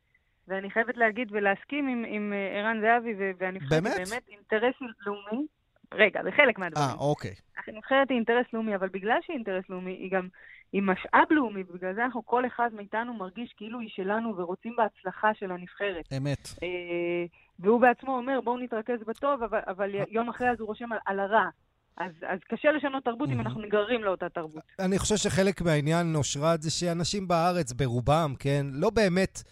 ואני 0.48 0.70
חייבת 0.70 0.96
להגיד 0.96 1.28
ולהסכים 1.32 1.88
עם, 1.88 2.04
עם 2.08 2.32
ערן 2.56 2.80
זהבי 2.80 3.14
והנבחרת. 3.38 3.82
באמת? 3.82 3.96
באמת 3.96 4.22
אינטרס 4.28 4.74
לאומי. 5.06 5.46
רגע, 5.94 6.22
זה 6.22 6.30
חלק 6.36 6.58
מהדברים. 6.58 6.88
אה, 6.88 6.94
אוקיי. 6.94 7.34
הנבחרת 7.66 8.08
היא 8.10 8.16
אינטרס 8.16 8.46
לאומי, 8.52 8.74
אבל 8.74 8.88
בגלל 8.88 9.18
שהיא 9.22 9.34
אינטרס 9.34 9.64
לאומי, 9.68 9.90
היא 9.90 10.10
גם 10.10 10.28
היא 10.72 10.82
משאב 10.82 11.26
לאומי, 11.30 11.62
ובגלל 11.68 11.94
זה 11.94 12.04
אנחנו, 12.04 12.26
כל 12.26 12.46
אחד 12.46 12.70
מאיתנו 12.72 13.14
מרגיש 13.14 13.54
כאילו 13.56 13.80
היא 13.80 13.88
שלנו 13.88 14.36
ורוצים 14.36 14.76
בהצלחה 14.76 15.34
של 15.34 15.52
הנבחרת. 15.52 16.12
אמת. 16.16 16.48
אה, 16.62 17.24
והוא 17.58 17.80
בעצמו 17.80 18.16
אומר, 18.16 18.40
בואו 18.44 18.58
נתרכז 18.58 18.98
בטוב, 19.06 19.42
אבל, 19.42 19.60
אבל 19.66 19.90
יום 20.08 20.28
אחרי 20.28 20.50
אז 20.50 20.60
הוא 20.60 20.66
רושם 20.66 20.92
על, 20.92 20.98
על 21.06 21.20
הרע. 21.20 21.48
אז, 21.96 22.12
אז 22.28 22.38
קשה 22.48 22.72
לשנות 22.72 23.04
תרבות 23.04 23.30
אם 23.30 23.40
אנחנו 23.40 23.60
נגררים 23.60 24.04
לאותה 24.04 24.28
תרבות. 24.28 24.62
אני 24.78 24.98
חושב 24.98 25.16
שחלק 25.16 25.62
מהעניין, 25.62 26.14
אושרת, 26.14 26.62
זה 26.62 26.70
שאנשים 26.70 27.28
בארץ, 27.28 27.72
ברובם, 27.72 28.34
כן, 28.38 28.66
לא 28.72 28.90
באמת... 28.90 29.42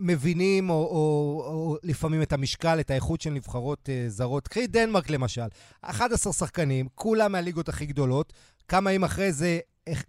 מבינים, 0.00 0.70
או, 0.70 0.74
או, 0.74 1.42
או 1.46 1.76
לפעמים 1.82 2.22
את 2.22 2.32
המשקל, 2.32 2.80
את 2.80 2.90
האיכות 2.90 3.20
של 3.20 3.30
נבחרות 3.30 3.88
uh, 3.88 4.10
זרות. 4.10 4.48
קחי 4.48 4.66
דנמרק 4.66 5.10
למשל, 5.10 5.46
11 5.82 6.32
שחקנים, 6.32 6.88
כולם 6.94 7.32
מהליגות 7.32 7.68
הכי 7.68 7.86
גדולות, 7.86 8.32
כמה 8.68 8.92
ימים 8.92 9.04
אחרי 9.04 9.32
זה 9.32 9.58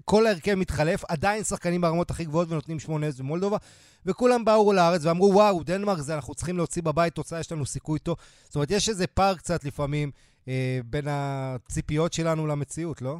כל 0.05 0.27
ההרכב 0.27 0.55
מתחלף, 0.55 1.03
עדיין 1.09 1.43
שחקנים 1.43 1.81
ברמות 1.81 2.11
הכי 2.11 2.25
גבוהות 2.25 2.51
ונותנים 2.51 2.79
8 2.79 3.09
0 3.09 3.19
במולדובה, 3.19 3.57
וכולם 4.05 4.45
באו 4.45 4.73
לארץ 4.73 5.05
ואמרו, 5.05 5.33
וואו, 5.33 5.63
דנמרק 5.63 5.99
זה 5.99 6.15
אנחנו 6.15 6.35
צריכים 6.35 6.57
להוציא 6.57 6.81
בבית 6.81 7.15
תוצאה, 7.15 7.39
יש 7.39 7.51
לנו 7.51 7.65
סיכוי 7.65 7.99
טוב. 7.99 8.17
זאת 8.43 8.55
אומרת, 8.55 8.71
יש 8.71 8.89
איזה 8.89 9.07
פער 9.07 9.35
קצת 9.35 9.63
לפעמים 9.63 10.11
אה, 10.47 10.79
בין 10.85 11.05
הציפיות 11.09 12.13
שלנו 12.13 12.47
למציאות, 12.47 13.01
לא? 13.01 13.17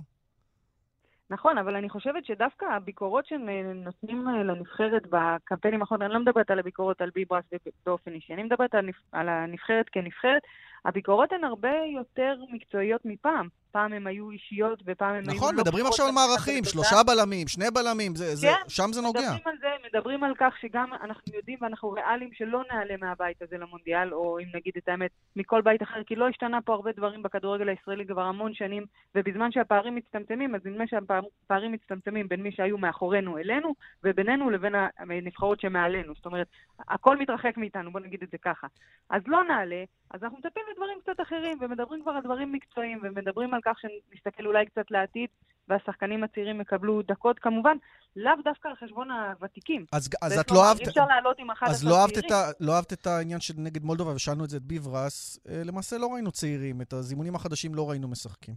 נכון, 1.30 1.58
אבל 1.58 1.76
אני 1.76 1.90
חושבת 1.90 2.26
שדווקא 2.26 2.66
הביקורות 2.66 3.26
שנותנים 3.26 4.28
אה, 4.28 4.44
לנבחרת 4.44 5.04
בקמפיינים 5.10 5.82
האחרונים, 5.82 6.06
אני 6.06 6.14
לא 6.14 6.20
מדברת 6.20 6.52
על 6.52 6.60
הביקורות 6.60 7.02
על 7.02 7.10
ביברס 7.16 7.44
באופן 7.86 8.14
אישי, 8.14 8.34
אני 8.34 8.44
מדברת 8.44 8.76
על 9.12 9.30
הנבחרת 9.30 9.90
כנבחרת, 9.90 10.42
הביקורות 10.86 11.32
הן 11.32 11.44
הרבה 11.44 11.74
יותר 11.94 12.36
מקצועיות 12.52 13.02
מפעם. 13.06 13.48
פעם 13.76 13.94
הן 13.94 14.08
היו 14.08 14.32
אישיות 14.32 14.84
ופעם 14.86 15.16
הן 15.16 15.22
נכון, 15.22 15.32
היו... 15.32 15.38
נכון, 15.38 15.56
מדברים 15.56 15.86
עכשיו 15.86 16.06
על 16.06 16.12
מערכים, 16.12 16.64
שלושה 16.64 16.96
בלמים, 17.08 17.48
שני 17.48 17.66
בלמים, 17.74 18.16
זה, 18.16 18.36
זה, 18.36 18.48
כן, 18.48 18.70
שם 18.70 18.90
זה 18.92 19.02
נוגע. 19.02 19.20
מדברים 19.20 19.42
על 19.46 19.58
זה, 19.60 19.68
מדברים 19.88 20.24
על 20.24 20.34
כך 20.38 20.54
שגם 20.62 20.94
אנחנו 20.94 21.36
יודעים 21.36 21.58
ואנחנו 21.62 21.92
ריאליים 21.92 22.30
שלא 22.34 22.62
נעלה 22.72 22.96
מהבית 23.02 23.42
הזה 23.42 23.58
למונדיאל, 23.58 24.14
או 24.14 24.40
אם 24.40 24.46
נגיד 24.54 24.74
את 24.78 24.90
האמת, 24.90 25.12
מכל 25.36 25.62
בית 25.62 25.84
אחר, 25.84 26.04
כי 26.04 26.16
לא 26.16 26.28
השתנה 26.28 26.62
פה 26.62 26.74
הרבה 26.74 26.92
דברים 26.92 27.24
בכדורגל 27.24 27.70
הישראלי 27.70 28.06
כבר 28.06 28.22
המון 28.22 28.54
שנים, 28.54 28.84
ובזמן 29.16 29.52
שהפערים 29.52 29.96
מצטמצמים, 29.96 30.56
אז 30.56 30.62
נדמה 30.66 30.84
שהפערים 30.88 31.72
מצטמצמים 31.72 32.28
בין 32.28 32.42
מי 32.42 32.52
שהיו 32.52 32.78
מאחורינו 32.78 33.38
אלינו, 33.38 33.74
ובינינו 34.04 34.50
לבין 34.50 34.76
הנבחרות 34.98 35.60
שמעלינו. 35.60 36.14
זאת 36.16 36.26
אומרת, 36.26 36.48
הכל 36.80 37.18
מתרחק 37.18 37.58
מאיתנו, 37.58 37.92
בוא 37.92 38.00
נגיד 38.00 38.24
את 38.24 38.30
זה 38.32 38.38
ככה. 38.38 38.68
אז 39.10 39.22
לא 39.28 39.44
נעלה, 39.44 39.84
אז 40.12 40.24
אנחנו 40.24 40.38
מטפלים 40.38 40.66
בדברים 40.72 40.98
קצת 41.04 41.22
אחרים, 41.22 41.58
ומדברים 41.62 42.02
כבר 42.02 42.12
על 42.12 42.22
דברים 42.22 42.52
מקצועיים, 42.52 43.00
ומדברים 43.04 43.54
על 43.54 43.62
כך 43.66 43.80
שנסתכל 43.80 44.46
אולי 44.46 44.66
קצת 44.66 44.92
לעתיד, 44.92 45.30
והשחקנים 45.68 46.24
הצעירים 46.24 46.62
יקבלו 46.62 47.02
דקות, 47.02 47.40
כמובן, 47.40 47.78
לאו 48.16 48.34
דווקא 48.44 48.68
על 48.68 48.76
חשבון 48.76 49.12
הוותיקים. 49.12 49.86
אז, 49.92 50.10
אז 50.22 50.40
את 50.40 50.52
לא 50.52 50.66
אהבת... 50.66 50.82
אי 50.82 50.88
אפשר 50.88 51.06
לעלות 51.06 51.40
עם 51.40 51.52
11 51.52 51.76
אז 51.76 51.88
לא 51.88 52.02
אהבת, 52.02 52.18
את 52.18 52.32
ה, 52.32 52.52
לא 52.60 52.76
אהבת 52.76 52.94
את 52.94 53.08
העניין 53.08 53.40
של 53.40 53.54
נגד 53.58 53.84
מולדובה, 53.84 54.16
ושאלנו 54.16 54.44
את 54.44 54.50
זה 54.50 54.58
את 54.58 54.64
ביברס. 54.64 55.40
אה, 55.50 55.62
למעשה 55.66 55.98
לא 55.98 56.08
ראינו 56.14 56.32
צעירים, 56.32 56.82
את 56.82 56.94
הזימונים 56.94 57.36
החדשים 57.36 57.76
לא 57.76 57.90
ראינו 57.90 58.08
משחקים. 58.08 58.56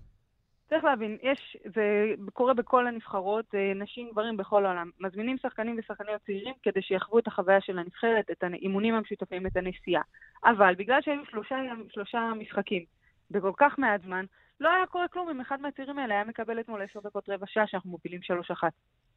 צריך 0.68 0.84
להבין, 0.84 1.18
יש, 1.22 1.56
זה 1.74 2.14
קורה 2.32 2.54
בכל 2.54 2.86
הנבחרות, 2.86 3.54
אה, 3.54 3.72
נשים, 3.74 4.10
גברים 4.12 4.36
בכל 4.36 4.66
העולם. 4.66 4.90
מזמינים 5.00 5.36
שחקנים 5.42 5.76
ושחקניות 5.78 6.22
צעירים 6.26 6.54
כדי 6.62 6.82
שיחוו 6.82 7.18
את 7.18 7.26
החוויה 7.26 7.60
של 7.60 7.78
הנבחרת, 7.78 8.30
את 8.30 8.42
האימונים 8.42 8.94
המשותפים, 8.94 9.46
את 9.46 9.56
הנסיעה. 9.56 10.02
אבל 10.44 10.74
בגלל 10.74 11.02
שהיו 11.02 11.20
שלושה, 11.30 11.56
שלושה 11.88 12.30
משחקים 12.38 12.84
בכל 13.30 13.52
כך 13.56 13.78
מעט 13.78 14.02
זמן, 14.02 14.24
לא 14.60 14.68
היה 14.68 14.86
קורה 14.86 15.08
כלום 15.08 15.28
אם 15.28 15.40
אחד 15.40 15.60
מהצעירים 15.60 15.98
האלה 15.98 16.14
היה 16.14 16.24
מקבל 16.24 16.60
אתמול 16.60 16.82
עשר 16.82 17.00
דקות 17.00 17.28
רבע 17.28 17.46
שעה 17.48 17.66
שאנחנו 17.66 17.90
מובילים 17.90 18.22
שלוש 18.22 18.50
אחת. 18.50 18.72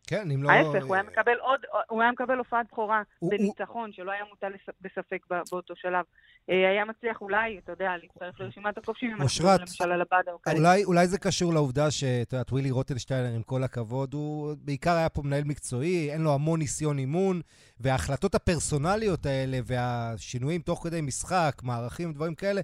כן, 0.08 0.32
אם 0.32 0.44
לא... 0.44 0.52
ההפך, 0.52 0.86
הוא 0.86 0.96
היה 0.96 1.04
מקבל 1.04 1.38
עוד, 1.40 1.60
הוא 1.90 2.02
היה 2.02 2.12
מקבל 2.12 2.38
הופעת 2.38 2.66
בכורה 2.72 3.02
בניצחון, 3.22 3.92
שלא 3.94 4.12
היה 4.12 4.24
מוטל 4.30 4.52
בספק 4.82 5.26
באותו 5.30 5.76
שלב. 5.76 6.06
אה, 6.50 6.70
היה 6.70 6.86
מצליח 6.86 7.22
אולי, 7.22 7.58
אתה 7.58 7.72
יודע, 7.72 7.92
להצטרף 8.02 8.40
לרשימת 8.40 8.78
הכובשים, 8.78 9.10
אם 9.12 9.22
אנחנו 9.22 9.50
למשל 9.60 9.92
על 9.92 10.02
הבאדה 10.02 10.32
או 10.32 10.42
כאלה. 10.42 10.76
אולי 10.84 11.08
זה 11.08 11.18
קשור 11.18 11.54
לעובדה 11.54 11.92
שאת 11.92 12.34
יודעת, 12.34 12.52
ווילי 12.52 12.72
רוטנשטיינר, 12.72 13.36
עם 13.36 13.44
כל 13.44 13.64
הכבוד, 13.64 14.14
הוא 14.14 14.54
בעיקר 14.58 14.96
היה 14.96 15.10
פה 15.10 15.22
מנהל 15.22 15.44
מקצועי, 15.44 16.12
אין 16.12 16.22
לו 16.22 16.34
המון 16.34 16.60
ניסיון 16.60 16.98
אימון, 16.98 17.42
וההחלטות 17.80 18.36
הפרסונליות 18.36 19.26
האלה, 19.26 19.58
והשינויים 19.66 20.62
תוך 20.62 20.84
כדי 20.84 21.02
משחק, 21.02 21.62
מערכים 21.64 22.10
ודברים 22.10 22.36
כאלה, 22.36 22.62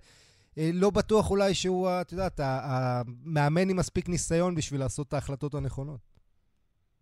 לא 0.58 0.90
בטוח 0.90 1.30
אולי 1.30 1.54
שהוא, 1.54 1.90
את 2.02 2.12
יודעת, 2.12 2.40
המאמן 2.44 3.70
עם 3.70 3.78
מספיק 3.78 4.10
ניסיון 4.10 4.56
בשביל 4.56 4.80
לעשות 4.80 5.08
את 5.08 5.14
ההחלטות 5.14 5.54
הנכונות. 5.54 6.07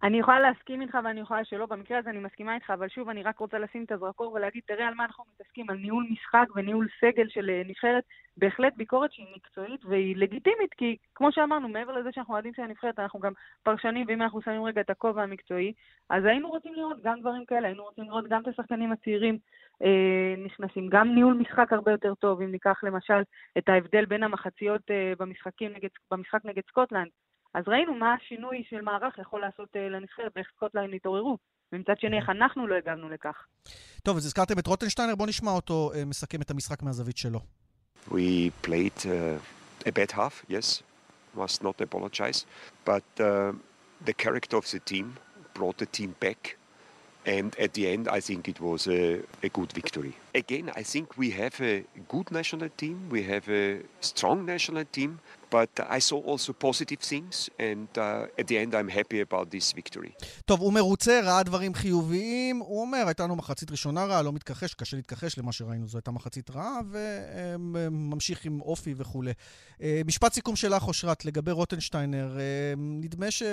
אני 0.03 0.19
יכולה 0.19 0.39
להסכים 0.39 0.81
איתך 0.81 0.97
ואני 1.03 1.19
יכולה 1.19 1.45
שלא, 1.45 1.65
במקרה 1.65 1.97
הזה 1.97 2.09
אני 2.09 2.19
מסכימה 2.19 2.55
איתך, 2.55 2.69
אבל 2.69 2.89
שוב, 2.89 3.09
אני 3.09 3.23
רק 3.23 3.39
רוצה 3.39 3.59
לשים 3.59 3.83
את 3.83 3.91
הזרקור 3.91 4.33
ולהגיד, 4.33 4.61
תראה 4.65 4.87
על 4.87 4.93
מה 4.93 5.05
אנחנו 5.05 5.23
מתעסקים, 5.33 5.69
על 5.69 5.77
ניהול 5.77 6.07
משחק 6.11 6.45
וניהול 6.55 6.87
סגל 7.01 7.27
של 7.29 7.49
אה, 7.49 7.61
נבחרת, 7.65 8.03
בהחלט 8.37 8.73
ביקורת 8.77 9.13
שהיא 9.13 9.35
מקצועית 9.35 9.85
והיא 9.85 10.17
לגיטימית, 10.17 10.73
כי 10.73 10.97
כמו 11.15 11.31
שאמרנו, 11.31 11.67
מעבר 11.67 11.91
לזה 11.91 12.09
שאנחנו 12.11 12.33
אוהדים 12.33 12.53
של 12.53 12.61
הנבחרת, 12.61 12.99
אנחנו 12.99 13.19
גם 13.19 13.33
פרשנים, 13.63 14.05
ואם 14.07 14.21
אנחנו 14.21 14.41
שמים 14.41 14.63
רגע 14.63 14.81
את 14.81 14.89
הכובע 14.89 15.23
המקצועי, 15.23 15.73
אז 16.09 16.25
היינו 16.25 16.49
רוצים 16.49 16.73
לראות 16.73 17.01
גם 17.03 17.19
דברים 17.19 17.45
כאלה, 17.45 17.67
היינו 17.67 17.83
רוצים 17.83 18.03
לראות 18.03 18.27
גם 18.27 18.41
את 18.41 18.47
השחקנים 18.47 18.91
הצעירים 18.91 19.37
אה, 19.83 20.35
נכנסים, 20.37 20.87
גם 20.89 21.15
ניהול 21.15 21.33
משחק 21.33 21.73
הרבה 21.73 21.91
יותר 21.91 22.13
טוב, 22.15 22.41
אם 22.41 22.51
ניקח 22.51 22.83
למשל 22.83 23.21
את 23.57 23.69
ההבדל 23.69 24.05
בין 24.05 24.23
המחציות 24.23 24.81
אה, 24.91 25.13
נגד, 25.61 25.89
במשחק 26.11 26.45
נגד 26.45 26.61
סקוטלנד, 26.67 27.09
אז 27.55 27.63
ראינו 27.67 27.93
מה 27.93 28.13
השינוי 28.13 28.63
של 28.69 28.81
מערך 28.81 29.17
יכול 29.17 29.41
לעשות 29.41 29.69
אה, 29.75 29.79
לנבחרת 29.79 30.31
ואיך 30.35 30.47
סקוטלנד 30.55 30.93
התעוררו. 30.93 31.37
ומצד 31.73 31.93
שני, 31.99 32.17
איך 32.17 32.29
אנחנו 32.29 32.67
לא 32.67 32.75
הגענו 32.75 33.09
לכך. 33.09 33.45
טוב, 34.03 34.17
אז 34.17 34.25
הזכרתם 34.25 34.59
את 34.59 34.67
רוטנשטיינר, 34.67 35.15
בואו 35.15 35.29
נשמע 35.29 35.51
אותו 35.51 35.91
uh, 35.93 36.05
מסכם 36.05 36.41
את 36.41 36.51
המשחק 36.51 36.83
מהזווית 36.83 37.17
שלו. 37.17 37.39
We 38.09 38.51
played 38.67 39.05
uh, 39.05 39.87
a 39.87 39.91
bad 39.91 40.11
half, 40.11 40.45
yes, 40.49 40.83
must 41.37 41.63
not 41.63 41.81
apologize, 41.81 42.45
but 42.85 43.07
uh, 43.19 43.51
the 44.05 44.13
character 44.23 44.57
of 44.57 44.65
the 44.71 44.79
team 44.91 45.05
brought 45.53 45.77
the 45.77 45.89
team 45.97 46.11
back. 46.25 46.57
And 47.25 47.49
at 47.65 47.71
the 47.77 47.85
end, 47.93 48.03
I 48.17 48.19
think 48.27 48.41
it 48.53 48.59
was 48.59 48.81
a, 48.87 49.01
a 49.47 49.49
good 49.57 49.71
victory. 49.81 50.15
Again, 50.43 50.67
I 50.81 50.83
think 50.93 51.05
we 51.21 51.27
have 51.41 51.55
a 51.71 51.75
good 52.13 52.27
national 52.39 52.69
team, 52.81 52.95
we 53.15 53.21
have 53.31 53.47
a 53.61 53.65
strong 54.09 54.37
national 54.53 54.83
team, 54.97 55.11
but 55.55 55.73
I 55.97 55.99
saw 56.09 56.19
also 56.29 56.51
positive 56.67 57.01
things, 57.11 57.35
and 57.69 57.89
uh, 57.97 58.39
at 58.41 58.45
the 58.49 58.57
end 58.61 58.71
I'm 58.79 58.89
happy 58.99 59.19
about 59.27 59.45
this 59.51 59.71
victory. 59.71 60.11
טוב, 60.45 60.59
הוא 60.59 60.73
מרוצה, 60.73 61.19
ראה 61.23 61.43
דברים 61.43 61.73
חיוביים. 61.73 62.59
הוא 62.59 62.81
אומר, 62.81 63.03
הייתה 63.07 63.23
לנו 63.23 63.35
מחצית 63.35 63.71
ראשונה 63.71 64.05
רעה, 64.05 64.21
לא 64.21 64.33
מתכחש, 64.33 64.73
קשה 64.73 64.97
להתכחש 64.97 65.37
למה 65.37 65.51
שראינו, 65.51 65.87
זו 65.87 65.97
הייתה 65.97 66.11
מחצית 66.11 66.49
רעה, 66.49 66.79
וממשיך 66.91 68.45
עם 68.45 68.61
אופי 68.61 68.93
וכולי. 68.97 69.33
משפט 70.05 70.33
סיכום 70.33 70.55
שלך, 70.55 70.87
אושרת, 70.87 71.25
לגבי 71.25 71.51
רוטנשטיינר, 71.51 72.37
נדמה 72.77 73.31
ש... 73.31 73.43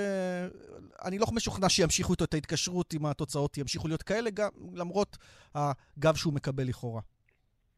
אני 1.05 1.18
לא 1.18 1.27
משוכנע 1.33 1.68
שימשיכו 1.68 2.14
את 2.14 2.35
ההתקשרות 2.35 2.95
אם 2.95 3.07
התוצאות 3.07 3.59
ימשיכו 3.59 3.88
להיות 3.88 4.03
כאלה, 4.03 4.31
גם 4.31 4.49
למרות 4.75 5.18
הגב 5.55 6.14
שהוא 6.14 6.33
מקבל 6.33 6.68
לכאורה. 6.73 7.01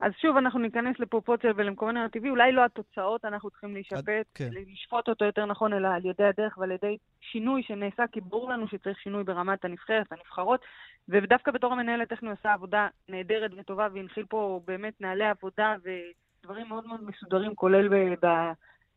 אז 0.00 0.12
שוב, 0.22 0.36
אנחנו 0.36 0.58
ניכנס 0.58 0.98
לפרופורציה 0.98 1.52
ולמקומנו 1.56 2.04
הטבעי, 2.04 2.30
אולי 2.30 2.52
לא 2.52 2.64
התוצאות, 2.64 3.24
אנחנו 3.24 3.50
צריכים 3.50 3.74
להישפט, 3.74 4.26
כן. 4.34 4.48
לשפוט 4.72 5.08
אותו 5.08 5.24
יותר 5.24 5.46
נכון, 5.46 5.72
אלא 5.72 5.88
על 5.88 6.06
ידי 6.06 6.24
הדרך 6.24 6.58
ועל 6.58 6.70
ידי 6.70 6.96
שינוי 7.20 7.62
שנעשה, 7.62 8.04
כי 8.12 8.20
ברור 8.20 8.50
לנו 8.50 8.68
שצריך 8.68 8.98
שינוי 8.98 9.24
ברמת 9.24 9.64
הנבחרת, 9.64 10.12
הנבחרות, 10.12 10.60
ודווקא 11.08 11.50
בתור 11.50 11.74
איך 12.10 12.22
הוא 12.22 12.30
עשה 12.30 12.52
עבודה 12.52 12.88
נהדרת 13.08 13.50
וטובה, 13.56 13.88
והנחיל 13.94 14.24
פה 14.28 14.60
באמת 14.66 15.00
נהלי 15.00 15.24
עבודה 15.24 15.76
ודברים 15.84 16.68
מאוד 16.68 16.86
מאוד 16.86 17.04
מסודרים, 17.04 17.54
כולל 17.54 17.88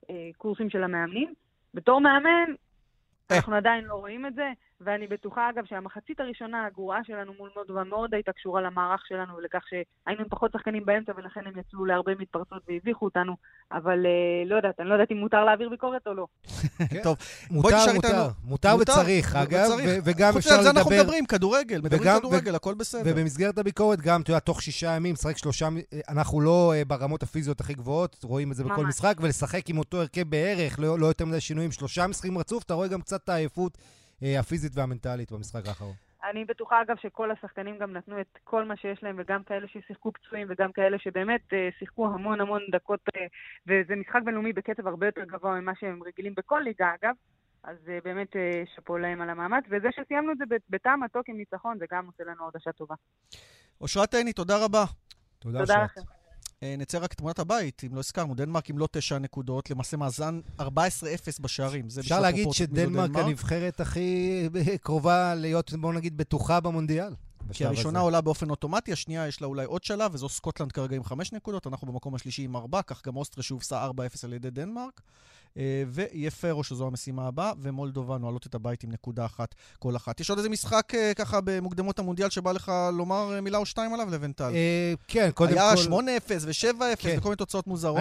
בקורסים 0.10 0.70
של 0.70 0.84
המאמנים. 0.84 1.34
בתור 1.74 2.02
מאמן, 2.02 2.54
אנחנו 3.32 3.56
עדיין 3.56 3.86
לא 3.86 3.94
רואים 3.94 4.26
את 4.26 4.34
זה, 4.34 4.52
ואני 4.82 5.08
בטוחה, 5.08 5.50
אגב, 5.50 5.66
שהמחצית 5.66 6.20
הראשונה 6.20 6.66
הגרועה 6.66 7.00
שלנו 7.04 7.34
מול 7.38 7.50
מודובה 7.56 7.84
מאוד 7.84 8.14
הייתה 8.14 8.32
קשורה 8.32 8.62
למערך 8.62 9.02
שלנו 9.08 9.36
ולכך 9.38 9.64
שהיינו 9.70 10.22
עם 10.22 10.30
פחות 10.30 10.52
שחקנים 10.52 10.86
באמצע 10.86 11.12
ולכן 11.18 11.42
הם 11.46 11.54
יצאו 11.60 11.86
להרבה 11.86 12.12
מתפרצות 12.16 12.64
והביכו 12.68 13.06
אותנו, 13.06 13.36
אבל 13.72 14.06
לא 14.46 14.56
יודעת, 14.56 14.80
אני 14.80 14.90
לא 14.90 14.94
יודעת 14.94 15.12
אם 15.12 15.18
מותר 15.18 15.44
להעביר 15.44 15.70
ביקורת 15.70 16.08
או 16.08 16.14
לא. 16.14 16.28
טוב, 17.04 17.18
מותר, 17.52 17.94
מותר, 17.96 18.28
מותר 18.44 18.76
וצריך, 18.82 19.36
אגב, 19.36 19.70
וגם 20.04 20.38
אפשר 20.38 20.50
לדבר... 20.50 20.60
חוץ 20.60 20.60
מזה 20.60 20.70
אנחנו 20.70 20.92
מדברים, 20.92 21.26
כדורגל, 21.26 21.82
מדברים 21.82 22.12
כדורגל, 22.20 22.56
הכל 22.56 22.74
בסדר. 22.74 23.02
ובמסגרת 23.06 23.58
הביקורת 23.58 24.02
גם, 24.02 24.22
אתה 24.22 24.32
יודע, 24.32 24.40
תוך 24.40 24.62
שישה 24.62 24.96
ימים, 24.96 25.14
לשחק 25.14 25.38
שלושה, 25.38 25.68
אנחנו 26.10 26.42
לא 26.42 26.74
ברמות 26.88 27.24
הפיזיות 27.24 27.60
הכי 27.60 27.74
גבוהות, 27.74 28.24
רואים 28.24 28.52
את 28.52 28.56
זה 28.56 28.64
בכל 28.64 28.86
משחק, 28.86 29.18
ולשחק 29.22 29.70
עם 29.70 29.78
אותו 29.78 29.98
הרכב 29.98 30.30
בערך, 30.30 30.80
לא 30.80 31.06
יותר 31.06 31.26
מדי 31.26 31.42
שינויים, 31.42 31.72
שלושה 31.72 32.08
משחקים 32.08 32.38
רצוף, 32.38 32.64
אתה 32.64 32.74
רואה 32.74 32.88
גם 32.88 33.02
קצת 33.02 33.24
את 33.24 33.30
העייפות. 33.30 33.78
הפיזית 34.22 34.72
והמנטלית 34.76 35.32
במשחק 35.32 35.68
האחרון. 35.68 35.94
אני 36.30 36.46
בטוחה, 36.46 36.82
אגב, 36.82 36.96
שכל 37.02 37.32
השחקנים 37.32 37.78
גם 37.78 37.94
נתנו 37.94 38.22
את 38.22 38.38
כל 38.44 38.66
מה 38.66 38.78
שיש 38.78 39.04
להם, 39.04 39.16
וגם 39.20 39.44
כאלה 39.44 39.68
ששיחקו 39.68 40.12
פצועים, 40.12 40.48
וגם 40.50 40.72
כאלה 40.72 41.00
שבאמת 41.00 41.54
אה, 41.54 41.70
שיחקו 41.80 42.06
המון 42.06 42.42
המון 42.42 42.62
דקות, 42.72 43.00
אה, 43.16 43.26
וזה 43.68 43.96
משחק 43.96 44.20
בינלאומי 44.26 44.54
בקצב 44.54 44.88
הרבה 44.88 45.06
יותר 45.06 45.24
גבוה 45.24 45.62
ממה 45.62 45.72
שהם 45.80 46.04
רגילים 46.04 46.34
בכל 46.36 46.62
ליגה, 46.66 46.94
אגב. 47.02 47.16
אז 47.64 47.78
אה, 47.88 47.98
באמת 48.04 48.36
אה, 48.36 48.64
שאפו 48.76 48.98
להם 48.98 49.22
על 49.22 49.30
המאמץ, 49.30 49.64
וזה 49.70 49.88
שסיימנו 49.92 50.32
את 50.32 50.38
זה 50.38 50.56
בטעם 50.70 51.04
מתוק 51.04 51.30
עם 51.30 51.38
ניצחון, 51.38 51.78
זה 51.80 51.86
גם 51.92 52.06
עושה 52.06 52.24
לנו 52.24 52.44
הרגשה 52.44 52.72
טובה. 52.72 52.96
אושרת 53.82 54.14
עיני, 54.14 54.34
תודה 54.34 54.66
רבה. 54.66 54.86
תודה, 55.40 55.60
תודה 55.60 55.84
לכם. 55.84 56.02
אה, 56.02 56.17
נצא 56.62 56.98
רק 56.98 57.14
תמונת 57.14 57.40
הבית, 57.40 57.82
אם 57.86 57.96
לא 57.96 58.00
הזכרנו, 58.00 58.36
דנמרק 58.36 58.70
עם 58.70 58.78
לא 58.78 58.88
תשע 58.92 59.18
נקודות, 59.18 59.70
למעשה 59.70 59.98
מאזן 59.98 60.40
14-0 60.60 60.64
בשערים. 61.40 61.88
אפשר 62.00 62.20
להגיד 62.20 62.48
שדנמרק 62.52 63.16
הנבחרת 63.16 63.80
הכי 63.80 64.50
קרובה 64.84 65.36
להיות, 65.36 65.74
בואו 65.74 65.94
נגיד, 65.94 66.18
בטוחה 66.18 66.60
במונדיאל. 66.60 67.14
כי 67.54 67.66
הראשונה 67.66 68.00
עולה 68.00 68.22
באופן 68.22 68.50
אוטומטי, 68.50 68.94
השנייה 68.94 69.28
יש 69.28 69.42
לה 69.42 69.48
אולי 69.48 69.66
עוד 69.66 69.84
שלב, 69.84 70.14
וזו 70.14 70.30
סקוטלנד 70.30 70.72
כרגע 70.72 70.96
עם 70.96 71.04
חמש 71.04 71.34
נקודות, 71.34 71.68
אנחנו 71.68 71.88
במקום 71.88 72.16
השלישי 72.16 72.44
עם 72.44 72.56
ארבע, 72.56 72.82
כך 72.82 73.08
גם 73.08 73.16
אוסטריה 73.16 73.44
שהובסה 73.44 73.88
4-0 73.88 73.90
על 74.24 74.34
ידי 74.34 74.50
דנמרק. 74.50 75.02
אה, 75.58 75.84
ויהיה 75.88 76.32
פרו, 76.32 76.64
שזו 76.64 76.88
המשימה 76.88 77.28
הבאה, 77.28 77.52
ומולדובה 77.62 78.18
נועלות 78.18 78.48
את 78.48 78.56
הבית 78.56 78.84
עם 78.84 78.92
נקודה 78.92 79.26
אחת 79.26 79.56
כל 79.80 79.96
אחת. 79.96 80.20
יש 80.20 80.30
עוד 80.30 80.40
איזה 80.40 80.50
משחק 80.50 80.92
אה, 80.96 81.14
ככה 81.14 81.40
במוקדמות 81.44 82.00
המונדיאל 82.00 82.30
שבא 82.30 82.52
לך 82.52 82.72
לומר 82.94 83.36
אה, 83.36 83.42
מילה 83.42 83.58
או 83.58 83.66
שתיים 83.66 83.94
עליו, 83.94 84.10
לבנטל? 84.12 84.52
כן, 85.08 85.30
קודם 85.34 85.54
כל... 85.54 85.60
היה 85.60 85.74
8-0 85.74 85.90
ו-7-0 86.42 86.96
כן. 86.98 87.16
וכל 87.18 87.30
מיני 87.30 87.36
תוצאות 87.36 87.68
מוזרות. 87.68 88.00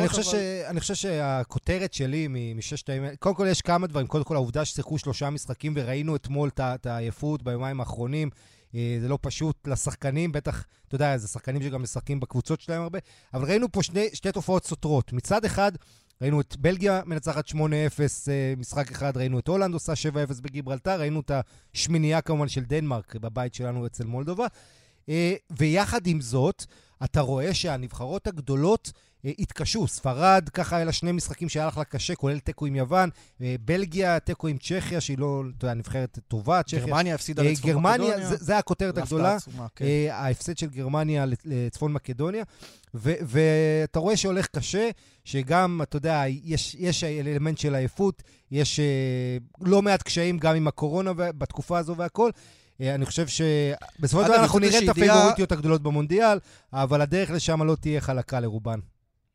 אני 0.68 0.80
חושב 0.80 0.94
שהכותרת 0.94 1.94
שלי 1.94 2.28
מששת 2.54 2.88
הימים... 2.88 3.10
קודם 3.18 3.34
כל 3.34 3.46
יש 3.50 3.62
כמה 3.62 3.86
דברים. 3.86 4.06
קודם 4.06 4.24
כל 4.24 4.34
העובדה 4.34 4.64
ששיחקו 4.64 4.98
שלושה 4.98 5.30
משחקים 5.30 5.72
וראינו 5.76 6.16
אתמול 6.16 6.50
את 6.58 6.86
העייפות 6.86 7.42
ביומיים 7.42 7.80
האחרונים. 7.80 8.30
זה 8.72 9.08
לא 9.08 9.18
פשוט 9.20 9.68
לשחקנים, 9.68 10.32
בטח, 10.32 10.64
אתה 10.88 10.94
יודע, 10.94 11.16
זה 11.16 11.28
שחקנים 11.28 11.62
שגם 11.62 11.82
משחקים 11.82 12.20
בקבוצות 12.20 12.60
שלהם 12.60 12.82
הרבה, 12.82 12.98
אבל 13.34 13.44
ראינו 13.44 13.72
פה 13.72 13.82
שני, 13.82 14.08
שתי 14.12 14.32
תופעות 14.32 14.64
סותרות. 14.64 15.12
מצד 15.12 15.44
אחד, 15.44 15.72
ראינו 16.22 16.40
את 16.40 16.56
בלגיה 16.56 17.02
מנצחת 17.06 17.48
8-0 17.48 17.54
אה, 17.58 18.54
משחק 18.56 18.90
אחד, 18.90 19.16
ראינו 19.16 19.38
את 19.38 19.48
הולנד 19.48 19.74
עושה 19.74 19.92
7-0 19.92 20.42
בגיברלטר, 20.42 21.00
ראינו 21.00 21.20
את 21.20 21.30
השמינייה 21.74 22.20
כמובן 22.20 22.48
של 22.48 22.64
דנמרק 22.64 23.16
בבית 23.16 23.54
שלנו 23.54 23.86
אצל 23.86 24.04
מולדובה. 24.04 24.46
אה, 25.08 25.34
ויחד 25.50 26.06
עם 26.06 26.20
זאת, 26.20 26.64
אתה 27.04 27.20
רואה 27.20 27.54
שהנבחרות 27.54 28.26
הגדולות 28.26 28.92
התקשו. 29.38 29.86
ספרד, 29.86 30.48
ככה 30.54 30.76
היה 30.76 30.84
לה 30.84 30.92
שני 30.92 31.12
משחקים 31.12 31.48
שהיה 31.48 31.66
לך 31.66 31.80
קשה, 31.88 32.14
כולל 32.14 32.38
תיקו 32.38 32.66
עם 32.66 32.76
יוון. 32.76 33.10
אה, 33.40 33.54
בלגיה, 33.64 34.20
תיקו 34.20 34.48
עם 34.48 34.58
צ'כיה, 34.58 35.00
שהיא 35.00 35.18
לא, 35.18 35.42
אתה 35.58 35.64
יודע, 35.64 35.74
נבחרת 35.74 36.18
טובה, 36.28 36.62
צ'כיה. 36.62 36.86
גרמניה 36.86 37.14
הפסידה 37.14 37.42
אה, 37.42 37.50
לצפון 37.50 37.70
גרמניה, 37.70 38.08
מקדוניה. 38.08 38.28
זה, 38.28 38.36
זה 38.36 38.58
הכותרת 38.58 38.98
הגדולה. 38.98 39.34
עצומה, 39.34 39.66
כן. 39.76 39.84
אה, 39.84 40.16
ההפסד 40.16 40.58
של 40.58 40.66
גרמניה 40.66 41.24
לצפון 41.44 41.92
מקדוניה, 41.92 42.44
ואתה 42.94 43.98
רואה 43.98 44.16
שהולך 44.16 44.46
קשה, 44.46 44.90
שגם, 45.24 45.80
אתה 45.82 45.96
יודע, 45.96 46.22
יש, 46.44 46.76
יש 46.78 47.04
אלמנט 47.04 47.58
של 47.58 47.74
עייפות, 47.74 48.22
יש 48.50 48.80
אה, 48.80 49.36
לא 49.60 49.82
מעט 49.82 50.02
קשיים 50.02 50.38
גם 50.38 50.56
עם 50.56 50.68
הקורונה 50.68 51.12
בתקופה 51.16 51.78
הזו 51.78 51.96
והכל. 51.96 52.30
אה, 52.80 52.94
אני 52.94 53.06
חושב 53.06 53.26
שבסופו 53.26 54.22
של 54.22 54.28
דבר 54.28 54.36
אנחנו 54.36 54.58
נראה 54.58 54.78
את 54.78 54.88
הפייבוריטיות 54.88 55.52
הגדולות 55.52 55.82
במונדיאל, 55.82 56.38
אבל 56.72 57.00
הדרך 57.00 57.30
לשם 57.30 57.62
לא 57.62 57.76
תהיה 57.80 58.00
חלקה 58.00 58.40
לרובן. 58.40 58.78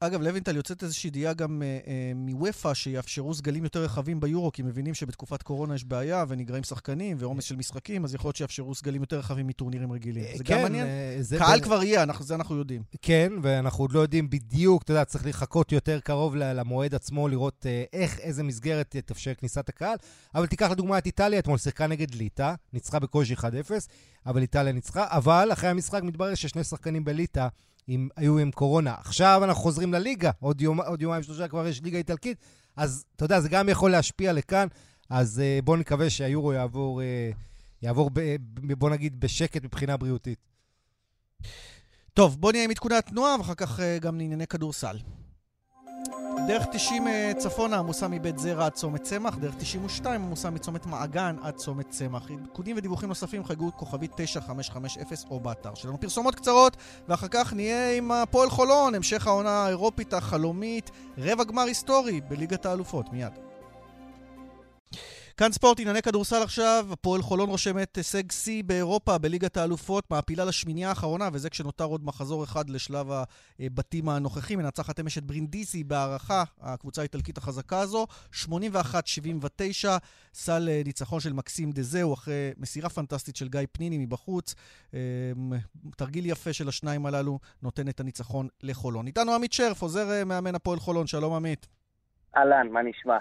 אגב, 0.04 0.22
לוינטל, 0.22 0.56
יוצאת 0.56 0.84
איזושהי 0.84 1.08
ידיעה 1.08 1.34
גם 1.34 1.62
אה, 1.64 1.80
אה, 1.88 2.12
מוופא 2.16 2.74
שיאפשרו 2.74 3.34
סגלים 3.34 3.64
יותר 3.64 3.84
רחבים 3.84 4.20
ביורו, 4.20 4.52
כי 4.52 4.62
מבינים 4.64 4.94
שבתקופת 4.94 5.44
קורונה 5.44 5.76
יש 5.76 5.84
בעיה 5.86 6.26
ונגרעים 6.28 6.64
שחקנים 6.64 7.18
ועומס 7.20 7.44
של 7.44 7.56
משחקים, 7.56 8.04
אז 8.06 8.16
יכול 8.16 8.28
להיות 8.28 8.36
שיאפשרו 8.36 8.76
סגלים 8.76 9.02
יותר 9.02 9.20
רחבים 9.20 9.48
מטורנירים 9.48 9.92
רגילים. 9.92 10.24
זה 10.38 10.44
גם 10.44 10.62
מעניין. 10.62 10.88
אה, 10.88 11.18
זה 11.20 11.38
קהל 11.38 11.60
ב- 11.60 11.64
כבר 11.64 11.84
יהיה, 11.84 12.04
אנחנו- 12.04 12.26
זה 12.26 12.36
אנחנו 12.36 12.56
יודעים. 12.56 12.84
כן, 13.02 13.32
ואנחנו 13.42 13.84
עוד 13.84 13.92
לא 13.92 14.00
יודעים 14.00 14.30
בדיוק, 14.30 14.84
אתה 14.84 14.92
יודע, 14.92 15.06
צריך 15.06 15.26
לחכות 15.26 15.72
יותר 15.72 16.00
קרוב 16.00 16.36
למועד 16.36 16.96
עצמו, 16.96 17.28
לראות 17.28 17.66
אה, 17.66 17.84
איך, 17.94 18.20
איזה 18.20 18.44
מסגרת 18.44 18.96
אה, 18.96 19.02
תאפשר 19.02 19.34
כניסת 19.34 19.70
הקהל. 19.70 19.96
אבל 20.36 20.46
תיקח 20.48 20.70
לדוגמה 20.72 20.98
את 20.98 21.06
איטליה, 21.06 21.40
אתמול 21.40 21.58
שיחקה 21.58 21.88
נגד 21.88 22.16
ליטא, 22.16 22.54
ניצחה 22.74 23.00
בקושי 23.00 23.34
1-0, 23.34 23.44
אבל 24.26 24.42
איטליה 24.42 24.74
ניצחה, 24.74 25.06
אבל 25.10 25.50
אחרי 25.54 25.70
המשחק 25.70 26.04
מתברר 26.04 26.36
ששני 26.36 26.64
שחקנים 26.64 27.04
בליטא 27.06 27.48
עם, 27.88 28.10
היו 28.16 28.38
עם 28.38 28.52
קורונה. 28.52 28.96
עכשיו 29.00 29.42
אנחנו 29.44 29.62
חוזרים 29.62 29.94
לליגה, 29.94 30.32
עוד, 30.40 30.62
יום, 30.62 30.82
עוד 30.82 31.02
יומיים 31.02 31.24
שלושה 31.24 31.48
כבר 31.48 31.68
יש 31.68 31.82
ליגה 31.82 31.98
איטלקית, 31.98 32.38
אז 32.76 33.06
אתה 33.16 33.26
יודע, 33.26 33.40
זה 33.40 33.50
גם 33.50 33.70
יכול 33.70 33.92
להשפיע 33.92 34.34
לכאן, 34.34 34.68
אז 35.10 35.40
אה, 35.40 35.60
בואו 35.64 35.78
נקווה 35.78 36.10
שהיורו 36.10 36.54
יעבור, 36.54 37.02
אה, 37.02 37.32
יעבור 37.82 38.10
ב, 38.14 38.20
ב, 38.40 38.74
בוא 38.74 38.90
נגיד 38.90 39.20
בשקט 39.20 39.64
מבחינה 39.64 39.98
בריאותית. 39.98 40.40
טוב, 42.14 42.42
בוא 42.42 42.52
נהיה 42.52 42.64
עם 42.64 42.70
עדכוני 42.70 42.96
התנועה, 42.96 43.36
ואחר 43.40 43.56
כך 43.56 43.80
אה, 43.80 43.98
גם 44.00 44.18
לענייני 44.18 44.48
כדורסל. 44.48 44.98
דרך 46.48 46.66
90 46.72 47.08
אה, 47.08 47.32
צפונה 47.38 47.78
עמוסה 47.78 48.08
מבית 48.08 48.38
זרע 48.38 48.66
עד 48.66 48.72
צומת 48.72 49.02
צמח, 49.02 49.36
דרך 49.38 49.56
92 49.58 50.22
עמוסה 50.22 50.50
מצומת 50.50 50.86
מעגן 50.86 51.36
עד 51.42 51.56
צומת 51.56 51.90
צמח. 51.90 52.28
עדכונים 52.32 52.78
ודיווחים 52.78 53.10
נוספים 53.10 53.44
חייגו 53.44 53.72
כוכבית 53.76 54.12
9550 54.16 55.30
או 55.30 55.40
באתר 55.40 55.74
שלנו. 55.76 56.00
פרסומות 56.00 56.36
קצרות, 56.36 56.78
ואחר 57.08 57.28
כך 57.28 57.54
נהיה 57.54 57.98
עם 57.98 58.12
הפועל 58.12 58.50
חולון, 58.50 58.96
המשך 58.96 59.28
העונה 59.28 59.66
האירופית 59.66 60.14
החלומית, 60.14 60.92
רבע 61.18 61.44
גמר 61.44 61.64
היסטורי 61.64 62.22
בליגת 62.22 62.66
האלופות, 62.66 63.14
מיד. 63.14 63.51
כאן 65.38 65.52
ספורט, 65.52 65.80
ענייני 65.80 66.02
כדורסל 66.02 66.44
עכשיו, 66.44 66.86
הפועל 66.92 67.22
חולון 67.22 67.50
רושמת 67.50 67.96
הישג 67.96 68.32
שיא 68.32 68.64
באירופה 68.64 69.18
בליגת 69.18 69.58
האלופות, 69.58 70.12
מעפילה 70.12 70.46
לשמינייה 70.46 70.90
האחרונה, 70.90 71.30
וזה 71.34 71.50
כשנותר 71.50 71.84
עוד 71.84 72.06
מחזור 72.06 72.44
אחד 72.44 72.70
לשלב 72.70 73.08
הבתים 73.60 74.10
הנוכחי. 74.10 74.56
מנצחת 74.56 75.00
אמש 75.00 75.18
את 75.18 75.24
ברינדיסי 75.24 75.84
בהערכה, 75.84 76.44
הקבוצה 76.62 77.02
האיטלקית 77.02 77.38
החזקה 77.38 77.80
הזו, 77.80 78.08
81-79, 78.46 78.46
סל 80.34 80.70
אה, 80.70 80.82
ניצחון 80.86 81.20
של 81.20 81.34
מקסים 81.34 81.72
דזהו, 81.72 82.14
אחרי 82.14 82.52
מסירה 82.58 82.90
פנטסטית 82.90 83.36
של 83.36 83.48
גיא 83.48 83.60
פניני 83.72 83.98
מבחוץ. 83.98 84.56
אה, 84.94 85.00
תרגיל 85.98 86.26
יפה 86.26 86.54
של 86.54 86.68
השניים 86.68 87.06
הללו 87.06 87.40
נותן 87.64 87.90
את 87.90 88.00
הניצחון 88.00 88.48
לחולון. 88.64 89.08
איתנו 89.08 89.34
עמית 89.34 89.54
שרף, 89.54 89.82
עוזר 89.82 90.12
אה, 90.12 90.26
מאמן 90.26 90.56
הפועל 90.56 90.80
חולון, 90.80 91.08
שלום 91.08 91.34
עמית. 91.34 91.68
אהלן, 92.38 92.68
מה 92.72 92.80
נשמע? 92.84 93.18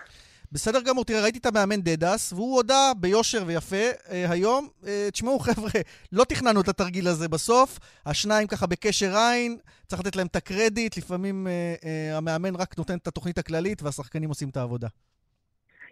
בסדר 0.53 0.79
גמור, 0.87 1.05
תראה, 1.05 1.23
ראיתי 1.23 1.39
את 1.39 1.47
המאמן 1.47 1.81
דדס, 1.81 2.33
והוא 2.33 2.57
הודה 2.57 2.93
ביושר 3.01 3.39
ויפה 3.47 3.77
אה, 4.11 4.25
היום. 4.31 4.69
אה, 4.87 5.09
תשמעו, 5.13 5.39
חבר'ה, 5.49 5.81
לא 6.13 6.25
תכננו 6.25 6.61
את 6.61 6.69
התרגיל 6.69 7.09
הזה 7.09 7.29
בסוף. 7.29 7.79
השניים 8.07 8.47
ככה 8.47 8.67
בקשר 8.67 9.13
עין, 9.17 9.59
צריך 9.87 10.03
לתת 10.03 10.17
להם 10.17 10.27
את 10.27 10.37
הקרדיט. 10.37 10.97
לפעמים 10.97 11.47
אה, 11.47 11.75
אה, 11.85 12.17
המאמן 12.17 12.57
רק 12.57 12.79
נותן 12.79 12.97
את 12.97 13.07
התוכנית 13.07 13.39
הכללית 13.39 13.83
והשחקנים 13.83 14.29
עושים 14.29 14.49
את 14.49 14.57
העבודה. 14.57 14.89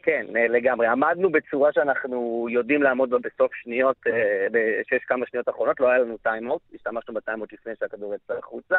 כן, 0.03 0.27
אה, 0.37 0.49
לגמרי. 0.49 0.87
עמדנו 0.87 1.31
בצורה 1.31 1.73
שאנחנו 1.73 2.47
יודעים 2.51 2.83
לעמוד 2.83 3.11
בה 3.11 3.17
בסוף 3.19 3.55
שניות, 3.55 3.97
אה, 4.07 4.47
בשש 4.53 5.05
כמה 5.05 5.27
שניות 5.27 5.49
אחרונות, 5.49 5.81
לא 5.81 5.89
היה 5.89 5.99
לנו 5.99 6.17
טיימאוט, 6.17 6.63
השתמשנו 6.75 7.15
בטיימאוט 7.15 7.53
לפני 7.53 7.73
שהכדור 7.81 8.15
יצא 8.15 8.35
החוצה, 8.39 8.77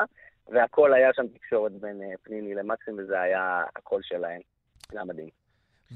והכל 0.47 0.93
היה 0.93 1.09
שם 1.13 1.27
תקשורת 1.27 1.71
בין 1.71 2.01
אה, 2.01 2.07
פניני 2.23 2.55
למקסים, 2.55 2.95
וזה 2.97 3.21
היה 3.21 3.63
הקול 3.75 4.01
שלהם. 4.03 4.41
זה 4.91 4.97
היה 4.97 5.05
מדהים. 5.05 5.29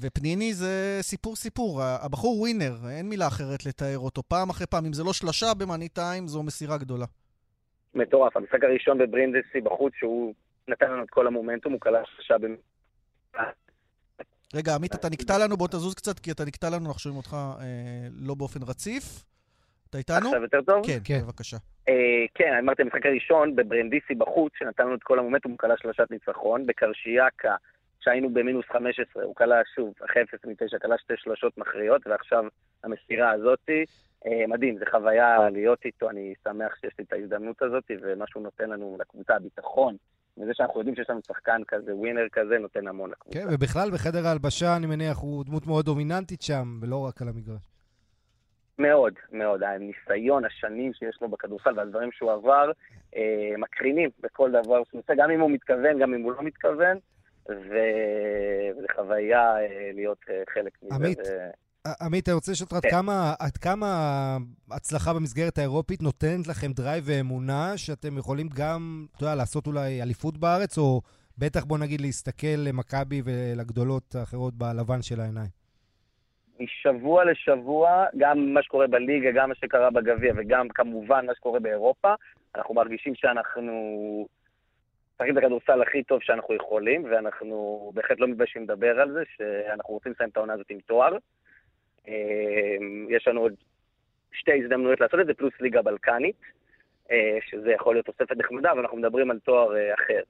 ופניני 0.00 0.54
זה 0.54 0.98
סיפור 1.00 1.36
סיפור. 1.36 1.82
הבחור 1.82 2.40
ווינר, 2.40 2.74
אין 2.90 3.08
מילה 3.08 3.26
אחרת 3.26 3.66
לתאר 3.66 3.98
אותו. 3.98 4.22
פעם 4.22 4.50
אחרי 4.50 4.66
פעם, 4.66 4.86
אם 4.86 4.92
זה 4.92 5.04
לא 5.04 5.12
שלשה 5.12 5.46
במאני 5.58 5.88
טיים, 5.88 6.26
זו 6.26 6.42
מסירה 6.42 6.78
גדולה. 6.78 7.06
מטורף. 7.94 8.36
המשחק 8.36 8.64
הראשון 8.64 8.98
בברינדסי 8.98 9.60
בחוץ, 9.60 9.92
שהוא 9.98 10.34
נתן 10.68 10.90
לנו 10.90 11.02
את 11.04 11.10
כל 11.10 11.26
המומנטום, 11.26 11.72
הוא 11.72 11.80
כלל 11.80 12.02
שלושה 12.14 12.34
ב... 12.38 12.46
רגע, 14.54 14.74
עמית, 14.74 14.94
אתה 14.94 15.08
נקטע 15.08 15.38
לנו, 15.38 15.56
בוא 15.56 15.68
תזוז 15.68 15.94
קצת, 15.94 16.18
כי 16.18 16.30
אתה 16.30 16.44
נקטע 16.44 16.70
לנו, 16.70 16.86
אנחנו 16.86 17.00
שומעים 17.00 17.16
אותך 17.16 17.36
אה, 17.60 18.08
לא 18.12 18.34
באופן 18.34 18.60
רציף. 18.62 19.24
אתה 19.90 19.98
איתנו? 19.98 20.26
עכשיו 20.28 20.42
יותר 20.42 20.62
טוב? 20.62 20.86
כן, 20.86 20.98
כן. 21.04 21.20
בבקשה. 21.24 21.56
אה, 21.88 21.94
כן, 22.34 22.52
אמרתי, 22.62 22.82
המשחק 22.82 23.06
הראשון 23.06 23.56
בברנדיסי 23.56 24.14
בחוץ, 24.14 24.52
שנתן 24.58 24.84
לנו 24.86 24.94
את 24.94 25.02
כל 25.02 25.18
המומנטום, 25.18 25.52
הוא 25.52 25.58
כלה 25.58 25.74
שלושת 25.78 26.10
ניצחון. 26.10 26.66
בקרשיאקה, 26.66 27.54
שהיינו 28.04 28.30
במינוס 28.30 28.64
15, 28.72 29.22
הוא 29.22 29.34
כלה 29.34 29.60
שוב, 29.74 29.94
אחרי 30.04 30.22
0 30.22 30.44
מ-9, 30.44 30.78
כלה 30.78 30.98
שתי 30.98 31.14
שלושות 31.16 31.58
מכריעות, 31.58 32.06
ועכשיו 32.06 32.44
המסירה 32.84 33.30
הזאתי. 33.30 33.84
אה, 34.26 34.46
מדהים, 34.48 34.78
זו 34.78 34.84
חוויה 34.90 35.50
להיות 35.52 35.84
איתו, 35.84 36.10
אני 36.10 36.34
שמח 36.44 36.74
שיש 36.80 36.92
לי 36.98 37.04
את 37.04 37.12
ההזדמנות 37.12 37.62
הזאת, 37.62 37.84
ומה 38.02 38.24
שהוא 38.28 38.42
נותן 38.42 38.70
לנו 38.70 38.96
לקבוצה, 39.00 39.36
הביטחון, 39.36 39.96
וזה 40.38 40.54
שאנחנו 40.54 40.80
יודעים 40.80 40.96
שיש 40.96 41.10
לנו 41.10 41.20
שחקן 41.26 41.62
כזה, 41.68 41.94
ווינר 41.94 42.26
כזה, 42.32 42.58
נותן 42.58 42.88
המון 42.88 43.10
לקבוצה. 43.10 43.38
כן, 43.38 43.46
ובכלל 43.50 43.90
בחדר 43.90 44.26
ההלבשה, 44.26 44.76
אני 44.76 44.86
מניח, 44.86 45.18
הוא 45.18 45.44
דמות 45.44 45.66
מאוד 45.66 45.84
דומיננטית 45.84 46.42
שם, 46.42 46.78
ולא 46.80 47.06
רק 47.06 47.22
על 47.22 47.28
המגרש. 47.28 47.62
מאוד, 48.78 49.14
מאוד. 49.32 49.62
הניסיון, 49.62 50.44
השנים 50.44 50.94
שיש 50.94 51.18
לו 51.22 51.28
בכדורסל 51.28 51.78
והדברים 51.78 52.12
שהוא 52.12 52.32
עבר, 52.32 52.70
אה, 53.16 53.56
מקרינים 53.58 54.10
בכל 54.20 54.50
דבר 54.50 54.84
שהוא 54.84 55.00
עושה, 55.00 55.12
גם 55.16 55.30
אם 55.30 55.40
הוא 55.40 55.50
מתכוון, 55.50 55.98
גם 55.98 56.14
אם 56.14 56.22
הוא 56.22 56.32
לא 56.32 56.42
מתכוון. 56.42 56.98
וזו 57.48 58.86
חוויה 58.94 59.56
אה, 59.56 59.90
להיות 59.94 60.18
אה, 60.30 60.42
חלק 60.54 60.72
מזה. 60.82 60.94
עמית, 60.94 61.18
ו... 61.18 61.50
עמית, 62.00 62.28
אני 62.28 62.34
רוצה 62.34 62.52
לשאול 62.52 62.68
אותך 62.72 62.86
כן. 62.86 62.90
כמה, 62.90 63.34
עד 63.38 63.56
כמה 63.56 63.86
הצלחה 64.70 65.14
במסגרת 65.14 65.58
האירופית 65.58 66.02
נותנת 66.02 66.48
לכם 66.48 66.72
drive 66.72 67.04
ואמונה 67.06 67.72
שאתם 67.76 68.18
יכולים 68.18 68.46
גם, 68.58 69.06
אתה 69.16 69.24
יודע, 69.24 69.34
לעשות 69.34 69.66
אולי 69.66 70.02
אליפות 70.02 70.38
בארץ, 70.38 70.78
או 70.78 71.00
בטח, 71.38 71.64
בוא 71.64 71.78
נגיד, 71.78 72.00
להסתכל 72.00 72.56
למכבי 72.58 73.22
ולגדולות 73.24 74.14
האחרות 74.14 74.54
בלבן 74.54 75.02
של 75.02 75.20
העיניים? 75.20 75.64
משבוע 76.60 77.24
לשבוע, 77.24 78.04
גם 78.16 78.54
מה 78.54 78.62
שקורה 78.62 78.86
בליגה, 78.86 79.30
גם 79.34 79.48
מה 79.48 79.54
שקרה 79.54 79.90
בגביע, 79.90 80.32
וגם 80.36 80.68
כמובן 80.68 81.26
מה 81.26 81.32
שקורה 81.34 81.60
באירופה, 81.60 82.14
אנחנו 82.54 82.74
מרגישים 82.74 83.14
שאנחנו 83.14 83.72
משחקים 85.14 85.38
את 85.38 85.42
הכדורסל 85.42 85.82
הכי 85.82 86.02
טוב 86.02 86.18
שאנחנו 86.22 86.54
יכולים, 86.54 87.04
ואנחנו 87.04 87.90
בהחלט 87.94 88.20
לא 88.20 88.28
מתביישים 88.28 88.62
לדבר 88.62 89.00
על 89.00 89.12
זה, 89.12 89.22
שאנחנו 89.36 89.94
רוצים 89.94 90.12
לסיים 90.12 90.30
את 90.30 90.36
העונה 90.36 90.52
הזאת 90.52 90.66
עם 90.68 90.78
תואר. 90.86 91.16
אה, 92.08 92.76
יש 93.10 93.28
לנו 93.28 93.40
עוד 93.40 93.52
שתי 94.32 94.52
הזדמנויות 94.64 95.00
לעשות 95.00 95.20
את 95.20 95.26
זה, 95.26 95.34
פלוס 95.34 95.52
ליגה 95.60 95.82
בלקנית, 95.82 96.36
אה, 97.10 97.38
שזה 97.50 97.70
יכול 97.70 97.94
להיות 97.94 98.06
תוספת 98.06 98.36
נחמדה, 98.36 98.72
אבל 98.72 98.80
אנחנו 98.80 98.96
מדברים 98.98 99.30
על 99.30 99.38
תואר 99.38 99.76
אה, 99.76 99.94
אחר. 99.94 100.20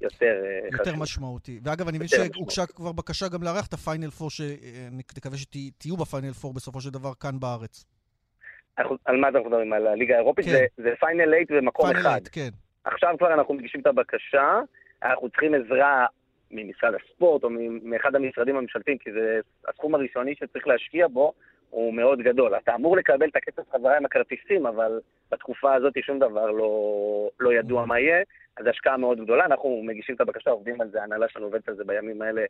יותר 0.00 0.42
אה, 0.44 0.68
יותר. 0.72 0.96
משמעותי. 0.96 1.60
ואגב, 1.64 1.88
אני 1.88 1.98
מבין 1.98 2.08
שהוגשה 2.08 2.66
כבר 2.66 2.92
בקשה 2.92 3.28
גם 3.28 3.42
לארח 3.42 3.66
את 3.66 3.72
הפיינל 3.72 4.10
פור, 4.10 4.30
שנקווה 4.30 5.36
שתהיו 5.38 5.96
בפיינל 5.96 6.32
פור 6.32 6.54
בסופו 6.54 6.80
של 6.80 6.90
דבר 6.90 7.14
כאן 7.20 7.40
בארץ. 7.40 7.84
על 9.04 9.16
מה 9.16 9.28
אנחנו 9.28 9.48
מדברים? 9.50 9.72
על 9.72 9.86
הליגה 9.86 10.14
האירופית? 10.14 10.44
כן. 10.44 10.66
זה- 10.76 10.90
פיינל 11.00 11.24
8 11.46 11.60
במקום 11.60 11.86
פיינל 11.86 12.00
אחד. 12.00 12.10
eight, 12.10 12.28
כן. 12.32 12.48
עכשיו 12.84 13.14
כבר 13.18 13.34
אנחנו 13.34 13.54
מגישים 13.54 13.80
את 13.80 13.86
הבקשה, 13.86 14.60
אנחנו 15.02 15.28
צריכים 15.28 15.54
עזרה 15.54 16.06
ממשרד 16.50 16.94
הספורט 16.94 17.44
או 17.44 17.48
מאחד 17.82 18.14
המשרדים 18.14 18.56
הממשלתיים, 18.56 18.98
כי 18.98 19.12
זה 19.12 19.40
הסכום 19.68 19.94
הראשוני 19.94 20.34
שצריך 20.34 20.66
להשקיע 20.66 21.08
בו 21.08 21.32
הוא 21.70 21.94
מאוד 21.94 22.18
גדול. 22.18 22.54
אתה 22.56 22.74
אמור 22.74 22.96
לקבל 22.96 23.28
את 23.28 23.36
הכסף 23.36 23.70
חזרה 23.72 23.96
עם 23.96 24.04
הכרטיסים, 24.04 24.66
אבל 24.66 25.00
בתקופה 25.30 25.74
הזאת 25.74 25.92
שום 26.02 26.18
דבר 26.18 26.50
לא, 26.50 26.70
לא 27.40 27.52
ידוע 27.52 27.86
מה 27.86 28.00
יהיה, 28.00 28.22
אז 28.56 28.66
השקעה 28.66 28.96
מאוד 28.96 29.20
גדולה. 29.20 29.44
אנחנו 29.44 29.82
מגישים 29.84 30.14
את 30.14 30.20
הבקשה, 30.20 30.50
עובדים 30.50 30.80
על 30.80 30.88
זה, 30.90 31.00
ההנהלה 31.00 31.28
שלנו 31.28 31.46
עובדת 31.46 31.68
על 31.68 31.74
זה 31.74 31.84
בימים 31.84 32.22
האלה. 32.22 32.44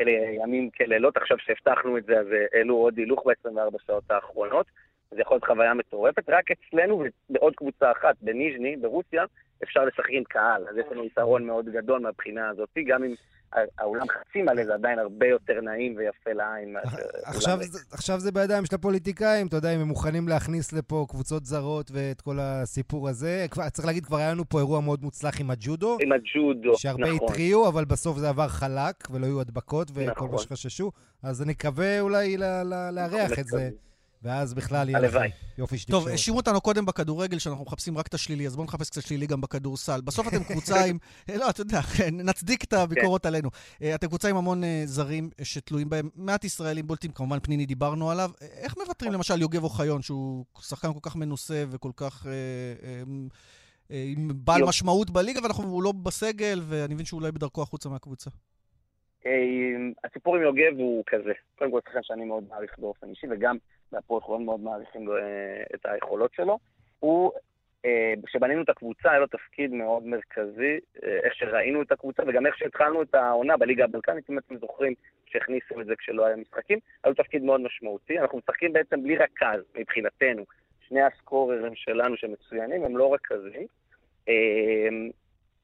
אלה 0.00 0.10
ימים 0.10 0.70
כלילות, 0.70 1.16
עכשיו 1.16 1.38
שהבטחנו 1.38 1.98
את 1.98 2.04
זה, 2.04 2.18
אז 2.20 2.26
העלו 2.52 2.76
עוד 2.76 2.96
הילוך 2.98 3.26
ב-24 3.26 3.76
שעות 3.86 4.10
האחרונות, 4.10 4.66
זה 5.14 5.20
יכול 5.20 5.34
להיות 5.34 5.44
חוויה 5.44 5.74
מטורפת. 5.74 6.28
רק 6.28 6.44
אצלנו 6.50 7.04
ובעוד 7.30 7.54
קבוצה 7.56 7.92
אחת, 7.92 8.14
בניז'ני, 8.22 8.76
ברוסיה, 8.76 9.24
אפשר 9.62 9.84
לשחק 9.84 10.10
עם 10.10 10.24
קהל. 10.24 10.68
אז 10.70 10.76
יש 10.76 10.84
לנו 10.90 11.04
יתרון 11.04 11.46
מאוד 11.46 11.68
גדול 11.68 12.00
מהבחינה 12.00 12.48
הזאת, 12.48 12.68
גם 12.86 13.04
אם 13.04 13.14
האולם 13.78 14.06
חצי 14.08 14.42
מלא 14.42 14.64
זה 14.64 14.74
עדיין 14.74 14.98
הרבה 14.98 15.26
יותר 15.26 15.60
נעים 15.60 15.96
ויפה 15.96 16.32
לעין. 16.32 16.76
עכשיו, 17.24 17.58
עכשיו 17.92 18.20
זה 18.20 18.32
בידיים 18.32 18.64
של 18.66 18.74
הפוליטיקאים, 18.74 19.46
אתה 19.46 19.56
יודע, 19.56 19.74
אם 19.74 19.80
הם 19.80 19.88
מוכנים 19.88 20.28
להכניס 20.28 20.72
לפה 20.72 21.06
קבוצות 21.08 21.44
זרות 21.44 21.90
ואת 21.94 22.20
כל 22.20 22.38
הסיפור 22.40 23.08
הזה. 23.08 23.46
כבר, 23.50 23.68
צריך 23.68 23.86
להגיד, 23.86 24.06
כבר 24.06 24.16
היה 24.16 24.30
לנו 24.32 24.48
פה 24.48 24.58
אירוע 24.58 24.80
מאוד 24.80 25.02
מוצלח 25.02 25.40
עם 25.40 25.50
הג'ודו. 25.50 25.98
עם 26.00 26.12
הג'ודו, 26.12 26.68
נכון. 26.68 26.76
שהרבה 26.76 27.08
התריעו, 27.10 27.68
אבל 27.68 27.84
בסוף 27.84 28.18
זה 28.18 28.28
עבר 28.28 28.48
חלק, 28.48 29.10
ולא 29.10 29.26
היו 29.26 29.40
הדבקות 29.40 29.90
וכל 29.90 30.10
נכון. 30.10 30.30
מה 30.30 30.38
שחששו. 30.38 30.90
אז 31.22 31.42
אני 31.42 31.52
מקווה 31.52 32.00
אולי 32.00 32.36
לארח 32.92 33.38
את 33.38 33.46
זה. 33.46 33.70
ואז 34.24 34.54
בכלל 34.54 34.88
יהיה 34.88 35.00
לך 35.00 35.16
יופי 35.58 35.78
של 35.78 35.92
טוב, 35.92 36.08
השאירו 36.08 36.38
אותנו 36.38 36.60
קודם 36.60 36.86
בכדורגל, 36.86 37.38
שאנחנו 37.38 37.64
מחפשים 37.64 37.98
רק 37.98 38.06
את 38.06 38.14
השלילי, 38.14 38.46
אז 38.46 38.56
בואו 38.56 38.66
נחפש 38.66 38.90
קצת 38.90 39.02
שלילי 39.02 39.26
גם 39.26 39.40
בכדורסל. 39.40 40.00
בסוף 40.00 40.28
אתם 40.28 40.44
קבוצה 40.44 40.84
עם... 40.84 40.98
לא, 41.40 41.50
אתה 41.50 41.60
יודע, 41.60 41.80
נצדיק 42.12 42.64
את 42.64 42.72
הביקורות 42.72 43.22
כן. 43.22 43.28
עלינו. 43.28 43.50
אה, 43.82 43.94
אתם 43.94 44.06
קבוצה 44.06 44.28
עם 44.28 44.36
המון 44.36 44.64
אה, 44.64 44.82
זרים 44.84 45.30
שתלויים 45.42 45.88
בהם, 45.88 46.08
מעט 46.16 46.44
ישראלים 46.44 46.86
בולטים, 46.86 47.10
כמובן 47.12 47.38
פניני 47.38 47.66
דיברנו 47.66 48.10
עליו. 48.10 48.30
איך 48.62 48.76
מוותרים 48.78 49.12
למשל 49.12 49.40
יוגב 49.40 49.64
אוחיון, 49.64 50.02
שהוא 50.02 50.44
שחקן 50.60 50.92
כל 50.92 51.00
כך 51.02 51.16
מנוסה 51.16 51.64
וכל 51.70 51.90
כך... 51.96 52.26
אה, 52.26 53.02
עם 54.12 54.28
בעל 54.34 54.62
משמעות 54.68 55.10
בליגה, 55.10 55.40
והוא 55.58 55.82
לא 55.82 55.92
בסגל, 55.92 56.60
ואני 56.62 56.94
מבין 56.94 57.06
שהוא 57.06 57.20
אולי 57.20 57.32
בדרכו 57.32 57.62
החוצה 57.62 57.88
מהקבוצה. 57.88 58.30
הסיפור 60.04 60.36
עם 60.36 60.42
יוגב 60.42 60.78
הוא 60.78 61.04
כזה. 61.06 61.32
קודם 61.58 61.70
כל, 61.70 61.80
שחקן 61.84 62.02
שאני 62.02 62.24
מאוד 62.24 62.44
מעריך 62.48 62.78
באופן 62.78 63.08
אישי, 63.08 63.26
וגם 63.30 63.56
בהפועל 63.94 64.20
חולון 64.20 64.44
מאוד 64.44 64.60
מעריכים 64.60 65.10
אה, 65.10 65.62
את 65.74 65.86
היכולות 65.86 66.34
שלו. 66.34 66.58
הוא, 67.00 67.32
אה, 67.84 68.14
כשבנינו 68.26 68.62
את 68.62 68.68
הקבוצה, 68.68 69.10
היה 69.10 69.18
לו 69.18 69.26
תפקיד 69.26 69.72
מאוד 69.72 70.06
מרכזי, 70.06 70.78
אה, 71.04 71.18
איך 71.24 71.34
שראינו 71.34 71.82
את 71.82 71.92
הקבוצה, 71.92 72.22
וגם 72.26 72.46
איך 72.46 72.58
שהתחלנו 72.58 73.02
את 73.02 73.14
העונה 73.14 73.56
בליגה 73.56 73.84
הבלקנית, 73.84 74.30
אם 74.30 74.38
אתם 74.38 74.58
זוכרים 74.58 74.94
שהכניסו 75.26 75.80
את 75.80 75.86
זה 75.86 75.96
כשלא 75.96 76.26
היה 76.26 76.36
משחקים, 76.36 76.78
היה 77.04 77.10
לו 77.10 77.24
תפקיד 77.24 77.42
מאוד 77.42 77.60
משמעותי. 77.60 78.18
אנחנו 78.18 78.38
משחקים 78.38 78.72
בעצם 78.72 79.02
בלי 79.02 79.16
רכז, 79.16 79.60
מבחינתנו. 79.74 80.44
שני 80.88 81.02
הסקוררים 81.02 81.74
שלנו 81.74 82.16
שמצוינים 82.16 82.84
הם 82.84 82.96
לא 82.96 83.14
רכזים, 83.14 83.66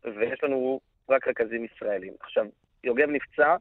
ויש 0.04 0.44
לנו 0.44 0.80
רק 1.08 1.28
רכזים 1.28 1.64
ישראלים. 1.64 2.12
עכשיו, 2.20 2.46
יוגב 2.84 3.08
נפצע, 3.08 3.56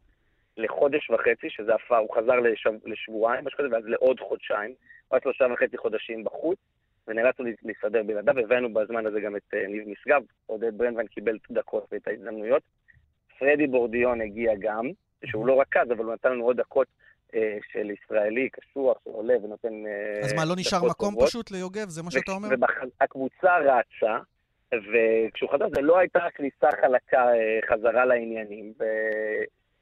לחודש 0.57 1.09
וחצי, 1.09 1.49
שזה 1.49 1.75
הפר, 1.75 1.97
הוא 1.97 2.15
חזר 2.15 2.39
לשב, 2.39 2.71
לשבועיים, 2.85 3.45
משהו 3.45 3.57
כזה, 3.57 3.67
ואז 3.71 3.83
לעוד 3.85 4.19
חודשיים. 4.19 4.73
הוא 5.07 5.15
היה 5.15 5.21
שלושה 5.21 5.45
וחצי 5.53 5.77
חודשים 5.77 6.23
בחוץ, 6.23 6.57
ונאלצנו 7.07 7.45
להסתדר 7.63 8.03
בלעדיו, 8.03 8.39
הבאנו 8.39 8.73
בזמן 8.73 9.05
הזה 9.05 9.21
גם 9.21 9.35
את 9.35 9.41
uh, 9.53 9.67
ניב 9.67 9.89
משגב, 9.89 10.21
עודד 10.45 10.77
ברנדווין 10.77 11.07
קיבל 11.07 11.35
את 11.35 11.51
הדקות 11.51 11.85
ואת 11.91 12.07
ההזדמנויות. 12.07 12.63
פרדי 13.39 13.67
בורדיון 13.67 14.21
הגיע 14.21 14.53
גם, 14.59 14.85
שהוא 15.25 15.47
לא 15.47 15.61
רכז, 15.61 15.91
אבל 15.91 16.05
הוא 16.05 16.13
נתן 16.13 16.31
לנו 16.31 16.45
עוד 16.45 16.57
דקות 16.57 16.87
uh, 17.31 17.35
של 17.71 17.91
ישראלי 17.91 18.49
קשוח, 18.49 18.97
שעולה 19.03 19.33
ונותן... 19.43 19.67
Uh, 19.67 20.25
אז 20.25 20.33
מה, 20.33 20.45
לא 20.45 20.55
נשאר 20.57 20.79
מקום 20.89 21.13
טובות. 21.13 21.27
פשוט 21.27 21.51
ליוגב? 21.51 21.89
זה 21.89 22.03
מה 22.03 22.11
שאתה 22.11 22.31
אומר? 22.31 22.49
והקבוצה 23.01 23.57
רצה, 23.57 24.17
וכשהוא 24.73 25.49
חזר, 25.49 25.65
זה 25.75 25.81
לא 25.81 25.97
הייתה 25.97 26.19
כניסה 26.35 26.67
חלקה 26.81 27.25
חזרה 27.69 28.05
לעניינים. 28.05 28.73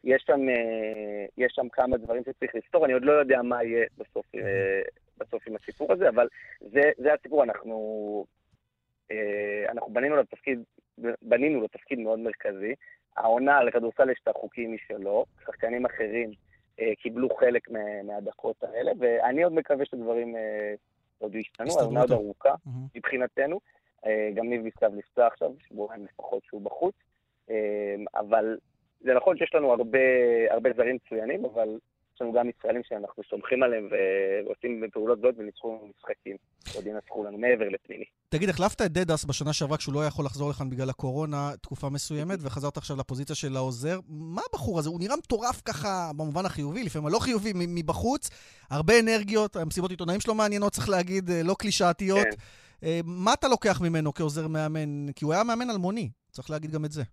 יש 0.07 0.23
שם, 0.27 0.49
אה, 0.49 1.25
יש 1.37 1.53
שם 1.55 1.69
כמה 1.69 1.97
דברים 1.97 2.23
שצריך 2.23 2.55
לפתור, 2.55 2.85
אני 2.85 2.93
עוד 2.93 3.05
לא 3.05 3.11
יודע 3.11 3.41
מה 3.41 3.63
יהיה 3.63 3.85
בסוף, 3.97 4.25
אה, 4.35 4.81
בסוף 5.17 5.47
עם 5.47 5.55
הסיפור 5.55 5.93
הזה, 5.93 6.09
אבל 6.09 6.27
זה, 6.59 6.81
זה 6.97 7.13
הסיפור, 7.13 7.43
אנחנו, 7.43 8.25
אה, 9.11 9.65
אנחנו 9.69 9.93
בנינו 9.93 10.15
לו 10.15 10.23
תפקיד, 10.23 10.63
בנינו 11.21 11.61
לו 11.61 11.67
תפקיד 11.67 11.99
מאוד 11.99 12.19
מרכזי. 12.19 12.73
העונה 13.17 13.63
לכדורסל 13.63 14.09
יש 14.09 14.19
את 14.23 14.27
החוקים 14.27 14.73
משלו, 14.73 15.25
שחקנים 15.45 15.85
אחרים 15.85 16.31
קיבלו 16.97 17.29
חלק 17.35 17.69
מהדקות 18.03 18.63
האלה, 18.63 18.91
ואני 18.99 19.43
עוד 19.43 19.53
מקווה 19.53 19.85
שדברים 19.85 20.35
עוד 21.17 21.35
ישתנו, 21.35 21.79
העונה 21.79 22.01
עוד 22.01 22.11
ארוכה 22.11 22.55
מבחינתנו. 22.95 23.59
גם 24.33 24.49
ניב 24.49 24.61
מסתיו 24.61 24.91
נפצע 24.95 25.27
עכשיו, 25.27 25.51
שבועיים 25.67 26.05
לפחות 26.05 26.43
שהוא 26.43 26.61
בחוץ, 26.61 26.95
אבל 28.15 28.57
זה 29.07 29.13
נכון 29.13 29.37
שיש 29.37 29.55
לנו 29.55 29.71
הרבה, 29.71 29.99
הרבה 30.51 30.69
זרים 30.77 30.95
מצוינים, 30.95 31.45
אבל 31.45 31.67
יש 32.15 32.21
לנו 32.21 32.33
גם 32.33 32.49
ישראלים 32.49 32.81
שאנחנו 32.83 33.23
סומכים 33.29 33.63
עליהם 33.63 33.89
ועושים 33.91 34.83
פעולות 34.93 35.19
זאת 35.21 35.35
וניצחו 35.37 35.79
משחקים. 35.97 36.35
עוד 36.75 36.87
ינצחו 36.87 37.23
לנו 37.23 37.37
מעבר 37.37 37.69
לפנימי. 37.69 38.05
תגיד, 38.29 38.49
החלפת 38.49 38.81
את 38.81 38.91
דדס 38.91 39.25
בשנה 39.25 39.53
שעברה 39.53 39.77
כשהוא 39.77 39.93
לא 39.93 39.99
היה 39.99 40.07
יכול 40.07 40.25
לחזור 40.25 40.49
לכאן 40.49 40.69
בגלל 40.69 40.89
הקורונה 40.89 41.51
תקופה 41.61 41.89
מסוימת, 41.89 42.39
וחזרת 42.41 42.77
עכשיו 42.77 42.97
לפוזיציה 42.97 43.35
של 43.35 43.55
העוזר. 43.55 43.99
מה 44.07 44.41
הבחור 44.49 44.79
הזה? 44.79 44.89
הוא 44.89 44.99
נראה 44.99 45.15
מטורף 45.15 45.61
ככה, 45.65 46.11
במובן 46.17 46.45
החיובי, 46.45 46.83
לפעמים 46.83 47.07
הלא 47.07 47.19
חיובי, 47.19 47.51
מבחוץ. 47.55 48.29
הרבה 48.71 48.99
אנרגיות, 48.99 49.55
המסיבות 49.55 49.91
עיתונאים 49.91 50.19
שלו 50.19 50.35
מעניינות, 50.35 50.73
צריך 50.73 50.89
להגיד, 50.89 51.29
אה, 51.29 51.41
לא 51.43 51.55
קלישאתיות. 51.59 52.23
כן. 52.23 52.87
אה, 52.87 52.99
מה 53.05 53.33
אתה 53.33 53.47
לוקח 53.47 53.81
ממנו 53.81 54.13
כעוזר 54.13 54.47
מאמן? 54.47 55.11
כי 55.15 55.25
הוא 55.25 55.33
היה 55.33 55.43
מאמן 55.43 55.69
אלמוני, 55.69 56.09
צריך 56.31 56.49
להגיד 56.49 56.71
גם 56.71 56.85
את 56.85 56.91
זה. 56.91 57.03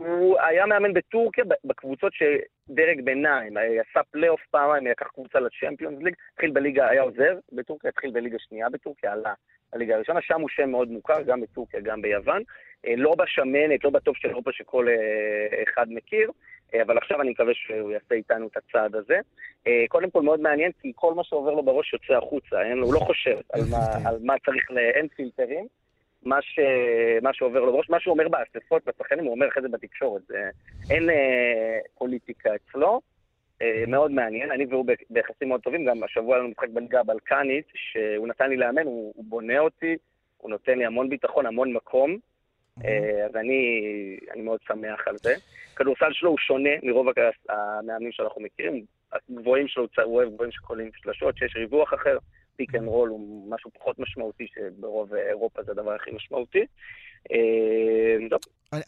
הוא 0.00 0.40
היה 0.40 0.66
מאמן 0.66 0.92
בטורקיה, 0.92 1.44
בקבוצות 1.64 2.12
שדרג 2.12 3.04
ביניים, 3.04 3.56
עשה 3.56 4.00
פלייאוף 4.10 4.40
פעמיים, 4.50 4.86
לקח 4.86 5.06
קבוצה 5.06 5.40
לצ'מפיונס 5.40 6.02
ליג, 6.02 6.14
התחיל 6.32 6.50
בליגה, 6.50 6.88
היה 6.88 7.02
עוזר 7.02 7.38
בטורקיה, 7.52 7.90
התחיל 7.90 8.10
בליגה 8.10 8.38
שנייה 8.38 8.70
בטורקיה, 8.70 9.12
עלה 9.12 9.34
לליגה 9.74 9.94
הראשונה, 9.94 10.20
שם 10.22 10.40
הוא 10.40 10.48
שם 10.48 10.70
מאוד 10.70 10.88
מוכר, 10.88 11.22
גם 11.22 11.40
בטורקיה, 11.40 11.80
גם 11.80 12.02
ביוון. 12.02 12.42
אה, 12.86 12.94
לא 12.96 13.14
בשמנת, 13.18 13.84
לא 13.84 13.90
בטוב 13.90 14.16
של 14.16 14.28
אירופה 14.28 14.52
שכל 14.52 14.88
אה, 14.88 15.62
אחד 15.62 15.86
מכיר, 15.90 16.30
אה, 16.74 16.82
אבל 16.82 16.98
עכשיו 16.98 17.20
אני 17.20 17.30
מקווה 17.30 17.54
שהוא 17.54 17.90
יעשה 17.90 18.14
איתנו 18.14 18.46
את 18.46 18.56
הצעד 18.56 18.94
הזה. 18.94 19.18
קודם 19.88 20.10
כל 20.10 20.22
מאוד 20.22 20.40
מעניין, 20.40 20.72
כי 20.80 20.92
כל 20.94 21.14
מה 21.14 21.24
שעובר 21.24 21.50
לו 21.50 21.62
בראש 21.62 21.92
יוצא 21.92 22.14
החוצה, 22.14 22.62
אין, 22.62 22.78
הוא 22.78 22.94
לא 22.94 22.98
חושב 22.98 23.38
על 23.52 23.60
מה, 23.70 23.78
על 24.08 24.18
מה 24.22 24.34
צריך, 24.46 24.70
אין 24.94 25.08
פילטרים. 25.08 25.66
מה, 26.22 26.42
ש... 26.42 26.58
מה 27.22 27.34
שעובר 27.34 27.60
לו 27.60 27.72
בראש, 27.72 27.90
מה 27.90 28.00
שהוא 28.00 28.12
אומר 28.12 28.28
באספות, 28.28 28.82
בשחקנים, 28.86 29.24
הוא 29.24 29.34
אומר 29.34 29.48
אחרי 29.48 29.62
זה 29.62 29.68
בתקשורת. 29.68 30.22
אין 30.90 31.10
אה, 31.10 31.78
פוליטיקה 31.94 32.50
אצלו. 32.54 33.00
אה, 33.62 33.84
מאוד 33.86 34.10
מעניין, 34.10 34.50
אני 34.50 34.64
והוא 34.64 34.86
ביחסים 35.10 35.48
מאוד 35.48 35.60
טובים, 35.60 35.84
גם 35.84 36.02
השבוע 36.02 36.34
היה 36.34 36.42
לנו 36.42 36.50
משחק 36.50 36.68
בליגה 36.68 37.00
הבלקנית, 37.00 37.66
שהוא 37.74 38.28
נתן 38.28 38.50
לי 38.50 38.56
לאמן, 38.56 38.82
הוא, 38.82 39.12
הוא 39.16 39.24
בונה 39.24 39.58
אותי, 39.58 39.96
הוא 40.38 40.50
נותן 40.50 40.78
לי 40.78 40.84
המון 40.84 41.08
ביטחון, 41.08 41.46
המון 41.46 41.72
מקום, 41.72 42.18
אה, 42.84 43.26
אז 43.26 43.36
אני, 43.36 43.80
אני 44.30 44.42
מאוד 44.42 44.60
שמח 44.68 45.08
על 45.08 45.18
זה. 45.18 45.34
כדורסל 45.76 46.12
שלו 46.12 46.30
הוא 46.30 46.38
שונה 46.38 46.70
מרוב 46.82 47.06
המאמנים 47.48 48.12
שאנחנו 48.12 48.40
מכירים, 48.40 48.84
הגבוהים 49.12 49.68
שלו, 49.68 49.86
הוא 50.04 50.14
אוהב 50.16 50.28
גבוהים 50.34 50.52
שקולעים 50.52 50.90
שלשות, 50.94 51.36
שיש 51.36 51.56
ריווח 51.56 51.94
אחר. 51.94 52.18
פיק 52.56 52.74
אנד 52.74 52.88
רול 52.88 53.08
הוא 53.08 53.50
משהו 53.50 53.70
פחות 53.70 53.98
משמעותי, 53.98 54.46
שברוב 54.54 55.14
אירופה 55.14 55.62
זה 55.62 55.72
הדבר 55.72 55.92
הכי 55.92 56.10
משמעותי. 56.10 56.66
אה, 57.32 58.38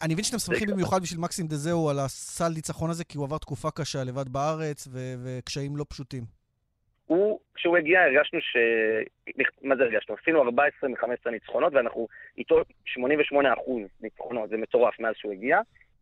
אני 0.01 0.13
מבין 0.13 0.23
שאתם 0.23 0.39
שמחים 0.39 0.67
במיוחד 0.71 1.01
בשביל 1.01 1.21
מקסים 1.21 1.47
דה 1.47 1.64
זאו 1.64 1.89
על 1.89 1.99
הסל 1.99 2.49
ניצחון 2.55 2.89
הזה, 2.89 3.03
כי 3.03 3.17
הוא 3.17 3.25
עבר 3.25 3.37
תקופה 3.37 3.71
קשה 3.71 4.03
לבד 4.03 4.29
בארץ 4.29 4.87
וקשיים 4.93 5.77
לא 5.77 5.85
פשוטים. 5.89 6.23
הוא, 7.05 7.39
כשהוא 7.55 7.77
הגיע 7.77 8.01
הרגשנו 8.01 8.39
ש... 8.41 8.57
מה 9.61 9.75
זה 9.75 9.83
הרגשנו? 9.83 10.15
עשינו 10.21 10.41
14 10.41 10.89
מ-15 10.89 11.29
ניצחונות 11.31 11.73
ואנחנו 11.73 12.07
איתו 12.37 12.61
88 12.85 13.53
אחוז 13.53 13.81
ניצחונות, 14.01 14.49
זה 14.49 14.57
מטורף 14.57 14.99
מאז 14.99 15.13
שהוא 15.17 15.31
הגיע. 15.31 15.59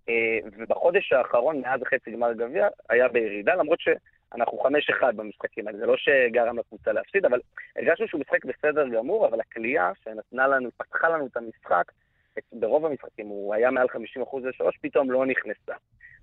אה, 0.09 0.37
ובחודש 0.57 1.13
האחרון, 1.13 1.61
מאז 1.61 1.81
החצי 1.81 2.11
גמר 2.11 2.33
גביע, 2.33 2.67
היה 2.89 3.07
בירידה, 3.07 3.55
למרות 3.55 3.79
ש... 3.79 3.87
אנחנו 4.35 4.57
חמש 4.57 4.89
אחד 4.89 5.17
במשחקים 5.17 5.67
האלה, 5.67 5.77
זה 5.77 5.85
לא 5.85 5.97
שגרם 5.97 6.57
לקבוצה 6.57 6.91
להפסיד, 6.91 7.25
אבל 7.25 7.39
הרגשנו 7.75 8.07
שהוא 8.07 8.21
משחק 8.21 8.45
בסדר 8.45 8.87
גמור, 8.87 9.27
אבל 9.27 9.39
הכלייה 9.39 9.91
שנתנה 10.03 10.47
לנו, 10.47 10.69
פתחה 10.77 11.09
לנו 11.09 11.25
את 11.25 11.37
המשחק, 11.37 11.91
ברוב 12.53 12.85
המשחקים 12.85 13.27
הוא 13.27 13.53
היה 13.53 13.71
מעל 13.71 13.87
50% 13.87 14.37
לשלוש, 14.43 14.77
פתאום 14.81 15.11
לא 15.11 15.25
נכנסה. 15.25 15.73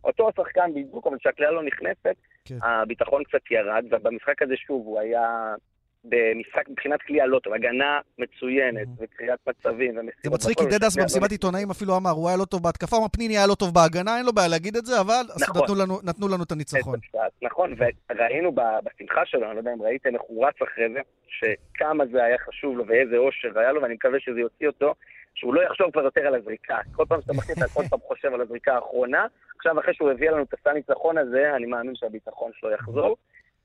אותו 0.05 0.29
השחקן 0.29 0.71
בדיוק, 0.71 1.07
אבל 1.07 1.19
כשהכלייה 1.19 1.51
לא 1.51 1.63
נכנסת, 1.63 2.17
כן. 2.45 2.59
הביטחון 2.63 3.25
קצת 3.25 3.51
ירד, 3.51 3.85
ובמשחק 3.91 4.43
הזה 4.43 4.57
שוב 4.57 4.87
הוא 4.87 5.01
היה 5.01 5.55
במשחק 6.05 6.69
מבחינת 6.69 7.03
כליאה 7.03 7.27
לא 7.27 7.39
טוב, 7.39 7.53
הגנה 7.53 8.01
מצוינת, 8.19 8.87
mm-hmm. 8.87 9.05
וקריאת 9.05 9.39
מצבים 9.49 9.91
ומסיבות. 9.91 10.23
זה 10.23 10.31
מצחיק, 10.31 10.59
כי 10.59 10.65
דדס 10.65 10.97
במסיבת 10.97 11.31
עיתונאים 11.31 11.71
אפילו 11.71 11.97
אמר, 11.97 12.11
הוא 12.11 12.29
היה 12.29 12.37
לא 12.37 12.45
טוב 12.45 12.63
בהתקפה, 12.63 12.97
הוא 12.97 13.03
אמר 13.03 13.09
פניני 13.09 13.37
היה 13.37 13.47
לא 13.47 13.55
טוב 13.55 13.75
בהגנה, 13.75 14.17
אין 14.17 14.27
לו 14.27 14.33
בעיה 14.33 14.49
להגיד 14.49 14.77
את 14.77 14.87
זה, 14.87 15.01
אבל 15.01 15.23
נכון. 15.41 15.63
נתנו, 16.05 16.29
לנו, 16.29 16.43
את 16.45 16.53
הניצחון. 16.53 16.99
נכון, 17.43 17.75
וראינו 18.11 18.53
בשמחה 18.55 19.27
שלו, 19.27 19.47
אני 19.47 19.55
לא 19.55 19.61
יודע 19.61 19.73
אם 19.73 19.83
ראיתם 19.83 20.15
איך 20.15 20.23
הוא 20.27 20.47
רץ 20.47 20.55
אחרי 20.63 20.89
זה, 20.93 21.01
שכמה 21.29 22.05
זה 22.13 22.25
היה 22.25 22.39
חשוב 22.39 22.79
לו 22.79 22.87
ואיזה 22.87 23.17
אושר 23.17 23.59
היה 23.59 23.73
לו, 23.73 23.83
ואני 23.83 23.95
מקווה 23.95 24.21
שזה 24.21 24.41
יוציא 24.41 24.67
אותו, 24.67 24.95
שהוא 25.35 25.55
לא 25.55 25.63
יחשוב 25.63 25.91
כבר 25.91 26.03
יותר 26.03 26.21
על 26.21 26.35
הזריקה. 26.35 26.79
כל 26.93 27.05
פעם 27.09 27.21
שאתה 27.21 27.33
מחליט, 27.33 27.59
כל 27.75 27.83
פעם 27.91 28.01
חושב 28.01 28.35
על 28.35 28.41
הזריקה 28.41 28.75
האחרונה. 28.75 29.27
עכשיו, 29.57 29.81
אחרי 29.81 29.95
שהוא 29.95 30.11
הביא 30.11 30.31
לנו 30.31 30.43
את 30.43 30.55
הסל 30.55 30.73
ניצחון 30.73 31.19
הזה, 31.19 31.57
אני 31.57 31.67
מאמין 31.67 31.95
שהביטחון 31.95 32.51
שלו 32.55 32.71
יחזור. 32.71 33.17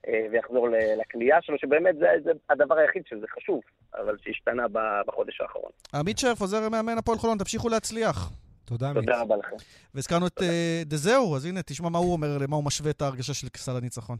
אה, 0.08 0.26
ויחזור 0.32 0.68
לכלייה 1.02 1.38
שלו, 1.42 1.58
שבאמת 1.58 1.96
זה, 2.00 2.08
זה 2.24 2.32
הדבר 2.50 2.78
היחיד 2.78 3.04
שזה 3.10 3.26
חשוב, 3.36 3.62
אבל 3.94 4.18
שהשתנה 4.24 4.64
בחודש 5.08 5.42
האחרון. 5.42 5.72
עמית 5.94 6.18
שרף, 6.18 6.42
עוזר 6.42 6.70
מאמן 6.70 6.98
הפועל 6.98 7.18
חולון, 7.18 7.38
תמשיכו 7.38 7.70
להצליח. 7.70 8.32
תודה, 8.66 8.90
עמית. 8.90 9.06
תודה 9.06 9.22
רבה 9.22 9.36
לכם. 9.38 9.56
והזכרנו 9.96 10.28
את 10.28 10.42
דזהו, 10.86 11.36
אז 11.36 11.46
הנה, 11.46 11.62
תשמע 11.62 11.90
מה 11.90 11.98
הוא 11.98 12.14
אומר, 12.14 12.38
למה 12.38 12.56
הוא 12.56 12.64
משווה 12.64 12.92
את 12.92 13.02
ההרגשה 13.02 13.34
של 13.34 13.50
כסל 13.50 13.78
הניצחון. 13.78 14.18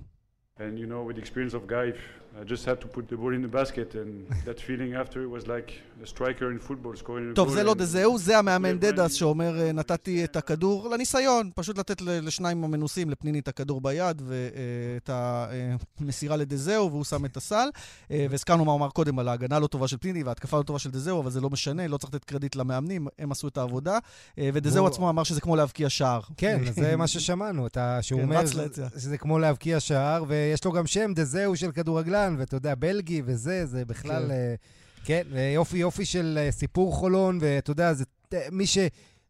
And 0.58 0.80
you 0.80 0.88
know, 0.88 1.04
with 1.04 1.16
the 1.18 1.22
experience 1.22 1.54
of 1.54 1.68
Guy, 1.68 1.88
I 2.42 2.44
just 2.44 2.66
had 2.66 2.80
to 2.82 2.88
put 2.96 3.08
the 3.12 3.18
ball 3.22 3.34
in 3.38 3.42
the 3.48 3.54
basket, 3.60 3.90
and 4.02 4.12
that 4.48 4.60
feeling 4.68 4.92
after 5.02 5.20
was 5.36 5.44
like 5.54 5.70
a 6.04 6.08
striker 6.14 6.48
in 6.54 6.60
football 6.60 6.94
scoring 6.96 7.24
a 7.24 7.28
goal. 7.28 7.36
טוב, 7.36 7.54
זה 7.54 7.64
לא 7.64 7.74
דזהו, 7.74 8.18
זה 8.18 8.38
המאמן 8.38 8.80
דדס 8.80 9.14
שאומר, 9.14 9.72
נתתי 9.74 10.24
את 10.24 10.36
הכדור 10.36 10.90
לניסיון, 10.90 11.52
פשוט 11.56 11.78
לתת 11.78 12.02
לשניים 12.02 12.64
המנוסים, 12.64 13.10
לפניני 13.10 13.40
את 13.40 13.48
הכדור 13.48 13.82
ביד 13.82 14.22
ואת 14.26 15.10
המסירה 16.00 16.38
לדזהו, 16.38 16.92
והוא 16.92 17.04
שם 17.04 17.26
את 17.26 17.38
הסל. 17.38 17.70
והזכרנו 18.10 18.66
מה 18.66 18.72
הוא 18.72 18.80
אמר 18.80 18.90
קודם 18.90 19.20
על 19.20 19.28
ההגנה 19.28 19.60
לא 19.60 19.68
טובה 19.68 19.88
של 19.88 19.98
פניני 19.98 20.24
וההתקפה 20.24 20.58
לא 20.58 20.64
טובה 20.64 20.80
של 20.80 20.92
דזהו, 20.92 21.22
אבל 21.22 21.32
זה 21.32 21.42
לא 21.42 21.50
משנה, 21.50 21.88
לא 21.88 21.98
צריך 21.98 22.14
לתת 22.14 22.24
קרדיט 22.24 22.56
למאמנים, 22.56 23.08
הם 23.20 23.32
עשו 23.32 23.48
את 23.48 23.58
העבודה. 23.58 23.98
ודזהו 24.38 24.88
עצמו 24.88 25.10
אמר 25.10 25.24
שזה 25.24 25.42
כמו 25.42 25.56
להבקיע 25.56 25.90
שער. 25.90 26.22
כן, 26.38 26.62
זה 26.72 26.96
מה 26.96 27.08
ששמענו, 27.08 27.68
שהוא 28.02 28.22
אומר 28.22 28.46
שזה 28.46 29.18
כמו 29.18 29.40
להבקיע 29.40 29.80
שער, 29.80 30.24
יש 30.54 30.66
לו 30.66 30.72
גם 30.72 30.88
שם, 30.88 31.14
דזהו 31.14 31.56
של 31.56 31.72
כדורגלן, 31.72 32.25
ואתה 32.38 32.56
יודע, 32.56 32.76
בלגי 32.76 33.22
וזה, 33.26 33.66
זה 33.66 33.86
בכלל... 33.86 34.32
כן, 35.06 35.24
כן 35.32 35.38
יופי 35.54 35.78
יופי 35.78 36.06
של 36.06 36.40
אה, 36.42 36.52
סיפור 36.52 36.94
חולון, 36.94 37.38
ואתה 37.42 37.72
יודע, 37.72 37.94
זה 37.94 38.06
מי 38.52 38.68
ש... 38.68 38.78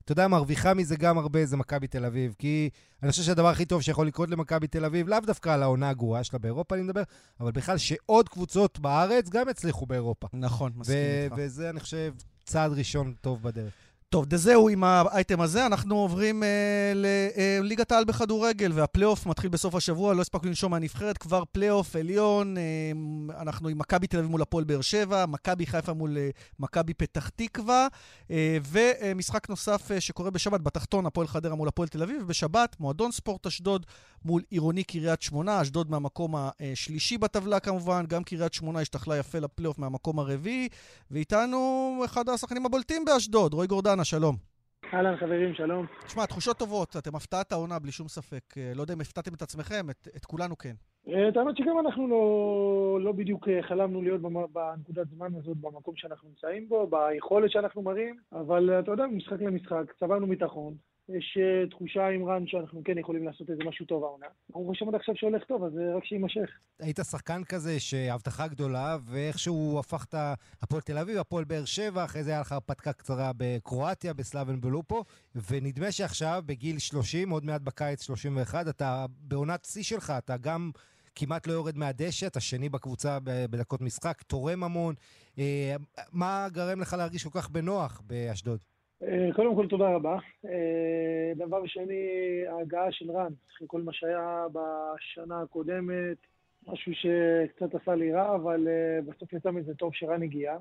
אתה 0.06 0.12
יודע, 0.12 0.28
מרוויחה 0.28 0.74
מזה 0.74 0.96
גם 0.96 1.18
הרבה 1.18 1.46
זה 1.46 1.58
מכבי 1.58 1.88
תל 1.88 2.06
אביב. 2.06 2.36
כי 2.40 2.70
אני 3.04 3.12
חושב 3.12 3.24
שהדבר 3.24 3.48
הכי 3.48 3.66
טוב 3.66 3.82
שיכול 3.82 4.08
לקרות 4.08 4.30
למכבי 4.30 4.68
תל 4.68 4.86
אביב, 4.86 5.08
לאו 5.08 5.20
דווקא 5.20 5.50
על 5.50 5.64
העונה 5.64 5.90
הגרועה 5.90 6.24
שלה 6.24 6.40
באירופה, 6.40 6.76
אני 6.76 6.84
מדבר, 6.84 7.04
אבל 7.40 7.52
בכלל 7.52 7.78
שעוד 7.78 8.30
קבוצות 8.30 8.80
בארץ 8.80 9.30
גם 9.30 9.50
יצליחו 9.50 9.86
באירופה. 9.86 10.28
נכון, 10.34 10.72
מסכים 10.76 10.98
איתך. 11.24 11.36
וזה, 11.38 11.70
אני 11.70 11.80
חושב, 11.80 12.14
צעד 12.44 12.72
ראשון 12.72 13.14
טוב 13.22 13.44
בדרך. 13.44 13.74
טוב, 14.10 14.36
זהו 14.36 14.70
עם 14.70 14.84
האייטם 14.84 15.42
הזה. 15.42 15.66
אנחנו 15.66 15.96
עוברים 15.96 16.44
אה, 16.44 16.94
לליגת 16.96 17.92
העל 17.92 18.04
בכדורגל, 18.04 18.72
והפלייאוף 18.74 19.26
מתחיל 19.26 19.50
בסוף 19.50 19.76
השבוע, 19.76 20.14
לא 20.14 20.22
הספקנו 20.22 20.50
לנשום 20.50 20.72
מהנבחרת, 20.72 21.18
כבר 21.18 21.44
פלייאוף 21.52 21.96
עליון. 21.96 22.58
אה, 22.58 22.64
אנחנו 23.42 23.70
עם 23.70 23.78
מכבי 23.78 24.08
תל 24.08 24.18
אביב 24.18 24.32
מול 24.32 24.42
הפועל 24.42 24.64
באר 24.64 24.82
שבע, 24.82 25.26
מכבי 25.26 25.66
חיפה 25.66 25.94
מול 25.94 26.18
אה, 26.18 26.30
מכבי 26.60 26.94
פתח 26.94 27.30
תקווה, 27.30 27.88
אה, 28.32 28.58
ומשחק 28.72 29.50
נוסף 29.50 29.92
אה, 29.92 30.02
שקורה 30.02 30.32
בשבת 30.32 30.62
בתחתון, 30.62 31.06
הפועל 31.06 31.28
חדרה 31.28 31.56
מול 31.56 31.68
הפועל 31.68 31.88
תל 31.88 32.04
אביב, 32.04 32.22
ובשבת 32.22 32.76
מועדון 32.80 33.12
ספורט 33.12 33.48
אשדוד 33.48 33.86
מול 34.26 34.42
עירוני 34.50 34.84
קריית 34.84 35.22
שמונה, 35.22 35.62
אשדוד 35.62 35.92
מהמקום 35.92 36.36
השלישי 36.36 37.18
בטבלה 37.18 37.60
כמובן, 37.60 38.06
גם 38.10 38.24
קריית 38.24 38.54
שמונה 38.54 38.80
השתכלה 38.80 39.18
יפה 39.18 39.40
לפלייאוף 39.40 39.80
מהמקום 39.80 40.20
הרביעי, 40.20 40.70
ואיתנו 41.12 41.58
אחד 42.06 42.30
השחקנים 42.30 42.66
הבולטים 42.66 43.06
באשדוד, 43.06 43.54
רועי 43.54 43.68
גורדנה, 43.68 44.04
שלום. 44.04 44.36
אהלן 44.94 45.18
חברים, 45.18 45.54
שלום. 45.54 45.86
תשמע, 46.06 46.26
תחושות 46.26 46.58
טובות, 46.58 46.96
אתם 46.98 47.16
הפתעת 47.16 47.52
העונה 47.52 47.80
בלי 47.80 47.92
שום 47.92 48.08
ספק. 48.08 48.58
אה, 48.58 48.72
לא 48.76 48.82
יודע 48.82 48.94
אם 48.94 49.02
הפתעתם 49.02 49.34
את 49.34 49.42
עצמכם, 49.42 49.90
את, 49.90 50.08
את 50.16 50.26
כולנו 50.26 50.58
כן. 50.58 50.74
אה, 51.08 51.30
את 51.30 51.38
האמת 51.38 51.58
שגם 51.58 51.80
אנחנו 51.80 52.08
לא, 52.08 53.00
לא 53.02 53.12
בדיוק 53.12 53.48
אה, 53.48 53.64
חלמנו 53.64 54.02
להיות 54.02 54.22
בנקודת 54.54 55.08
זמן 55.10 55.36
הזאת, 55.36 55.58
במקום 55.58 55.96
שאנחנו 55.96 56.30
נמצאים 56.30 56.70
בו, 56.70 56.88
ביכולת 56.88 57.52
שאנחנו 57.52 57.82
מראים, 57.82 58.16
אבל 58.34 58.80
אתה 58.80 58.92
יודע, 58.92 59.06
משחק 59.06 59.42
למשחק, 59.42 59.94
צברנו 60.00 60.28
ביטחון, 60.28 60.74
יש 61.10 61.38
uh, 61.38 61.70
תחושה 61.70 62.08
עם 62.08 62.26
רן 62.26 62.48
שאנחנו 62.48 62.82
כן 62.86 62.98
יכולים 62.98 63.26
לעשות 63.26 63.50
איזה 63.50 63.64
משהו 63.64 63.86
טוב 63.86 64.04
העונה. 64.04 64.26
ברוך 64.50 64.72
השם 64.72 64.90
עד 64.90 64.96
עכשיו 64.96 65.16
שהולך 65.16 65.44
טוב, 65.44 65.64
אז 65.64 65.72
רק 65.98 66.06
שיימשך. 66.06 66.50
היית 66.80 67.00
שחקן 67.12 67.44
כזה 67.44 67.80
שהבטחה 67.80 68.48
גדולה, 68.48 68.98
ואיכשהו 69.06 69.80
הפכת 69.80 70.14
הפועל 70.62 70.82
תל 70.82 70.98
אביב, 70.98 71.18
הפועל 71.18 71.44
באר 71.44 71.66
שבע, 71.66 72.04
אחרי 72.04 72.24
זה 72.24 72.32
היה 72.32 72.42
לך 72.42 72.52
הרפתקה 72.52 72.94
קצרה 72.94 73.32
בקרואטיה, 73.38 74.14
בסלאבן 74.14 74.62
בלופו, 74.62 75.04
ונדמה 75.50 75.92
שעכשיו, 75.92 76.44
בגיל 76.46 76.80
30, 76.80 77.30
עוד 77.30 77.46
מעט 77.46 77.62
בקיץ 77.62 78.04
31, 78.04 78.68
אתה 78.68 79.06
בעונת 79.20 79.66
שיא 79.66 79.84
שלך, 79.84 80.14
אתה 80.18 80.38
גם... 80.38 80.72
כמעט 81.18 81.48
לא 81.48 81.54
יורד 81.54 81.78
מהדשא, 81.78 82.28
אתה 82.28 82.40
שני 82.40 82.70
בקבוצה 82.70 83.18
בדקות 83.24 83.82
משחק, 83.82 84.22
תורם 84.22 84.64
המון. 84.64 84.96
אה, 85.40 85.76
מה 86.12 86.48
גרם 86.52 86.82
לך 86.82 86.94
להרגיש 86.94 87.24
כל 87.24 87.30
כך 87.34 87.50
בנוח 87.50 88.02
באשדוד? 88.06 88.60
אה, 89.08 89.34
קודם 89.36 89.56
כל, 89.56 89.68
תודה 89.68 89.90
רבה. 89.90 90.18
אה, 90.46 91.32
דבר 91.36 91.66
שני, 91.66 92.04
ההגעה 92.48 92.92
של 92.92 93.12
רן, 93.12 93.34
אחרי 93.56 93.68
כל 93.68 93.82
מה 93.82 93.94
שהיה 93.94 94.46
בשנה 94.52 95.42
הקודמת, 95.42 96.18
משהו 96.68 96.92
שקצת 96.94 97.76
עשה 97.76 97.96
לי 97.96 98.14
רע, 98.14 98.36
אבל 98.36 98.68
אה, 98.68 99.02
בסוף 99.02 99.34
יצא 99.34 99.52
מזה 99.52 99.76
טוב 99.76 99.92
שרן 99.94 100.24
הגיע. 100.24 100.58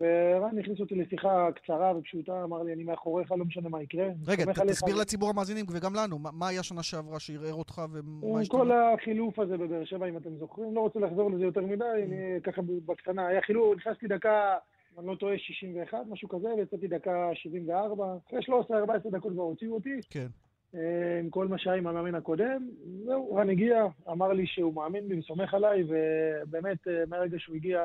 ורן 0.00 0.58
הכניס 0.58 0.80
אותי 0.80 0.94
לשיחה 0.94 1.48
קצרה 1.54 1.96
ופשוטה, 1.98 2.44
אמר 2.44 2.62
לי, 2.62 2.72
אני 2.72 2.84
מאחוריך, 2.84 3.32
לא 3.32 3.44
משנה 3.44 3.68
מה 3.68 3.82
יקרה. 3.82 4.06
רגע, 4.26 4.44
תסביר 4.66 4.96
לציבור 4.96 5.30
המאזינים 5.30 5.64
וגם 5.72 5.94
לנו, 5.94 6.18
מה 6.18 6.48
היה 6.48 6.62
שנה 6.62 6.82
שעברה 6.82 7.20
שערער 7.20 7.54
אותך 7.54 7.82
ומה 7.92 8.40
השתנה? 8.40 8.58
כל 8.60 8.72
החילוף 8.72 9.38
הזה 9.38 9.56
בבאר 9.56 9.84
שבע, 9.84 10.08
אם 10.08 10.16
אתם 10.16 10.36
זוכרים, 10.38 10.74
לא 10.74 10.80
רוצה 10.80 10.98
לחזור 11.00 11.30
לזה 11.30 11.44
יותר 11.44 11.60
מדי, 11.60 11.84
אני 12.04 12.40
ככה 12.42 12.62
בקטנה, 12.86 13.26
היה 13.26 13.42
חילוף, 13.42 13.76
נכנסתי 13.76 14.06
דקה... 14.06 14.56
אני 14.98 15.06
לא 15.06 15.14
טועה, 15.14 15.38
61, 15.38 15.98
משהו 16.08 16.28
כזה, 16.28 16.48
ויצאתי 16.48 16.88
דקה 16.88 17.30
74. 17.34 18.16
אחרי 18.28 18.40
13-14 18.40 19.10
דקות 19.10 19.32
כבר 19.32 19.42
הוציאו 19.42 19.74
אותי. 19.74 20.00
כן. 20.10 20.26
אה, 20.74 21.20
עם 21.20 21.30
כל 21.30 21.48
מה 21.48 21.58
שהיה 21.58 21.76
עם 21.76 21.86
המאמן 21.86 22.14
הקודם. 22.14 22.68
זהו, 23.04 23.34
רן 23.34 23.50
הגיע, 23.50 23.84
אמר 24.10 24.32
לי 24.32 24.46
שהוא 24.46 24.74
מאמין 24.74 25.08
בי 25.08 25.18
וסומך 25.18 25.54
עליי, 25.54 25.84
ובאמת, 25.88 26.88
אה, 26.88 26.92
מהרגע 27.08 27.36
שהוא 27.38 27.56
הגיע, 27.56 27.80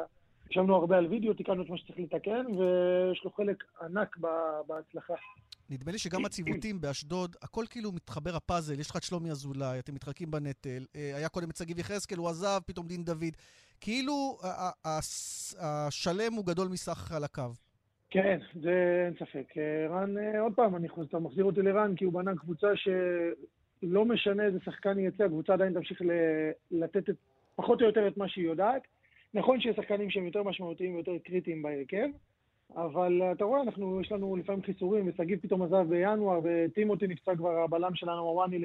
ישבנו 0.51 0.76
הרבה 0.76 0.97
על 0.97 1.05
וידאו, 1.05 1.34
תיקנו 1.34 1.64
את 1.64 1.70
מה 1.70 1.78
שצריך 1.78 1.99
לתקן, 1.99 2.45
ויש 2.57 3.22
לו 3.26 3.32
חלק 3.32 3.64
ענק 3.82 4.18
בהצלחה. 4.68 5.14
נדמה 5.70 5.91
לי 5.91 5.97
שגם 5.97 6.26
הציוותים 6.26 6.82
באשדוד, 6.82 7.36
הכל 7.41 7.66
כאילו 7.70 7.91
מתחבר 7.91 8.36
הפאזל, 8.36 8.80
יש 8.80 8.89
לך 8.89 8.95
את 8.97 9.03
שלומי 9.03 9.32
אזולאי, 9.32 9.80
אתם 9.80 9.95
מתחלקים 9.95 10.32
בנטל. 10.32 10.86
אה, 10.95 11.16
היה 11.16 11.30
קודם 11.30 11.49
את 11.49 11.55
שגיב 11.55 11.80
יחזקאל, 11.80 12.18
הוא 12.18 12.30
עזב, 12.30 12.59
פתאום 12.66 12.88
דין 12.88 13.03
דוד. 13.03 13.36
כאילו 13.82 14.38
השלם 15.60 16.34
הוא 16.34 16.46
גדול 16.46 16.68
מסך 16.68 16.98
חלקיו. 16.98 17.52
כן, 18.10 18.40
זה 18.62 19.04
אין 19.06 19.14
ספק. 19.14 19.58
אה, 19.58 19.88
רן, 19.90 20.18
אה, 20.18 20.42
עוד 20.42 20.54
פעם, 20.56 20.76
אני 20.76 20.90
חושב, 20.90 21.08
אתה 21.08 21.20
מחזיר 21.20 21.46
אותי 21.46 21.62
לרן, 21.62 21.96
כי 21.96 22.06
הוא 22.06 22.14
בנה 22.14 22.36
קבוצה 22.36 22.68
שלא 22.76 24.06
משנה 24.06 24.44
איזה 24.44 24.60
שחקן 24.66 25.00
יצא, 25.00 25.24
הקבוצה 25.24 25.54
עדיין 25.54 25.74
תמשיך 25.74 26.02
לתת 26.72 27.10
את, 27.10 27.16
פחות 27.56 27.82
או 27.82 27.86
יותר 27.86 28.08
את 28.08 28.18
מה 28.18 28.30
שהיא 28.30 28.46
יודעת. 28.46 28.82
נכון 29.34 29.62
שיש 29.62 29.76
שחקנים 29.76 30.10
שהם 30.10 30.26
יותר 30.26 30.44
משמעותיים 30.44 30.96
ויותר 30.96 31.12
קריטיים 31.24 31.62
בהרכב, 31.62 32.08
אבל 32.76 33.22
אתה 33.32 33.44
רואה, 33.44 33.62
אנחנו, 33.62 34.02
יש 34.02 34.12
לנו 34.12 34.36
לפעמים 34.36 34.64
חיסורים, 34.64 35.10
ושגיב 35.10 35.40
פתאום 35.42 35.64
עזב 35.64 35.86
בינואר, 35.90 36.40
וטימותי 36.44 37.08
נפצע 37.08 37.36
כבר, 37.36 37.60
הבלם 37.60 37.96
שלנו, 37.96 38.24
אוואני, 38.24 38.60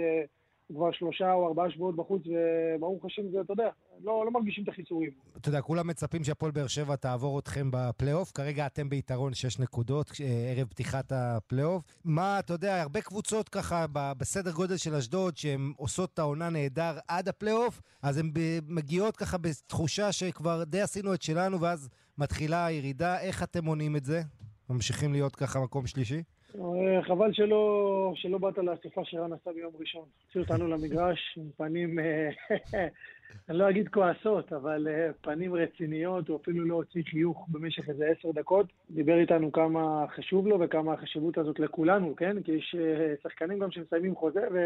כבר 0.73 0.93
שלושה 0.93 1.33
או 1.33 1.49
ארבעה 1.49 1.71
שבועות 1.71 1.97
בחוץ, 1.97 2.23
וברוך 2.27 3.05
השם 3.05 3.23
זה, 3.33 3.41
אתה 3.41 3.53
יודע, 3.53 3.69
לא, 4.05 4.25
לא 4.25 4.31
מרגישים 4.31 4.65
את 4.65 4.69
החיסורים. 4.69 5.11
אתה 5.37 5.49
יודע, 5.49 5.61
כולם 5.61 5.87
מצפים 5.87 6.25
שהפועל 6.25 6.53
באר 6.53 6.67
שבע 6.67 6.97
תעבור 6.97 7.39
אתכם 7.39 7.69
בפלייאוף. 7.73 8.33
כרגע 8.33 8.67
אתם 8.67 8.89
ביתרון 8.89 9.35
שש 9.35 9.59
נקודות, 9.59 10.13
אה, 10.21 10.55
ערב 10.57 10.69
פתיחת 10.69 11.13
הפלייאוף. 11.13 11.85
מה, 12.05 12.39
אתה 12.39 12.53
יודע, 12.53 12.83
הרבה 12.83 13.01
קבוצות 13.01 13.49
ככה 13.49 13.87
בסדר 13.93 14.53
גודל 14.53 14.77
של 14.77 14.95
אשדוד, 14.95 15.37
שהן 15.37 15.73
עושות 15.77 16.11
את 16.15 16.19
העונה 16.19 16.51
נהדר 16.51 16.99
עד 17.09 17.29
הפלייאוף, 17.29 17.83
אז 18.03 18.19
הן 18.19 18.33
מגיעות 18.69 19.17
ככה 19.17 19.39
בתחושה 19.39 20.13
שכבר 20.13 20.65
די 20.65 20.81
עשינו 20.81 21.15
את 21.15 21.23
שלנו, 21.23 21.61
ואז 21.61 21.89
מתחילה 22.19 22.67
הירידה. 22.67 23.21
איך 23.21 23.43
אתם 23.43 23.65
מונים 23.65 23.97
את 23.97 24.05
זה? 24.05 24.23
ממשיכים 24.71 25.13
להיות 25.13 25.37
ככה 25.37 25.61
מקום 25.61 25.87
שלישי? 25.87 26.23
אה, 26.55 27.03
חבל 27.03 27.33
שלא, 27.33 28.13
שלא 28.15 28.39
באת 28.39 28.59
לאספה 28.59 29.05
שרן 29.05 29.33
עשה 29.33 29.51
ביום 29.53 29.73
ראשון. 29.81 30.05
הוציאו 30.27 30.45
אותנו 30.45 30.69
למגרש 30.69 31.39
עם 31.39 31.51
פנים, 31.57 31.99
אה, 31.99 32.29
אני 33.49 33.59
לא 33.59 33.71
אגיד 33.71 33.89
כועסות, 33.89 34.53
אבל 34.53 34.89
אה, 34.89 35.11
פנים 35.21 35.55
רציניות, 35.55 36.29
הוא 36.29 36.37
אפילו 36.43 36.65
לא 36.65 36.75
הוציא 36.75 37.03
חיוך 37.11 37.47
במשך 37.49 37.89
איזה 37.89 38.07
עשר 38.07 38.31
דקות. 38.31 38.67
דיבר 38.91 39.19
איתנו 39.19 39.53
כמה 39.53 40.05
חשוב 40.17 40.47
לו 40.47 40.61
וכמה 40.61 40.93
החשיבות 40.93 41.39
הזאת 41.39 41.59
לכולנו, 41.59 42.17
כן? 42.17 42.43
כי 42.43 42.53
יש 42.53 42.77
שחקנים 43.23 43.59
גם 43.59 43.71
שמסיימים 43.71 44.15
חוזה, 44.15 44.49
ו... 44.53 44.59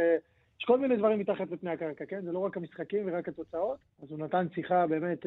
יש 0.60 0.64
כל 0.64 0.78
מיני 0.78 0.96
דברים 0.96 1.18
מתחת 1.18 1.50
לפני 1.50 1.70
הקרקע, 1.70 2.04
כן? 2.08 2.20
זה 2.24 2.32
לא 2.32 2.38
רק 2.38 2.56
המשחקים 2.56 3.02
ורק 3.06 3.28
התוצאות. 3.28 3.78
אז 4.02 4.10
הוא 4.10 4.18
נתן 4.18 4.46
שיחה 4.54 4.86
באמת 4.86 5.26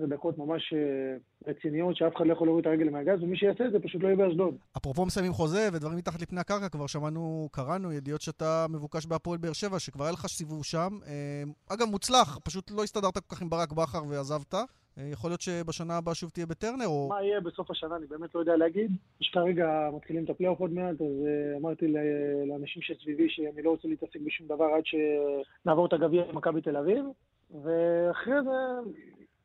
אה, 0.00 0.06
דקות 0.06 0.38
ממש 0.38 0.72
אה, 0.72 1.16
רציניות, 1.46 1.96
שאף 1.96 2.16
אחד 2.16 2.26
לא 2.26 2.32
יכול 2.32 2.46
להוריד 2.46 2.66
את 2.66 2.72
הרגל 2.72 2.90
מהגז, 2.90 3.22
ומי 3.22 3.36
שיעשה 3.36 3.66
את 3.66 3.72
זה 3.72 3.78
פשוט 3.80 4.02
לא 4.02 4.08
יהיה 4.08 4.16
באשדוד. 4.16 4.54
אפרופו 4.76 5.06
מסיימים 5.06 5.32
חוזה 5.32 5.68
ודברים 5.72 5.98
מתחת 5.98 6.22
לפני 6.22 6.40
הקרקע, 6.40 6.68
כבר 6.68 6.86
שמענו, 6.86 7.48
קראנו 7.52 7.92
ידיעות 7.92 8.20
שאתה 8.20 8.66
מבוקש 8.68 9.06
בהפועל 9.06 9.38
באר 9.38 9.52
שבע, 9.52 9.78
שכבר 9.78 10.04
היה 10.04 10.12
לך 10.12 10.26
סיבוב 10.26 10.64
שם. 10.64 10.98
אה, 11.06 11.42
אגב, 11.74 11.86
מוצלח, 11.86 12.38
פשוט 12.44 12.70
לא 12.70 12.82
הסתדרת 12.82 13.18
כל 13.18 13.34
כך 13.34 13.42
עם 13.42 13.50
ברק 13.50 13.72
בכר 13.72 14.02
ועזבת. 14.08 14.54
אה, 15.00 15.08
יכול 15.12 15.30
להיות 15.30 15.40
שבשנה 15.40 15.96
הבאה 15.96 16.14
שוב 16.14 16.30
תהיה 16.30 16.46
בטרנר, 16.46 16.86
או... 16.86 17.08
מה 17.08 17.22
יהיה 17.22 17.40
בסוף 17.40 17.70
השנה, 17.70 17.96
אני 17.96 18.06
באמת 18.06 18.34
לא 18.34 18.40
יודע 18.40 18.56
להגיד. 18.56 18.90
יש 19.20 19.30
כרגע, 19.34 19.90
מתחילים 19.96 20.24
את 20.24 20.30
הפלייאוף 20.30 20.60
עוד 20.60 20.72
מעט, 20.72 20.94
אז 20.94 21.00
uh, 21.00 21.58
אמרתי 21.58 21.86
לאנשים 22.48 22.82
שסביבי 22.82 23.26
שאני 23.28 23.62
לא 23.62 23.70
רוצה 23.70 23.88
להתעסק 23.88 24.20
בשום 24.26 24.46
דבר 24.46 24.64
עד 24.64 24.82
שנעבור 24.84 25.86
את 25.86 25.92
הגביע 25.92 26.22
למכבי 26.28 26.60
תל 26.60 26.76
אביב. 26.76 27.04
ואחרי 27.50 28.34
זה 28.44 28.90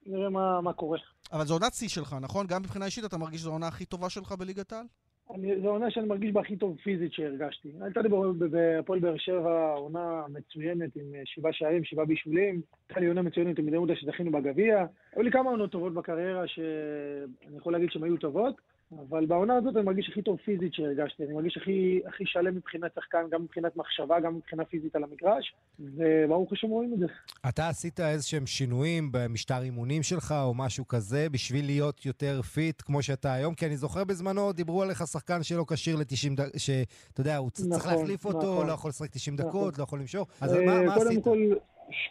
נראה 0.06 0.30
מה, 0.30 0.62
מה 0.62 0.74
קורה. 0.74 1.00
אבל 1.32 1.46
זו 1.46 1.54
עונת 1.54 1.74
שיא 1.74 1.88
שלך, 1.88 2.16
נכון? 2.22 2.48
גם 2.48 2.62
מבחינה 2.62 2.86
אישית 2.86 3.06
אתה 3.06 3.18
מרגיש 3.18 3.42
שזו 3.42 3.50
העונה 3.50 3.68
הכי 3.68 3.86
טובה 3.86 4.10
שלך 4.10 4.32
בליגת 4.32 4.74
העל? 4.74 4.86
אני, 5.34 5.62
זו 5.62 5.68
עונה 5.70 5.92
שאני 5.92 6.08
מרגיש 6.08 6.32
בה 6.32 6.42
הכי 6.42 6.58
טוב 6.58 6.78
פיזית 6.84 7.14
שהרגשתי. 7.14 7.72
הייתה 7.82 8.02
לי 8.02 8.10
בהפועל 8.50 9.00
באר 9.00 9.18
שבע 9.18 9.74
עונה 9.74 10.24
מצוינת 10.30 10.96
עם 10.96 11.16
אה, 11.16 11.22
שבעה 11.26 11.54
שערים, 11.54 11.84
שבעה 11.84 12.06
בישולים. 12.06 12.62
הייתה 12.90 13.00
לי 13.00 13.08
עונה 13.08 13.22
מצוינת 13.22 13.60
עם 13.60 13.66
בני 13.66 13.76
יהודה 13.76 13.96
שזכינו 13.96 14.32
בגביע. 14.32 14.86
היו 15.16 15.24
לי 15.24 15.32
כמה 15.32 15.50
עונות 15.50 15.72
טובות 15.72 15.94
בקריירה 15.94 16.48
שאני 16.48 17.58
יכול 17.58 17.74
להגיד 17.74 17.92
שהן 17.92 18.04
היו 18.04 18.18
טובות, 18.18 18.62
אבל 18.92 19.26
בעונה 19.26 19.56
הזאת 19.56 19.76
אני 19.76 19.86
מרגיש 19.86 20.10
הכי 20.12 20.22
טוב 20.22 20.38
פיזית 20.46 20.74
שהרגשתי. 20.74 21.24
אני 21.24 21.34
מרגיש 21.34 21.58
הכי, 21.58 22.02
הכי 22.08 22.24
שלם 22.26 22.56
מבחינת 22.56 22.92
שחקן, 22.96 23.24
גם 23.32 23.44
מבחינת 23.44 23.76
מחשבה, 23.76 24.20
גם 24.20 24.36
מבחינה 24.36 24.66
פיזית 24.66 24.96
על 24.96 25.04
המגרש, 25.04 25.56
וברוך 25.80 26.54
השם 26.54 26.68
רואים 26.68 26.94
את 26.94 27.00
זה. 27.00 27.06
אתה 27.50 27.70
עשית 27.70 28.00
איזשהם 28.00 28.46
שינויים 28.48 29.10
במשטר 29.12 29.62
אימונים 29.62 30.04
שלך 30.04 30.36
או 30.44 30.54
משהו 30.54 30.88
כזה 30.88 31.28
בשביל 31.32 31.66
להיות 31.66 32.06
יותר 32.06 32.42
fit 32.42 32.82
כמו 32.82 33.02
שאתה 33.02 33.34
היום? 33.34 33.54
כי 33.54 33.66
אני 33.66 33.78
זוכר 33.78 34.04
בזמנו, 34.04 34.54
דיברו 34.54 34.84
עליך 34.84 35.08
שחקן 35.08 35.44
שלא 35.44 35.66
כשיר 35.68 35.96
ל-90 35.96 36.36
דקות, 36.36 36.54
שאתה 36.58 37.22
יודע, 37.22 37.38
הוא 37.38 37.50
צריך 37.50 37.86
נכון, 37.86 37.94
להחליף 37.94 38.26
אותו, 38.26 38.38
נכון. 38.38 38.68
לא 38.68 38.72
יכול 38.72 38.90
לשחק 38.90 39.10
90 39.12 39.36
נכון. 39.36 39.50
דקות, 39.50 39.78
לא 39.78 39.84
יכול 39.84 40.00
למשוך. 40.00 40.28
אז 40.42 40.54
אה, 40.54 40.66
מה 40.66 40.82
מה 40.82 40.96
עשית? 40.96 41.24
כל, 41.24 41.38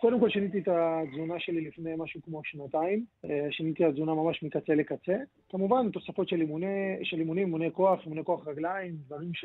קודם 0.00 0.20
כל 0.20 0.30
שיניתי 0.30 0.58
את 0.58 0.68
התזונה 0.68 1.34
שלי 1.38 1.60
לפני 1.60 1.90
משהו 1.98 2.20
כמו 2.22 2.40
שנתיים. 2.44 3.04
אה, 3.24 3.46
שיניתי 3.50 3.84
את 3.84 3.88
התזונה 3.88 4.14
ממש 4.14 4.42
מקצה 4.42 4.74
לקצה. 4.74 5.16
כמובן, 5.48 5.90
תוספות 5.90 6.28
של, 6.28 6.40
אימוני, 6.40 6.98
של 7.02 7.18
אימונים, 7.18 7.46
אימוני 7.46 7.72
כוח, 7.72 8.00
אימוני 8.04 8.24
כוח 8.24 8.48
רגליים, 8.48 8.96
דברים 9.06 9.34
ש... 9.34 9.44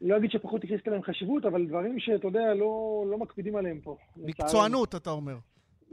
לא 0.00 0.16
אגיד 0.16 0.30
שפחות 0.30 0.64
ייחסתי 0.64 0.90
להם 0.90 1.02
חשיבות, 1.02 1.44
אבל 1.44 1.66
דברים 1.66 2.00
שאתה 2.00 2.26
יודע, 2.26 2.54
לא, 2.54 3.04
לא 3.10 3.18
מקפידים 3.18 3.56
עליהם 3.56 3.80
פה. 3.80 3.96
מקצוענות, 4.16 4.94
אתה 4.94 5.10
אומר. 5.10 5.36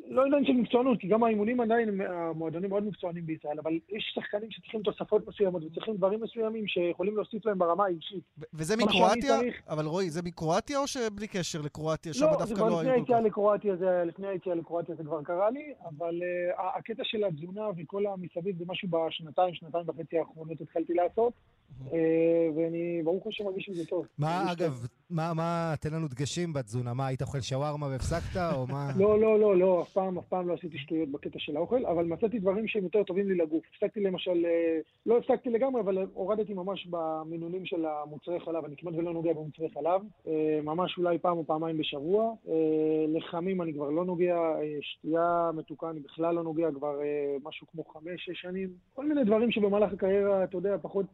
לא 0.08 0.26
עניין 0.26 0.46
של 0.46 0.54
מקצוענות, 0.54 1.00
כי 1.00 1.08
גם 1.08 1.24
האימונים 1.24 1.62
עדיין, 1.62 2.02
המועדונים 2.02 2.70
מאוד 2.70 2.84
מקצוענים 2.84 3.26
בישראל, 3.26 3.60
אבל 3.60 3.72
יש 3.90 4.12
שחקנים 4.16 4.52
שצריכים 4.52 4.82
תוספות 4.82 5.28
מסוימות 5.28 5.64
וצריכים 5.64 5.98
דברים 5.98 6.22
מסוימים 6.24 6.68
שיכולים 6.68 7.16
להוסיף 7.16 7.46
להם 7.46 7.60
ברמה 7.60 7.86
האישית. 7.86 8.24
וזה 8.54 8.78
מקרואטיה? 8.78 9.38
צריך- 9.38 9.62
אבל 9.70 9.86
רועי, 9.86 10.10
זה 10.10 10.22
מקרואטיה 10.22 10.80
או 10.80 10.88
שבלי 10.88 11.28
קשר 11.28 11.62
לקרואטיה, 11.62 12.14
שם 12.14 12.26
לא, 12.26 12.38
דווקא 12.40 12.60
לא 12.60 12.80
היו 12.80 13.06
כל 13.06 13.14
כך? 13.14 13.20
לקרואטיה, 13.26 13.76
זה 13.76 14.04
לפני 14.06 14.28
היציאה 14.28 14.56
לקרואטיה 14.56 14.96
זה 14.96 15.04
כבר 15.04 15.24
קרה 15.24 15.50
לי, 15.50 15.74
אבל 15.86 16.16
uh, 16.58 16.62
הקטע 16.78 17.04
של 17.06 17.24
התזונה 17.24 17.62
וכל 17.78 18.06
המסביב 18.06 18.58
זה 18.58 18.64
משהו 18.68 18.90
בשנתיים, 18.90 19.54
שנתיים 19.54 19.86
וחצי 19.90 20.18
האחרונות 20.20 20.62
התחלתי 20.62 20.94
לעשות, 20.94 21.34
uh, 21.86 21.94
ואני 22.56 23.02
ברוך 23.04 23.28
השם 23.28 23.46
מרגיש 23.46 23.70
עם 23.70 23.74
זה 23.76 23.86
טוב. 23.86 24.08
מה. 24.18 24.52
אגב, 24.52 24.86
מה, 25.10 25.34
מה, 25.34 25.74
תן 25.80 25.94
לנו 25.94 26.08
דגשים 26.08 26.54
בתזונה. 26.54 26.94
מה, 26.94 27.08
היית 27.08 27.22
אוכל 27.22 27.42
שווארמה 27.42 27.88
והפסקת, 27.88 28.38
או 28.54 28.68
מה? 28.68 28.92
לא, 28.98 29.20
לא, 29.20 29.40
לא, 29.40 29.58
לא, 29.58 29.82
אף 29.82 29.91
פעם, 29.94 30.18
אף 30.18 30.26
פעם 30.30 30.48
לא 30.48 30.54
עשיתי 30.54 30.78
שטויות 30.78 31.10
בקטע 31.10 31.40
של 31.40 31.58
האוכל, 31.58 31.86
אבל 31.86 32.06
מצאתי 32.06 32.40
דברים 32.40 32.68
שהם 32.68 32.84
יותר 32.84 33.04
טובים 33.04 33.28
לי 33.30 33.36
לגוף. 33.36 33.64
הפסקתי 33.74 34.00
למשל, 34.00 34.46
אה, 34.46 34.80
לא 35.06 35.18
הפסקתי 35.18 35.50
לגמרי, 35.50 35.82
אבל 35.82 35.98
הורדתי 36.14 36.54
ממש 36.54 36.88
במינונים 36.90 37.66
של 37.66 37.86
המוצרי 37.86 38.40
חלב, 38.40 38.66
אני 38.66 38.76
כמעט 38.78 38.94
ולא 38.98 39.14
נוגע 39.14 39.34
במוצרי 39.34 39.70
חלב, 39.74 40.02
אה, 40.28 40.60
ממש 40.64 40.98
אולי 40.98 41.18
פעם 41.18 41.38
או 41.38 41.46
פעמיים 41.46 41.78
בשבוע. 41.78 42.34
אה, 42.50 42.54
לחמים 43.08 43.62
אני 43.62 43.74
כבר 43.74 43.90
לא 43.90 44.06
נוגע, 44.06 44.38
שתייה 44.82 45.52
מתוקה 45.54 45.90
אני 45.90 46.00
בכלל 46.00 46.36
לא 46.36 46.44
נוגע 46.44 46.68
כבר 46.72 47.00
משהו 47.44 47.68
כמו 47.68 47.84
חמש-שש 47.84 48.42
שנים. 48.42 48.70
כל 48.94 49.06
מיני 49.06 49.24
דברים 49.24 49.52
שבמהלך 49.52 49.94
הקריירה, 49.94 50.44
אתה 50.44 50.58
יודע, 50.58 50.76
פחות 50.82 51.06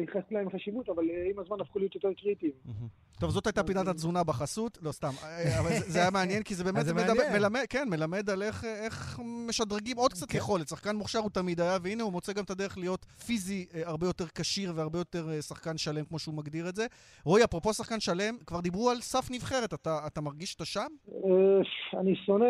ייחסתי 0.00 0.34
להם 0.34 0.50
חשיבות, 0.50 0.88
אבל 0.88 1.04
עם 1.30 1.38
הזמן 1.38 1.60
הפכו 1.60 1.78
להיות 1.78 1.94
יותר 1.94 2.12
קריטיים. 2.12 2.52
טוב, 3.20 3.30
זאת 3.30 3.46
הייתה 3.46 3.62
פינת 3.64 3.88
התזונה 3.88 4.24
בחסות, 4.24 4.78
לא 4.82 4.92
סתם, 4.92 5.10
אבל 5.58 5.70
זה 5.86 5.98
היה 5.98 6.10
מעניין, 6.10 6.42
כי 6.42 6.54
זה 6.54 6.64
באמת. 6.64 6.86
מלמד, 7.32 7.64
כן, 7.68 7.88
מלמד 7.90 8.17
על 8.28 8.42
איך- 8.42 8.64
איך 8.64 9.20
משדרגים 9.48 9.96
עוד 9.96 10.12
קצת 10.12 10.30
כן. 10.30 10.38
יכולת. 10.38 10.68
שחקן 10.68 10.96
מוכשר 10.96 11.18
הוא 11.18 11.30
תמיד 11.30 11.60
היה, 11.60 11.78
והנה 11.82 12.02
הוא 12.02 12.12
מוצא 12.12 12.32
גם 12.32 12.44
את 12.44 12.50
הדרך 12.50 12.78
להיות 12.78 13.04
פיזי 13.26 13.66
אה, 13.74 13.82
הרבה 13.88 14.06
יותר 14.06 14.24
כשיר 14.34 14.72
והרבה 14.74 14.98
יותר 14.98 15.30
אה, 15.30 15.42
שחקן 15.42 15.78
שלם, 15.78 16.04
כמו 16.04 16.18
שהוא 16.18 16.34
מגדיר 16.34 16.68
את 16.68 16.76
זה. 16.76 16.86
רועי, 17.24 17.44
אפרופו 17.44 17.72
שחקן 17.74 18.00
שלם, 18.00 18.34
כבר 18.46 18.60
דיברו 18.60 18.90
על 18.90 19.00
סף 19.00 19.30
נבחרת, 19.30 19.74
אתה 19.74 19.98
אתה 20.06 20.20
מרגיש 20.20 20.52
שאתה 20.52 20.64
שם? 20.64 20.86
אה, 21.24 22.00
אני 22.00 22.16
שונא, 22.16 22.44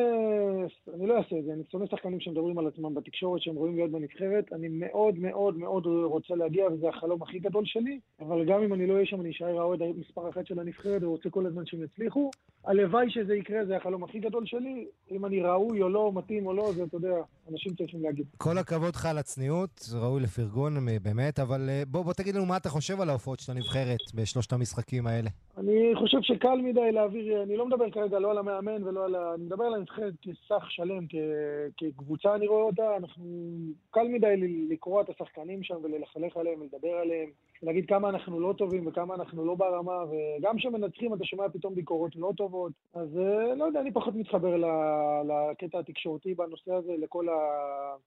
אני 0.95 1.07
לא 1.07 1.19
אעשה 1.19 1.39
את 1.39 1.45
זה, 1.45 1.53
אני 1.53 1.63
שונא 1.71 1.87
שחקנים 1.87 2.21
שמדברים 2.21 2.59
על 2.59 2.67
עצמם 2.67 2.95
בתקשורת, 2.95 3.43
שהם 3.43 3.55
רואים 3.55 3.77
להיות 3.77 3.91
בנבחרת. 3.91 4.53
אני 4.53 4.69
מאוד 4.71 5.19
מאוד 5.19 5.57
מאוד 5.57 5.87
רוצה 5.87 6.35
להגיע, 6.35 6.65
וזה 6.73 6.89
החלום 6.89 7.23
הכי 7.23 7.39
גדול 7.39 7.63
שלי, 7.67 8.01
אבל 8.21 8.45
גם 8.45 8.63
אם 8.63 8.75
אני 8.75 8.87
לא 8.87 8.95
אהיה 8.95 9.07
שם, 9.07 9.21
אני 9.21 9.31
אשאר 9.31 9.59
האוהד 9.61 9.81
מספר 9.97 10.31
אחת 10.31 10.47
של 10.47 10.59
הנבחרת, 10.59 11.03
ורוצה 11.03 11.31
כל 11.31 11.47
הזמן 11.47 11.67
שהם 11.67 11.83
יצליחו. 11.83 12.31
הלוואי 12.69 13.11
שזה 13.11 13.35
יקרה, 13.35 13.65
זה 13.65 13.77
החלום 13.77 14.05
הכי 14.05 14.19
גדול 14.19 14.47
שלי. 14.47 14.87
אם 15.11 15.27
אני 15.27 15.41
ראוי 15.41 15.83
או 15.83 15.89
לא, 15.89 16.13
מתאים 16.15 16.47
או 16.47 16.53
לא, 16.53 16.73
זה, 16.73 16.85
אתה 16.85 16.97
יודע, 16.97 17.15
אנשים 17.53 17.75
צריכים 17.75 18.03
להגיד. 18.03 18.27
כל 18.37 18.59
הכבוד 18.59 18.95
לך 18.95 19.07
על 19.07 19.19
הצניעות, 19.19 19.71
זה 19.79 19.99
ראוי 19.99 20.23
לפרגון 20.23 20.73
באמת, 21.03 21.39
אבל 21.39 21.67
אה, 21.69 21.83
בוא, 21.87 22.03
בוא 22.03 22.13
תגיד 22.13 22.35
לנו 22.35 22.47
מה 22.47 22.57
אתה 22.57 22.69
חושב 22.69 23.01
על 23.01 23.11
ההופעות 23.11 23.41
של 23.41 23.53
הנבחרת 23.53 23.99
בשלושת 24.15 24.53
המשחקים 24.53 25.07
האלה. 25.07 25.31
אני 25.59 25.93
חושב 25.95 26.19
שקל 26.23 26.57
מדי 26.63 26.93
להעביר, 26.93 27.43
אני 27.43 27.57
לא 27.57 27.67
מדבר 27.67 27.91
כרגע 27.91 28.19
לא 28.19 28.31
על 28.31 28.39
המאמן 28.39 28.85
ולא 28.85 29.05
על 29.05 29.15
ה... 29.15 29.35
אני 29.35 29.45
מדבר 29.45 29.65
על 29.65 29.75
הנבחרת 29.75 30.15
כסך 30.23 30.71
שלם, 30.71 31.07
כ... 31.09 31.15
כקבוצה 31.77 32.35
אני 32.35 32.47
רואה 32.47 32.63
אותה, 32.63 32.97
אנחנו... 32.97 33.25
קל 33.91 34.09
מדי 34.09 34.35
לקרוא 34.71 35.03
את 35.03 35.09
השחקנים 35.09 35.63
שם 35.63 35.75
וללכלך 35.83 36.37
עליהם 36.37 36.61
ולדבר 36.61 36.95
עליהם, 37.03 37.29
להגיד 37.63 37.87
כמה 37.87 38.09
אנחנו 38.09 38.41
לא 38.41 38.55
טובים 38.59 38.87
וכמה 38.87 39.15
אנחנו 39.15 39.45
לא 39.45 39.55
ברמה, 39.55 40.05
וגם 40.11 40.57
כשמנצחים 40.57 41.15
אתה 41.15 41.25
שומע 41.25 41.49
פתאום 41.49 41.75
ביקורות 41.75 42.17
לא 42.17 42.33
טובות, 42.37 42.73
אז 42.95 43.19
אה, 43.19 43.55
לא 43.55 43.65
יודע, 43.65 43.81
אני 43.81 43.93
פחות 43.93 44.15
מתחבר. 44.15 44.57
לקטע 45.29 45.79
התקשורתי 45.79 46.35
בנושא 46.35 46.73
הזה, 46.73 46.93
לכל 46.99 47.29
ה... 47.29 47.33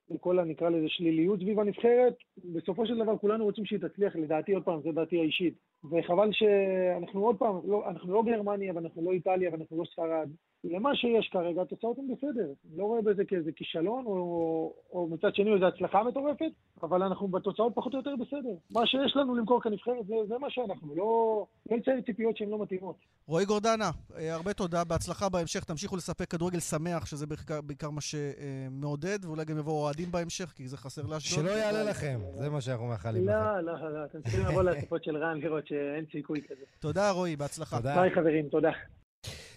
לכל 0.10 0.39
ה... 0.39 0.43
נקרא 0.43 0.70
לזה 0.70 0.89
שליליות 0.89 1.39
סביב 1.39 1.60
הנבחרת. 1.60 2.16
בסופו 2.54 2.86
של 2.88 2.97
דבר 2.97 3.18
כולנו 3.18 3.43
רוצים 3.43 3.66
שהיא 3.66 3.80
תצליח, 3.80 4.16
לדעתי 4.16 4.54
עוד 4.54 4.64
פעם, 4.64 4.82
זו 4.82 4.91
דעתי 4.91 5.20
האישית. 5.20 5.54
וחבל 5.91 6.30
שאנחנו 6.32 7.26
עוד 7.26 7.36
פעם, 7.38 7.56
לא, 7.66 7.89
אנחנו 7.89 8.14
לא 8.14 8.24
גרמניה 8.24 8.74
ואנחנו 8.76 9.06
לא 9.06 9.12
איטליה 9.12 9.49
ואנחנו 9.52 9.78
לא 9.78 9.84
ספרד. 9.86 10.30
למה 10.64 10.95
שיש 10.95 11.30
כרגע, 11.32 11.62
התוצאות 11.62 11.97
הן 11.97 12.07
בסדר. 12.16 12.45
אני 12.70 12.78
לא 12.78 12.84
רואה 12.84 13.01
בזה 13.01 13.26
כאיזה 13.26 13.51
כישלון, 13.51 14.05
או, 14.05 14.74
או 14.91 15.07
מצד 15.07 15.36
שני 15.36 15.53
איזו 15.53 15.66
הצלחה 15.66 16.03
מטורפת, 16.03 16.51
אבל 16.84 17.03
אנחנו 17.03 17.28
בתוצאות 17.28 17.74
פחות 17.76 17.93
או 17.93 17.97
יותר 17.99 18.16
בסדר. 18.16 18.55
מה 18.72 18.88
שיש 18.88 19.16
לנו 19.16 19.36
למכור 19.36 19.62
כנבחרת, 19.62 20.07
זה, 20.07 20.14
זה 20.28 20.38
מה 20.38 20.47
שאנחנו. 20.49 20.95
לא, 20.95 21.45
לא 21.72 21.78
נצייר 21.78 22.01
ציפיות 22.01 22.38
שהן 22.38 22.49
לא 22.49 22.62
מתאימות. 22.62 22.95
רועי 23.28 23.45
גורדנה, 23.45 23.89
אה, 24.18 24.34
הרבה 24.34 24.53
תודה, 24.53 24.84
בהצלחה 24.84 25.30
בהמשך, 25.30 25.64
תמשיכו 25.64 25.95
לספק 25.95 26.32
כדורגל 26.32 26.59
שמח, 26.59 27.05
שזה 27.05 27.28
בעיקר, 27.28 27.62
בעיקר 27.62 27.89
מה 27.89 28.01
שמעודד, 28.01 29.26
ואולי 29.26 29.45
גם 29.45 29.57
יבואו 29.57 29.76
אוהדים 29.76 30.12
בהמשך, 30.12 30.45
כי 30.45 30.68
זה 30.68 30.78
חסר 30.78 31.01
לאשדוד. 31.01 31.45
שלא 31.45 31.51
יעלה 31.51 31.84
לכם, 31.84 32.20
זה 32.39 32.49
מה 32.49 32.62
שאנחנו 32.62 32.88
מאחלים 32.88 33.28
לכם. 33.28 33.34
לא, 33.34 33.59
לא, 33.59 33.93
לא, 33.93 34.05
אתם 34.05 34.22
צריכים 34.22 34.45
לבוא 34.45 34.64
לאספות 34.64 35.03
של 35.03 35.18
רן 35.18 35.39
לראות 35.39 35.68
שאין 35.68 36.05
סיכוי 36.12 36.41
כזה. 36.41 36.66
תודה, 36.80 37.12
רועי, 37.12 37.36
בהצלחה. 37.36 37.80
ביי 37.82 38.12
חברים, 38.12 38.49
תודה. 38.49 38.72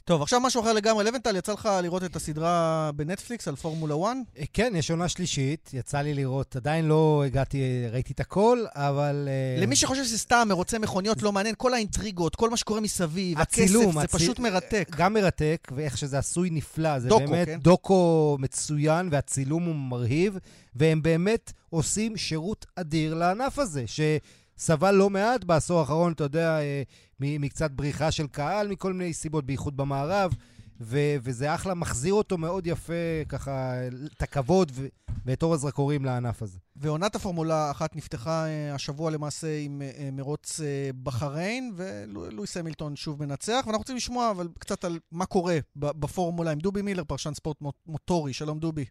טוב, 0.07 0.22
עכשיו 0.22 0.40
משהו 0.40 0.62
אחר 0.62 0.72
לגמרי. 0.72 1.05
לבנטל, 1.05 1.36
יצא 1.36 1.52
לך 1.52 1.68
לראות 1.82 2.05
את 2.05 2.16
הסדרה 2.16 2.90
בנטפליקס 2.96 3.48
על 3.48 3.57
פורמולה 3.57 3.94
1? 3.94 4.16
אה, 4.38 4.44
כן, 4.52 4.72
יש 4.76 4.90
עונה 4.90 5.09
שלישית, 5.09 5.70
יצא 5.72 5.98
לי 5.98 6.14
לראות, 6.14 6.57
עדיין 6.57 6.84
לא 6.84 7.22
הגעתי, 7.26 7.59
ראיתי 7.92 8.12
את 8.12 8.20
הכל, 8.20 8.64
אבל... 8.74 9.28
אה, 9.30 9.62
למי 9.62 9.76
שחושב 9.76 10.05
שזה 10.05 10.18
סתם 10.18 10.46
מרוצה 10.48 10.78
מכוניות 10.78 11.22
לא 11.22 11.32
מעניין, 11.32 11.55
כל 11.59 11.74
האינטריגות, 11.74 12.36
כל 12.36 12.50
מה 12.50 12.57
שקורה 12.57 12.80
מסביב, 12.80 13.38
הצילום, 13.38 13.98
הכסף, 13.98 14.12
זה 14.12 14.18
פשוט 14.18 14.38
מרתק. 14.38 14.88
גם 14.96 15.14
מרתק, 15.14 15.68
ואיך 15.76 15.98
שזה 15.98 16.18
עשוי 16.18 16.50
נפלא. 16.50 16.98
זה 16.98 17.09
דוקו, 17.09 17.26
באמת 17.26 17.46
כן? 17.46 17.59
דוקו 17.62 18.36
מצוין, 18.40 19.09
והצילום 19.12 19.64
הוא 19.64 19.74
מרהיב, 19.74 20.38
והם 20.74 21.02
באמת 21.02 21.52
עושים 21.70 22.16
שירות 22.16 22.66
אדיר 22.76 23.14
לענף 23.14 23.59
הזה, 23.59 23.84
שסבל 24.59 24.94
לא 24.94 25.11
מעט 25.11 25.44
בעשור 25.44 25.80
האחרון, 25.80 26.12
אתה 26.12 26.24
יודע, 26.24 26.59
אה, 26.61 26.82
מקצת 27.20 27.70
בריחה 27.70 28.11
של 28.11 28.26
קהל, 28.26 28.68
מכל 28.68 28.92
מיני 28.92 29.12
סיבות, 29.12 29.46
בייחוד 29.46 29.76
במערב. 29.76 30.34
ו- 30.80 31.16
וזה 31.22 31.55
אחלה, 31.55 31.74
מחזיר 31.74 32.14
אותו 32.14 32.38
מאוד 32.38 32.66
יפה, 32.66 32.92
ככה, 33.28 33.74
את 34.16 34.22
הכבוד 34.22 34.72
ו- 34.74 34.86
ואת 35.26 35.42
אור 35.42 35.55
הזרקורים 35.55 36.05
לענף 36.05 36.42
הזה. 36.42 36.59
ועונת 36.76 37.14
הפורמולה 37.14 37.70
אחת 37.70 37.96
נפתחה 37.96 38.46
אה, 38.46 38.74
השבוע 38.74 39.11
למעשה 39.11 39.59
עם 39.59 39.82
אה, 39.82 40.09
מרוץ 40.12 40.61
בחריין, 41.02 41.72
ולואיס 41.76 42.57
המילטון 42.57 42.96
שוב 42.96 43.24
מנצח, 43.24 43.52
ואנחנו 43.66 43.78
רוצים 43.78 43.96
לשמוע 43.96 44.30
אבל 44.30 44.48
קצת 44.59 44.84
על 44.84 44.98
מה 45.12 45.26
קורה 45.26 45.59
בפורמולה 45.76 46.50
עם 46.50 46.59
דובי 46.59 46.82
מילר, 46.82 47.05
פרשן 47.05 47.34
ספורט 47.34 47.61
מו- 47.61 47.72
מוטורי. 47.86 48.32
שלום 48.32 48.59
דובי. 48.59 48.84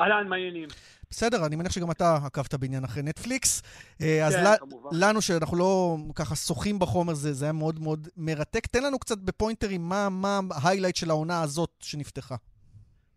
אהלן, 0.00 0.28
מה 0.28 0.36
העניינים? 0.36 0.68
בסדר, 1.10 1.46
אני 1.46 1.56
מניח 1.56 1.72
שגם 1.72 1.90
אתה 1.90 2.16
עקבת 2.26 2.54
בעניין 2.54 2.84
אחרי 2.84 3.02
נטפליקס. 3.02 3.62
אה, 4.02 4.26
אז 4.26 4.34
כן, 4.34 4.44
ל- 4.44 4.56
כמובן. 4.58 4.90
לנו, 4.92 5.22
שאנחנו 5.22 5.56
לא 5.56 5.96
ככה 6.14 6.36
שוחים 6.36 6.78
בחומר, 6.78 7.14
זה, 7.14 7.32
זה 7.32 7.44
היה 7.44 7.52
מאוד 7.52 7.80
מאוד 7.80 8.08
מרתק. 8.16 8.66
תן 8.66 8.82
לנו 8.82 8.98
קצת 8.98 9.18
בפוינטרים 9.18 9.88
מה, 9.88 10.08
מה 10.10 10.40
ה 10.64 10.67
highlight 10.67 10.96
של 10.96 11.10
העונה 11.10 11.42
הזאת 11.42 11.70
שנפתחה. 11.80 12.34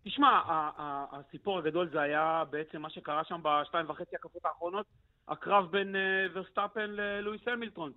תשמע, 0.03 0.41
הסיפור 1.11 1.59
הגדול 1.59 1.89
זה 1.93 2.01
היה 2.01 2.43
בעצם 2.49 2.81
מה 2.81 2.89
שקרה 2.89 3.21
שם 3.23 3.41
בשתיים 3.43 3.89
וחצי 3.89 4.15
הקפות 4.15 4.45
האחרונות, 4.45 4.85
הקרב 5.27 5.71
בין 5.71 5.95
אה, 5.95 6.01
ורסטאפן 6.33 6.89
ללואיס 6.89 7.41
המילטון. 7.47 7.91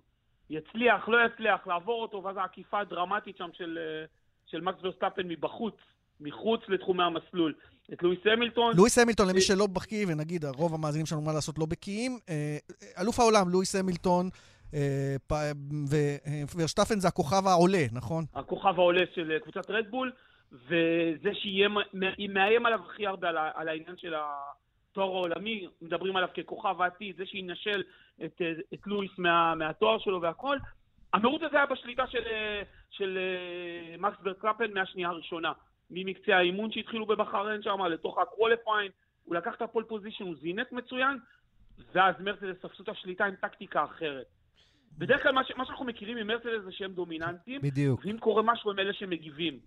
יצליח, 0.49 1.07
לא 1.09 1.17
יצליח, 1.25 1.67
לעבור 1.67 2.01
אותו, 2.01 2.23
ואז 2.23 2.37
העקיפה 2.37 2.79
הדרמטית 2.79 3.37
שם 3.37 3.49
של, 3.53 3.77
אה, 3.81 4.05
של 4.45 4.61
מקס 4.61 4.77
ורסטאפן 4.83 5.21
מבחוץ, 5.27 5.75
מחוץ 6.21 6.61
לתחומי 6.67 7.03
המסלול. 7.03 7.53
את 7.93 8.03
לואיס 8.03 8.19
המילטון. 8.25 8.73
לואיס 8.77 8.97
המילטון, 8.97 9.29
למי 9.29 9.41
שלא 9.41 9.67
בקיא, 9.67 10.05
ונגיד 10.09 10.45
רוב 10.45 10.73
המאזינים 10.73 11.05
שלנו 11.05 11.21
מה 11.21 11.33
לעשות 11.33 11.59
לא 11.59 11.65
בקיאים, 11.65 12.19
אה, 12.29 12.57
אלוף 13.01 13.19
העולם, 13.19 13.49
לואיס 13.49 13.75
המילטון, 13.75 14.29
אה, 14.73 15.15
ורשטפן 16.55 16.99
זה 16.99 17.07
הכוכב 17.07 17.47
העולה, 17.47 17.85
נכון? 17.91 18.23
הכוכב 18.35 18.73
העולה 18.79 19.01
של 19.15 19.39
קבוצת 19.43 19.69
רדבול, 19.69 20.11
וזה 20.51 21.29
שמאיים 21.33 22.65
עליו 22.65 22.79
הכי 22.89 23.07
הרבה 23.07 23.29
על, 23.29 23.67
העניין 23.67 23.97
של 23.97 24.13
התואר 24.13 25.07
העולמי, 25.07 25.67
מדברים 25.81 26.15
עליו 26.15 26.29
ככוכב 26.37 26.81
העתיד, 26.81 27.17
זה 27.17 27.25
שינשל 27.25 27.83
את, 28.25 28.41
את 28.73 28.79
לואיס 28.85 29.11
מה, 29.17 29.55
מהתואר 29.55 29.99
שלו 29.99 30.21
והכל. 30.21 30.57
המרוץ 31.13 31.41
הזה 31.41 31.57
היה 31.57 31.65
בשליטה 31.65 32.07
של, 32.07 32.23
של 32.89 33.17
מקס 33.99 34.17
ורסטאפן 34.23 34.73
מהשנייה 34.73 35.09
הראשונה. 35.09 35.51
ממקצה 35.91 36.37
האימון 36.37 36.71
שהתחילו 36.71 37.05
בבחריין 37.05 37.61
שם, 37.61 37.81
לתוך 37.81 38.17
ה 38.17 38.23
qualifying, 38.23 38.91
הוא 39.23 39.35
לקח 39.35 39.55
את 39.55 39.61
הפול 39.61 39.83
פוזיישן, 39.83 40.23
הוא 40.23 40.35
זינק 40.41 40.71
מצוין, 40.71 41.17
ואז 41.93 42.15
מרצדס 42.19 42.59
תפסו 42.61 42.83
את 42.83 42.89
השליטה 42.89 43.25
עם 43.25 43.35
טקטיקה 43.35 43.83
אחרת. 43.83 44.25
בדרך 44.97 45.23
כלל 45.23 45.31
מה, 45.31 45.43
ש, 45.43 45.51
מה 45.57 45.65
שאנחנו 45.65 45.85
מכירים 45.85 46.17
ממרצדס 46.17 46.63
זה 46.63 46.71
שהם 46.71 46.93
דומיננטים, 46.93 47.61
בדיוק. 47.61 48.01
ואם 48.05 48.17
קורה 48.17 48.43
משהו 48.43 48.71
הם 48.71 48.79
אלה 48.79 48.93
שמגיבים. 48.93 49.59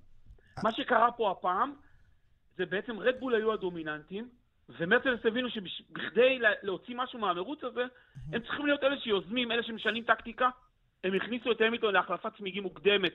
מה 0.63 0.73
שקרה 0.73 1.13
פה 1.13 1.31
הפעם, 1.31 1.73
זה 2.57 2.67
בעצם 2.67 2.99
רדבול 2.99 3.35
היו 3.35 3.53
הדומיננטים, 3.53 4.29
ומרצדס 4.69 5.27
הבינו 5.27 5.51
שבכדי 5.51 6.39
להוציא 6.63 6.95
משהו 6.97 7.19
מהמרוץ 7.19 7.65
הזה, 7.65 7.85
הם 8.33 8.41
צריכים 8.41 8.67
להיות 8.67 8.85
אלה 8.85 9.01
שיוזמים, 9.01 9.53
אלה 9.53 9.63
שמשנים 9.63 10.05
טקטיקה. 10.05 10.49
הם 11.05 11.15
הכניסו 11.15 11.53
את 11.53 11.61
המילטון 11.61 11.95
להחלפת 11.95 12.37
צמיגים 12.37 12.63
מוקדמת 12.63 13.13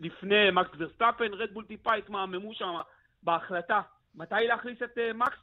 לפני 0.00 0.50
מקס 0.52 0.70
ורסטאפן, 0.78 1.34
רדבול 1.34 1.64
טיפה 1.64 1.94
התמהממו 1.94 2.54
שם 2.54 2.74
בהחלטה 3.22 3.80
מתי 4.14 4.34
להכניס 4.48 4.78
את 4.82 4.98
אה, 4.98 5.16
מקס. 5.16 5.38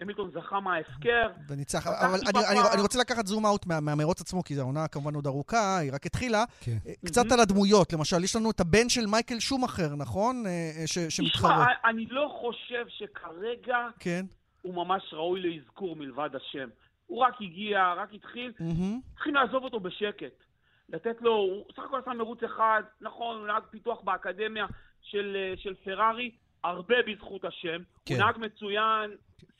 המילטון 0.00 0.30
זכה 0.34 0.60
מההפקר. 0.60 1.28
וניצח, 1.48 1.86
אבל 1.86 2.18
אני, 2.28 2.46
אני, 2.50 2.58
אני 2.74 2.82
רוצה 2.82 2.98
לקחת 2.98 3.26
zoom 3.26 3.46
out 3.46 3.66
מה, 3.66 3.80
מהמרוץ 3.80 4.20
עצמו, 4.20 4.44
כי 4.44 4.54
זו 4.54 4.62
עונה 4.62 4.88
כמובן 4.88 5.14
עוד 5.14 5.26
ארוכה, 5.26 5.78
היא 5.78 5.92
רק 5.92 6.06
התחילה. 6.06 6.44
כן. 6.60 6.76
אה, 6.86 6.92
קצת 7.06 7.32
על 7.32 7.40
הדמויות, 7.40 7.92
למשל, 7.92 8.24
יש 8.24 8.36
לנו 8.36 8.50
את 8.50 8.60
הבן 8.60 8.88
של 8.88 9.06
מייקל 9.06 9.40
שומאכר, 9.40 9.94
נכון? 9.96 10.46
אה, 10.46 10.86
ש, 10.86 10.98
שמתחרה. 10.98 11.50
תשמע, 11.50 11.90
אני 11.90 12.06
לא 12.06 12.36
חושב 12.40 12.84
שכרגע 12.88 13.88
כן. 14.00 14.24
הוא 14.62 14.74
ממש 14.74 15.02
ראוי 15.12 15.40
לאזכור 15.40 15.96
מלבד 15.96 16.30
השם. 16.34 16.68
הוא 17.06 17.18
רק 17.24 17.34
הגיע, 17.40 17.92
רק 17.96 18.08
התחיל, 18.14 18.52
mm-hmm. 18.58 19.14
צריכים 19.14 19.34
לעזוב 19.34 19.64
אותו 19.64 19.80
בשקט. 19.80 20.43
לתת 20.88 21.16
לו, 21.20 21.32
הוא 21.32 21.64
סך 21.76 21.82
הכל 21.82 21.98
עשה 21.98 22.12
מרוץ 22.12 22.42
אחד, 22.42 22.82
נכון, 23.00 23.38
הוא 23.38 23.46
נהג 23.46 23.62
פיתוח 23.70 24.00
באקדמיה 24.00 24.66
של, 25.02 25.36
אה, 25.36 25.54
של 25.56 25.74
פרארי, 25.74 26.30
הרבה 26.64 26.94
בזכות 27.06 27.44
השם. 27.44 27.82
כן. 28.06 28.14
הוא 28.14 28.24
נהג 28.24 28.38
מצוין, 28.38 29.10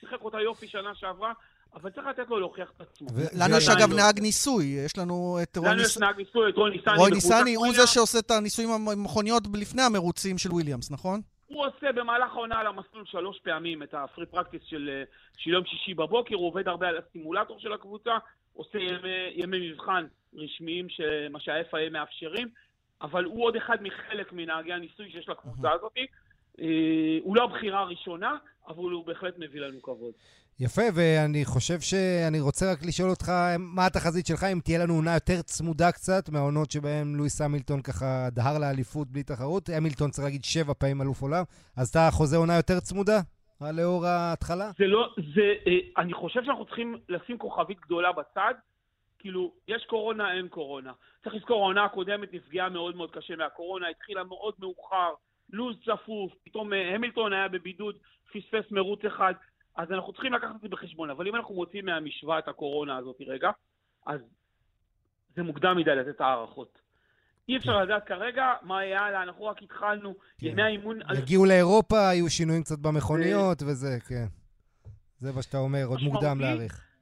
שיחק 0.01 0.21
אותה 0.21 0.41
יופי 0.41 0.69
שנה 0.69 0.95
שעברה, 0.95 1.33
אבל 1.75 1.91
צריך 1.91 2.07
לתת 2.07 2.29
לו 2.29 2.41
להוכיח 2.41 2.73
את 2.77 2.81
עצמו. 2.81 3.09
לנו 3.39 3.57
יש 3.57 3.69
אגב 3.69 3.93
נהג 3.95 4.21
ניסוי, 4.21 4.65
יש 4.65 4.99
לנו 4.99 5.39
את 5.43 5.57
רוי 5.57 5.69
ניסני. 5.69 5.75
לנו 5.75 5.83
יש 5.83 5.99
נהג 5.99 6.17
ניסוי, 6.17 6.51
את 6.51 6.57
ניסני. 6.73 7.11
ניסני 7.11 7.55
הוא 7.55 7.73
זה 7.73 7.87
שעושה 7.87 8.19
את 8.19 8.31
הניסויים 8.31 8.71
המכוניות 8.71 9.43
לפני 9.55 9.83
המרוצים 9.83 10.39
של 10.39 10.53
וויליאמס, 10.53 10.91
נכון? 10.91 11.21
הוא 11.47 11.67
עושה 11.67 11.93
במהלך 11.93 12.33
העונה 12.33 12.59
על 12.59 12.67
המסלול 12.67 13.05
שלוש 13.07 13.39
פעמים 13.45 13.83
את 13.83 13.95
הפרי 13.95 14.27
פרקטיס 14.27 14.63
של, 14.65 14.91
אה, 14.93 15.05
של 15.39 15.51
יום 15.51 15.65
שישי 15.65 15.95
בבוקר, 15.95 16.35
הוא 16.35 16.47
עובד 16.47 16.69
הרבה 16.69 16.89
על 16.89 16.99
הסימולטור 16.99 17.59
של 17.61 17.73
הקבוצה, 17.73 18.13
עושה 18.53 18.79
ימי, 18.79 19.09
ימי 19.35 19.71
מבחן 19.71 20.07
רשמיים, 20.35 20.87
מה 21.31 21.41
שה-FIA 21.41 21.91
מאפשרים, 21.91 22.49
אבל 23.03 23.25
הוא 23.25 23.45
עוד 23.45 23.57
אחד 23.57 23.77
מחלק 23.83 24.33
מנהגי 24.33 24.73
הניסוי 24.73 25.11
שיש 25.11 25.29
לקבוצה 25.29 25.73
הזאת. 25.73 25.93
אה, 26.61 27.19
הוא 27.23 27.37
לא 27.37 27.45
הבחירה 27.45 27.81
הראשונה, 27.81 28.37
אבל 28.69 28.91
הוא 28.91 29.07
בהחלט 29.07 29.35
מביא 29.39 29.61
לנו 29.61 29.83
כבוד. 29.83 30.13
יפה, 30.61 30.83
ואני 30.95 31.45
חושב 31.45 31.81
שאני 31.81 32.41
רוצה 32.41 32.73
רק 32.73 32.79
לשאול 32.87 33.11
אותך, 33.11 33.29
מה 33.59 33.87
התחזית 33.87 34.27
שלך, 34.27 34.45
אם 34.53 34.59
תהיה 34.65 34.79
לנו 34.79 34.95
עונה 34.95 35.15
יותר 35.15 35.43
צמודה 35.43 35.93
קצת 35.93 36.29
מהעונות 36.29 36.71
שבהן 36.71 37.15
לואיס 37.15 37.41
המילטון 37.41 37.83
ככה 37.83 38.29
דהר 38.33 38.59
לאליפות 38.59 39.09
בלי 39.09 39.23
תחרות? 39.23 39.69
המילטון 39.69 40.11
צריך 40.11 40.25
להגיד 40.25 40.45
שבע 40.45 40.73
פעמים 40.79 41.03
אלוף 41.03 41.23
עולם, 41.23 41.45
אז 41.77 41.89
אתה 41.89 42.09
חוזה 42.13 42.37
עונה 42.37 42.57
יותר 42.57 42.81
צמודה? 42.81 43.21
לאור 43.61 44.07
ההתחלה? 44.07 44.71
זה 44.79 44.87
לא, 44.87 45.15
זה, 45.35 45.53
אה, 45.67 46.03
אני 46.03 46.13
חושב 46.13 46.45
שאנחנו 46.45 46.65
צריכים 46.65 46.97
לשים 47.09 47.39
כוכבית 47.39 47.81
גדולה 47.81 48.13
בצד. 48.13 48.55
כאילו, 49.25 49.53
יש 49.69 49.85
קורונה, 49.87 50.33
אין 50.33 50.49
קורונה. 50.49 50.93
צריך 51.23 51.35
לזכור, 51.35 51.63
העונה 51.63 51.85
הקודמת 51.85 52.33
נפגעה 52.33 52.69
מאוד 52.69 52.97
מאוד 52.97 53.11
קשה 53.11 53.37
מהקורונה, 53.37 53.89
התחילה 53.89 54.25
מאוד 54.25 54.55
מאוחר, 54.59 55.11
לו"ז 55.53 55.77
צפוף, 55.85 56.33
פתאום 56.45 56.73
אה, 56.73 56.95
המילטון 56.95 57.33
היה 57.33 57.49
בבידוד, 57.49 57.97
פספס 58.33 58.71
מרוץ 58.71 59.05
אחד, 59.05 59.35
אז 59.77 59.93
אנחנו 59.93 60.13
צריכים 60.13 60.33
לקחת 60.33 60.57
את 60.57 60.61
זה 60.61 60.69
בחשבון. 60.69 61.11
אבל 61.11 61.29
אם 61.29 61.37
אנחנו 61.37 61.55
מוצאים 61.55 61.85
מהמשוואה 61.85 62.39
את 62.39 62.49
הקורונה 62.49 62.97
הזאת 62.97 63.17
רגע, 63.27 63.51
אז 64.07 64.21
זה 65.37 65.43
מוקדם 65.43 65.77
מדי 65.77 65.97
לתת 65.97 66.21
הערכות. 66.21 66.79
אי 67.49 67.57
אפשר 67.57 67.73
כן. 67.73 67.83
לדעת 67.83 68.07
כרגע 68.07 68.53
מה 68.63 68.85
יהיה 68.85 69.01
הלאה, 69.01 69.23
אנחנו 69.23 69.45
רק 69.45 69.63
התחלנו, 69.63 70.15
כן. 70.39 70.47
ימי 70.47 70.63
האימון... 70.63 70.99
יגיעו 71.19 71.45
לאירופה, 71.45 72.09
היו 72.09 72.31
שינויים 72.31 72.63
קצת 72.63 72.79
במכוניות 72.79 73.63
וזה, 73.63 73.99
כן. 74.09 74.27
זה 75.19 75.33
מה 75.33 75.43
שאתה 75.43 75.59
אומר, 75.59 75.85
עוד 75.87 76.01
מוקדם 76.03 76.41
להעריך. 76.41 76.94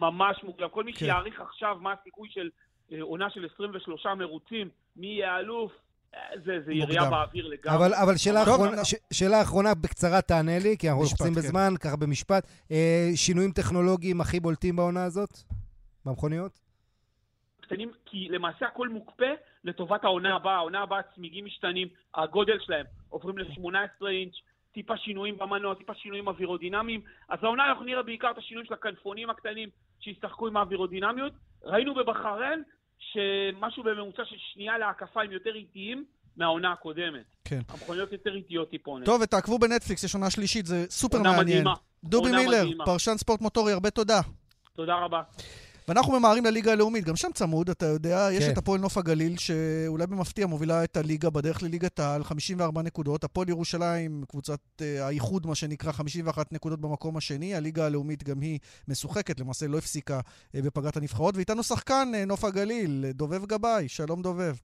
ממש 0.00 0.36
מוקדם. 0.42 0.68
כל 0.68 0.84
מי 0.84 0.92
כן. 0.92 0.98
שיעריך 0.98 1.40
עכשיו 1.40 1.76
מה 1.80 1.94
הסיכוי 2.00 2.28
של 2.32 2.50
אה, 2.92 3.02
עונה 3.02 3.30
של 3.30 3.46
23 3.54 4.06
מרוצים, 4.06 4.68
מי 4.96 5.06
יהיה 5.06 5.38
אלוף, 5.38 5.72
אה, 6.14 6.20
זה, 6.44 6.60
זה 6.64 6.72
ירייה 6.72 7.10
באוויר 7.10 7.48
לגמרי. 7.48 7.76
אבל, 7.76 7.94
אבל 7.94 8.16
שאלה, 8.16 8.42
אחרונה, 8.42 8.84
ש, 8.84 8.94
שאלה 9.12 9.42
אחרונה, 9.42 9.74
בקצרה 9.74 10.22
תענה 10.22 10.58
לי, 10.58 10.76
כי 10.78 10.88
אנחנו 10.88 11.02
לוחצים 11.02 11.34
כן. 11.34 11.40
בזמן, 11.40 11.74
ככה 11.80 11.96
במשפט. 11.96 12.46
אה, 12.70 13.10
שינויים 13.14 13.52
טכנולוגיים 13.52 14.20
הכי 14.20 14.40
בולטים 14.40 14.76
בעונה 14.76 15.04
הזאת? 15.04 15.30
במכוניות? 16.04 16.60
קטנים, 17.60 17.90
כי 18.06 18.28
למעשה 18.30 18.66
הכל 18.66 18.88
מוקפא 18.88 19.32
לטובת 19.64 20.04
העונה 20.04 20.36
הבאה. 20.36 20.56
העונה 20.56 20.82
הבאה 20.82 21.00
צמיגים 21.14 21.44
משתנים, 21.44 21.88
הגודל 22.14 22.58
שלהם 22.60 22.86
עוברים 23.08 23.38
ל-18 23.38 24.06
אינץ', 24.08 24.34
טיפה 24.76 24.96
שינויים 24.96 25.38
במנוע, 25.38 25.74
טיפה 25.74 25.94
שינויים 25.94 26.28
אווירודינמיים. 26.28 27.00
אז 27.28 27.38
העונה 27.42 27.68
אנחנו 27.68 27.84
נראה 27.84 28.02
בעיקר 28.02 28.30
את 28.30 28.38
השינויים 28.38 28.66
של 28.66 28.74
הכנפונים 28.74 29.30
הקטנים 29.30 29.68
שישחקו 30.00 30.46
עם 30.46 30.56
האווירודינמיות. 30.56 31.32
ראינו 31.64 31.94
בבחריין 31.94 32.62
שמשהו 32.98 33.82
בממוצע 33.82 34.22
של 34.24 34.36
שנייה 34.52 34.78
להקפה 34.78 35.22
הם 35.22 35.32
יותר 35.32 35.54
איטיים 35.54 36.04
מהעונה 36.36 36.72
הקודמת. 36.72 37.24
כן. 37.44 37.60
המכוניות 37.68 38.12
יותר 38.12 38.34
איטיות 38.34 38.70
טיפונת. 38.70 39.06
טוב, 39.06 39.20
ותעקבו 39.22 39.58
בנטפליקס, 39.58 40.04
יש 40.04 40.14
עונה 40.14 40.30
שלישית, 40.30 40.66
זה 40.66 40.86
סופר 40.90 41.22
מעניין. 41.22 41.40
מדהימה. 41.40 41.74
דובי 42.04 42.30
מילר, 42.30 42.64
מדהימה. 42.64 42.84
פרשן 42.84 43.16
ספורט 43.16 43.40
מוטורי, 43.40 43.72
הרבה 43.72 43.90
תודה. 43.90 44.20
תודה 44.74 44.94
רבה. 44.94 45.22
ואנחנו 45.88 46.18
ממהרים 46.18 46.44
לליגה 46.44 46.72
הלאומית, 46.72 47.04
גם 47.04 47.16
שם 47.16 47.28
צמוד, 47.34 47.70
אתה 47.70 47.86
יודע, 47.86 48.28
כן. 48.30 48.36
יש 48.36 48.48
את 48.48 48.58
הפועל 48.58 48.80
נוף 48.80 48.98
הגליל, 48.98 49.38
שאולי 49.38 50.06
במפתיע 50.06 50.46
מובילה 50.46 50.84
את 50.84 50.96
הליגה 50.96 51.30
בדרך 51.30 51.62
לליגת 51.62 51.98
העל, 51.98 52.24
54 52.24 52.82
נקודות. 52.82 53.24
הפועל 53.24 53.48
ירושלים, 53.48 54.24
קבוצת 54.28 54.60
uh, 54.78 54.84
האיחוד, 55.02 55.46
מה 55.46 55.54
שנקרא, 55.54 55.92
51 55.92 56.52
נקודות 56.52 56.80
במקום 56.80 57.16
השני. 57.16 57.54
הליגה 57.54 57.86
הלאומית 57.86 58.24
גם 58.24 58.40
היא 58.40 58.58
משוחקת, 58.88 59.40
למעשה 59.40 59.66
לא 59.66 59.78
הפסיקה 59.78 60.20
uh, 60.20 60.62
בפגרת 60.62 60.96
הנבחרות. 60.96 61.36
ואיתנו 61.36 61.62
שחקן 61.62 62.12
uh, 62.14 62.26
נוף 62.26 62.44
הגליל, 62.44 63.04
דובב 63.10 63.46
גבאי. 63.46 63.88
שלום 63.88 64.22
דובב. 64.22 64.54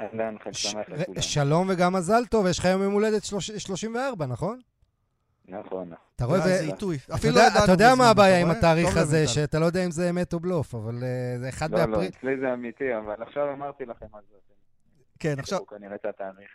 אהלן, 0.00 0.36
חג 0.44 0.52
שמח 0.52 0.88
לכולם. 0.88 1.22
שלום 1.22 1.66
וגם 1.70 1.92
מזל 1.92 2.26
טוב, 2.26 2.46
יש 2.46 2.58
לך 2.58 2.64
היום 2.64 2.82
יום 2.82 2.92
הולדת 2.92 3.24
34, 3.58 4.26
נכון? 4.26 4.60
נכון. 5.48 5.92
אתה 6.16 6.24
רואה, 6.24 6.40
זה 6.40 6.60
עיתוי. 6.60 6.96
אפילו 7.14 7.34
לא 7.34 7.40
ידענו. 7.40 7.64
אתה 7.64 7.72
יודע 7.72 7.94
מה 7.98 8.10
הבעיה 8.10 8.40
עם 8.40 8.50
התאריך 8.50 8.96
הזה, 8.96 9.26
שאתה 9.26 9.58
לא 9.58 9.64
יודע 9.64 9.84
אם 9.84 9.90
זה 9.90 10.10
אמת 10.10 10.32
או 10.32 10.40
בלוף, 10.40 10.74
אבל 10.74 10.94
אה, 11.02 11.38
זה 11.38 11.48
אחד 11.48 11.70
באפריל. 11.70 11.90
לא, 11.90 12.02
לא, 12.02 12.08
אצלי 12.08 12.36
זה 12.40 12.52
אמיתי, 12.52 12.96
אבל 12.96 13.22
עכשיו 13.22 13.52
אמרתי 13.52 13.84
לכם 13.84 14.06
על 14.12 14.22
זה. 14.30 14.36
כן, 15.18 15.34
עכשיו... 15.38 15.66
כנראה 15.66 15.94
את 15.94 16.04
התאריך. 16.04 16.50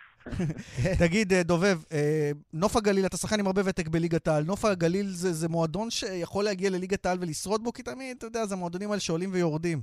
תגיד, 1.04 1.34
אה, 1.34 1.44
דובב, 1.44 1.78
אה, 1.92 2.32
נוף 2.54 2.76
הגליל, 2.76 3.06
אתה 3.06 3.18
שחקן 3.18 3.40
עם 3.40 3.48
הרבה 3.48 3.62
ותק 3.66 3.88
בליגת 3.88 4.28
העל. 4.28 4.44
נוף 4.44 4.66
הגליל 4.66 5.06
זה, 5.06 5.34
זה 5.34 5.50
מועדון 5.50 5.90
שיכול 5.90 6.46
להגיע 6.46 6.70
לליגת 6.70 7.06
העל 7.06 7.18
ולשרוד 7.22 7.64
בו? 7.64 7.74
כי 7.74 7.84
תמיד, 7.84 8.18
אתה 8.18 8.26
יודע, 8.26 8.46
זה 8.46 8.56
מועדונים 8.56 8.90
האלה 8.90 9.00
שעולים 9.00 9.30
ויורדים. 9.34 9.82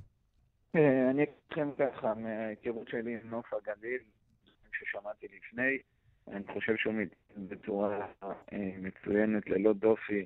אני 0.75 1.23
אגיד 1.23 1.35
לכם 1.51 1.71
ככה, 1.79 2.15
מההיכרות 2.15 2.89
שלי 2.89 3.13
עם 3.13 3.31
נוף 3.31 3.47
הגליל, 3.55 4.01
ששמעתי 4.73 5.27
לפני, 5.27 5.79
אני 6.33 6.45
חושב 6.55 6.77
שהוא 6.77 6.95
מתנהל 6.95 7.47
בצורה 7.49 8.07
אה, 8.53 8.71
מצוינת, 8.79 9.47
ללא 9.47 9.73
דופי. 9.73 10.25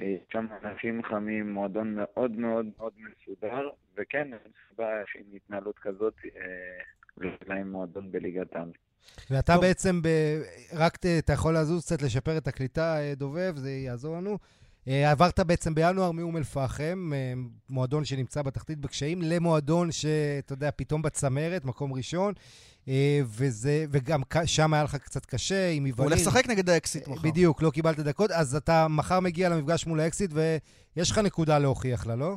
אה, 0.00 0.16
שם 0.32 0.46
אנשים 0.64 1.02
חמים, 1.02 1.52
מועדון 1.52 1.94
מאוד 1.94 2.30
מאוד 2.30 2.66
מאוד 2.78 2.92
מסודר, 2.96 3.68
וכן, 3.96 4.32
אין 4.32 4.52
סיבה 4.68 4.88
שעם 5.06 5.22
התנהלות 5.36 5.78
כזאת 5.78 6.14
אה, 6.24 7.26
להם 7.46 7.72
מועדון 7.72 8.12
בליגת 8.12 8.56
העל. 8.56 8.72
ואתה 9.30 9.52
טוב. 9.54 9.62
בעצם, 9.62 10.02
ב... 10.02 10.08
רק 10.72 10.96
ת... 10.96 11.06
אתה 11.06 11.32
יכול 11.32 11.56
לזוז 11.56 11.84
קצת, 11.84 12.02
לשפר 12.02 12.38
את 12.38 12.48
הקליטה, 12.48 12.96
דובב, 13.16 13.56
זה 13.56 13.70
יעזור 13.70 14.16
לנו. 14.16 14.38
עברת 14.86 15.40
בעצם 15.40 15.74
בינואר 15.74 16.12
מאום 16.12 16.36
אל-פחם, 16.36 17.10
מועדון 17.68 18.04
שנמצא 18.04 18.42
בתחתית 18.42 18.78
בקשיים, 18.78 19.22
למועדון 19.22 19.92
שאתה 19.92 20.52
יודע, 20.52 20.70
פתאום 20.76 21.02
בצמרת, 21.02 21.64
מקום 21.64 21.92
ראשון. 21.92 22.34
אה, 22.90 23.20
וזה, 23.24 23.84
וגם 23.90 24.20
שם 24.46 24.74
היה 24.74 24.84
לך 24.84 24.96
קצת 24.96 25.26
קשה 25.26 25.68
עם 25.70 25.82
הוא 25.82 25.88
יוונית. 25.88 26.12
הולך 26.12 26.26
לשחק 26.26 26.46
נגד 26.50 26.68
האקסיט 26.70 27.08
מחר. 27.08 27.28
בדיוק, 27.28 27.62
לא 27.62 27.70
קיבלת 27.70 28.00
דקות, 28.00 28.30
אז 28.30 28.56
אתה 28.56 28.86
מחר 28.88 29.20
מגיע 29.20 29.48
למפגש 29.48 29.86
מול 29.86 30.00
האקסיט, 30.00 30.30
ויש 30.34 31.10
לך 31.10 31.18
נקודה 31.18 31.58
להוכיח 31.58 32.06
לה, 32.06 32.16
לא? 32.16 32.36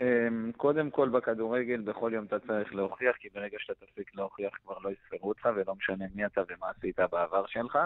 אמ, 0.00 0.06
קודם 0.56 0.90
כל 0.90 1.08
בכדורגל, 1.08 1.80
בכל 1.80 2.10
יום 2.14 2.24
אתה 2.24 2.36
צריך 2.46 2.74
להוכיח, 2.74 3.16
כי 3.20 3.28
ברגע 3.34 3.56
שאתה 3.60 3.86
תפסיק 3.86 4.14
להוכיח 4.14 4.52
כבר 4.64 4.78
לא 4.78 4.90
יספרו 4.90 5.28
אותך, 5.28 5.48
ולא 5.56 5.74
משנה 5.74 6.04
מי 6.14 6.26
אתה 6.26 6.40
ומה 6.48 6.66
עשית 6.78 6.98
בעבר 7.12 7.44
שלך. 7.46 7.78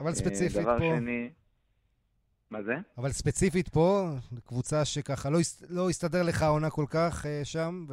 אבל 0.00 0.08
אה, 0.08 0.14
ספציפית 0.14 0.62
דבר 0.62 0.78
פה, 0.78 0.84
שני... 0.96 1.30
מה 2.50 2.62
זה? 2.62 2.74
אבל 2.98 3.12
ספציפית 3.12 3.68
פה, 3.68 4.08
קבוצה 4.46 4.84
שככה 4.84 5.30
לא, 5.30 5.40
הס- 5.40 5.62
לא 5.68 5.90
הסתדר 5.90 6.22
לך 6.22 6.42
העונה 6.42 6.70
כל 6.70 6.84
כך 6.90 7.26
אה, 7.26 7.40
שם, 7.44 7.86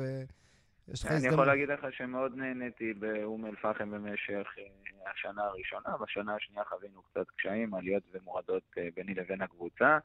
ויש 0.87 1.03
לך 1.03 1.07
אני 1.07 1.15
הזדמנות. 1.15 1.33
יכול 1.33 1.47
להגיד 1.47 1.69
לך 1.69 1.85
שמאוד 1.91 2.35
נהניתי 2.35 2.93
באום 2.93 3.45
אל-פחם 3.45 3.91
במשך 3.91 4.47
אה, 4.57 5.11
השנה 5.11 5.43
הראשונה. 5.43 5.97
בשנה 6.01 6.35
השנייה 6.35 6.63
חווינו 6.69 7.01
קצת 7.01 7.25
קשיים, 7.35 7.73
עליות 7.73 8.03
ומורדות 8.13 8.63
אה, 8.77 8.87
ביני 8.95 9.13
לבין 9.13 9.41
הקבוצה. 9.41 9.97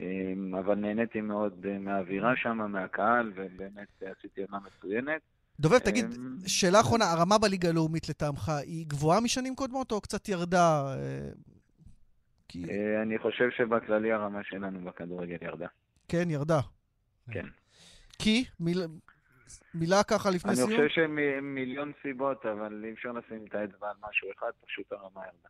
אה, 0.00 0.32
אבל 0.60 0.74
נהניתי 0.74 1.20
מאוד 1.20 1.66
אה, 1.68 1.78
מהאווירה 1.78 2.36
שם, 2.36 2.58
מהקהל, 2.72 3.32
ובאמת 3.34 4.02
עשיתי 4.18 4.42
עונה 4.42 4.58
מצוינת. 4.66 5.20
דובב, 5.60 5.78
תגיד, 5.78 6.04
אמ, 6.04 6.36
שאלה 6.46 6.80
אחרונה, 6.80 7.04
הרמה 7.04 7.38
בליגה 7.38 7.68
הלאומית 7.68 8.08
לטעמך 8.08 8.48
היא 8.48 8.86
גבוהה 8.86 9.20
משנים 9.20 9.54
קודמות 9.54 9.92
או 9.92 10.00
קצת 10.00 10.28
ירדה? 10.28 10.96
כי... 12.48 12.64
אני 13.02 13.18
חושב 13.18 13.50
שבכללי 13.56 14.12
הרמה 14.12 14.40
שלנו 14.44 14.80
בכדורגל 14.80 15.36
ירדה. 15.42 15.66
כן, 16.08 16.30
ירדה. 16.30 16.60
כן. 17.30 17.46
כי? 18.18 18.44
מיל... 18.60 18.78
מילה 19.74 20.02
ככה 20.02 20.30
לפני 20.30 20.50
אני 20.50 20.56
סיום? 20.56 20.70
חושב 20.70 20.88
שמיליון 20.88 21.92
סיבות, 22.02 22.46
אבל 22.46 22.84
אי 22.84 22.92
אפשר 22.92 23.08
לשים 23.12 23.44
את 23.48 23.54
האצבע 23.54 23.86
על 23.88 23.96
משהו 24.08 24.28
אחד, 24.38 24.50
פשוט 24.66 24.92
הרמה 24.92 25.20
ירדה. 25.20 25.48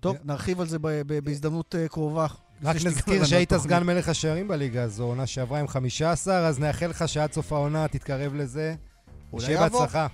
טוב, 0.00 0.16
נרחיב 0.24 0.60
על 0.60 0.66
זה 0.66 0.78
בהזדמנות 1.24 1.74
אה, 1.74 1.88
קרובה. 1.88 2.26
רק 2.64 2.76
נזכיר 2.76 3.24
שהיית. 3.24 3.54
סגן 3.54 3.82
מלך 3.82 4.08
השערים 4.08 4.48
בליגה 4.48 4.82
הזו, 4.82 5.04
עונה 5.04 5.26
שעברה 5.26 5.60
עם 5.60 5.68
15, 5.68 6.48
אז 6.48 6.60
נאחל 6.60 6.86
לך 6.86 7.08
שעד 7.08 7.32
סוף 7.32 7.52
העונה 7.52 7.88
תתקרב 7.88 8.34
לזה. 8.34 8.74
אולי 9.32 9.44
שיהיה. 9.44 9.60
בהצלחה. 9.60 10.06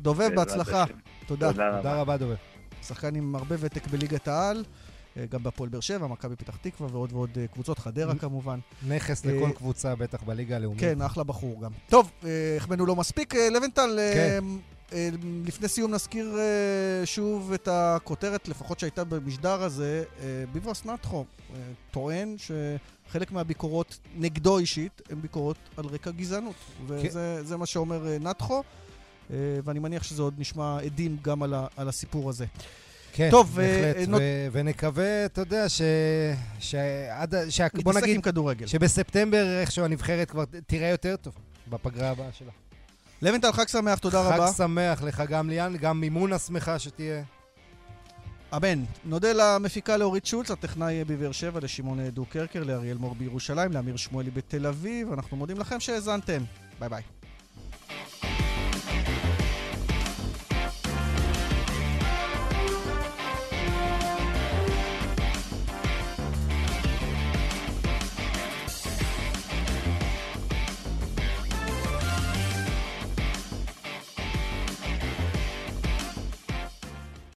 דובב, 0.00 0.34
בהצלחה. 0.34 0.84
תודה. 1.26 1.52
תודה 1.52 2.00
רבה. 2.00 2.16
דובר. 2.16 2.34
שחקן 2.82 3.14
עם 3.14 3.34
הרבה 3.34 3.56
ותק 3.58 3.86
בליגת 3.86 4.28
העל, 4.28 4.64
גם 5.30 5.42
בהפועל 5.42 5.68
באר 5.68 5.80
שבע, 5.80 6.06
מכבי 6.06 6.36
פתח 6.36 6.56
תקווה 6.56 6.88
ועוד 6.92 7.12
ועוד 7.12 7.30
אה, 7.40 7.46
קבוצות, 7.46 7.78
חדרה 7.78 8.14
כמובן. 8.14 8.58
נכס 8.88 9.26
אה, 9.26 9.32
לכל 9.32 9.50
קבוצה, 9.52 9.94
בטח 9.94 10.22
בליגה 10.22 10.56
הלאומית. 10.56 10.80
כן, 10.80 11.02
אחלה 11.02 11.24
בחור 11.24 11.62
גם. 11.62 11.70
טוב, 11.88 12.10
אה, 12.24 12.56
החמאנו 12.56 12.86
לא 12.86 12.96
מספיק. 12.96 13.34
אה, 13.34 13.50
לבנטל, 13.50 13.98
אה, 13.98 14.12
כן. 14.14 14.44
אה, 14.92 15.08
לפני 15.44 15.68
סיום 15.68 15.94
נזכיר 15.94 16.38
אה, 16.38 17.06
שוב 17.06 17.52
את 17.52 17.68
הכותרת, 17.72 18.48
לפחות 18.48 18.78
שהייתה 18.80 19.04
במשדר 19.04 19.62
הזה. 19.62 20.04
אה, 20.20 20.44
ביברס 20.52 20.84
נטחו 20.84 21.24
אה, 21.54 21.60
טוען 21.90 22.36
שחלק 22.38 23.32
מהביקורות 23.32 23.98
נגדו 24.16 24.58
אישית 24.58 25.02
הן 25.10 25.20
ביקורות 25.20 25.56
על 25.76 25.84
רקע 25.86 26.10
גזענות. 26.10 26.54
וזה 26.86 27.44
זה 27.44 27.56
מה 27.56 27.66
שאומר 27.66 28.06
אה, 28.08 28.18
נטחו, 28.18 28.62
אה, 29.30 29.36
ואני 29.64 29.78
מניח 29.78 30.02
שזה 30.02 30.22
עוד 30.22 30.34
נשמע 30.38 30.78
עדים 30.80 31.16
גם 31.22 31.42
על, 31.42 31.54
ה, 31.54 31.66
על 31.76 31.88
הסיפור 31.88 32.30
הזה. 32.30 32.46
כן, 33.18 33.30
טוב, 33.30 33.58
אה, 33.60 33.66
בהחלט. 33.66 33.96
אה, 33.96 34.02
ו- 34.06 34.10
נות- 34.10 34.22
ונקווה, 34.52 35.24
אתה 35.24 35.40
יודע, 35.40 35.68
ש... 35.68 35.82
שעד... 36.58 37.34
ה- 37.34 37.50
שה... 37.50 37.66
בוא 37.82 37.92
נגיד 37.92 38.14
עם 38.14 38.20
כדורגל. 38.22 38.66
שבספטמבר 38.66 39.60
איכשהו 39.60 39.84
הנבחרת 39.84 40.30
כבר 40.30 40.44
תראה 40.66 40.88
יותר 40.88 41.16
טוב 41.16 41.34
בפגרה 41.68 42.10
הבאה 42.10 42.28
שלה. 42.32 42.50
לבנטל, 43.22 43.52
חג 43.52 43.68
שמח, 43.68 43.98
תודה 43.98 44.20
רבה. 44.22 44.46
חג 44.46 44.56
שמח 44.56 45.02
לך 45.02 45.22
גם 45.28 45.50
ליאן, 45.50 45.76
גם 45.76 46.00
מימונה 46.00 46.38
שמחה 46.38 46.78
שתהיה. 46.78 47.22
אמן. 48.56 48.84
נודה 49.04 49.28
למפיקה 49.32 49.96
לאורית 49.96 50.26
שולץ, 50.26 50.50
הטכנאי 50.50 51.04
בבאר 51.04 51.32
שבע, 51.32 51.60
לשמעון 51.60 52.08
דו 52.08 52.24
קרקר, 52.24 52.62
לאריאל 52.64 52.96
מור 52.96 53.14
בירושלים, 53.14 53.72
לאמיר 53.72 53.96
שמואלי 53.96 54.30
בתל 54.30 54.66
אביב. 54.66 55.12
אנחנו 55.12 55.36
מודים 55.36 55.58
לכם 55.58 55.80
שהאזנתם. 55.80 56.42
ביי 56.80 56.88
ביי. 56.88 57.02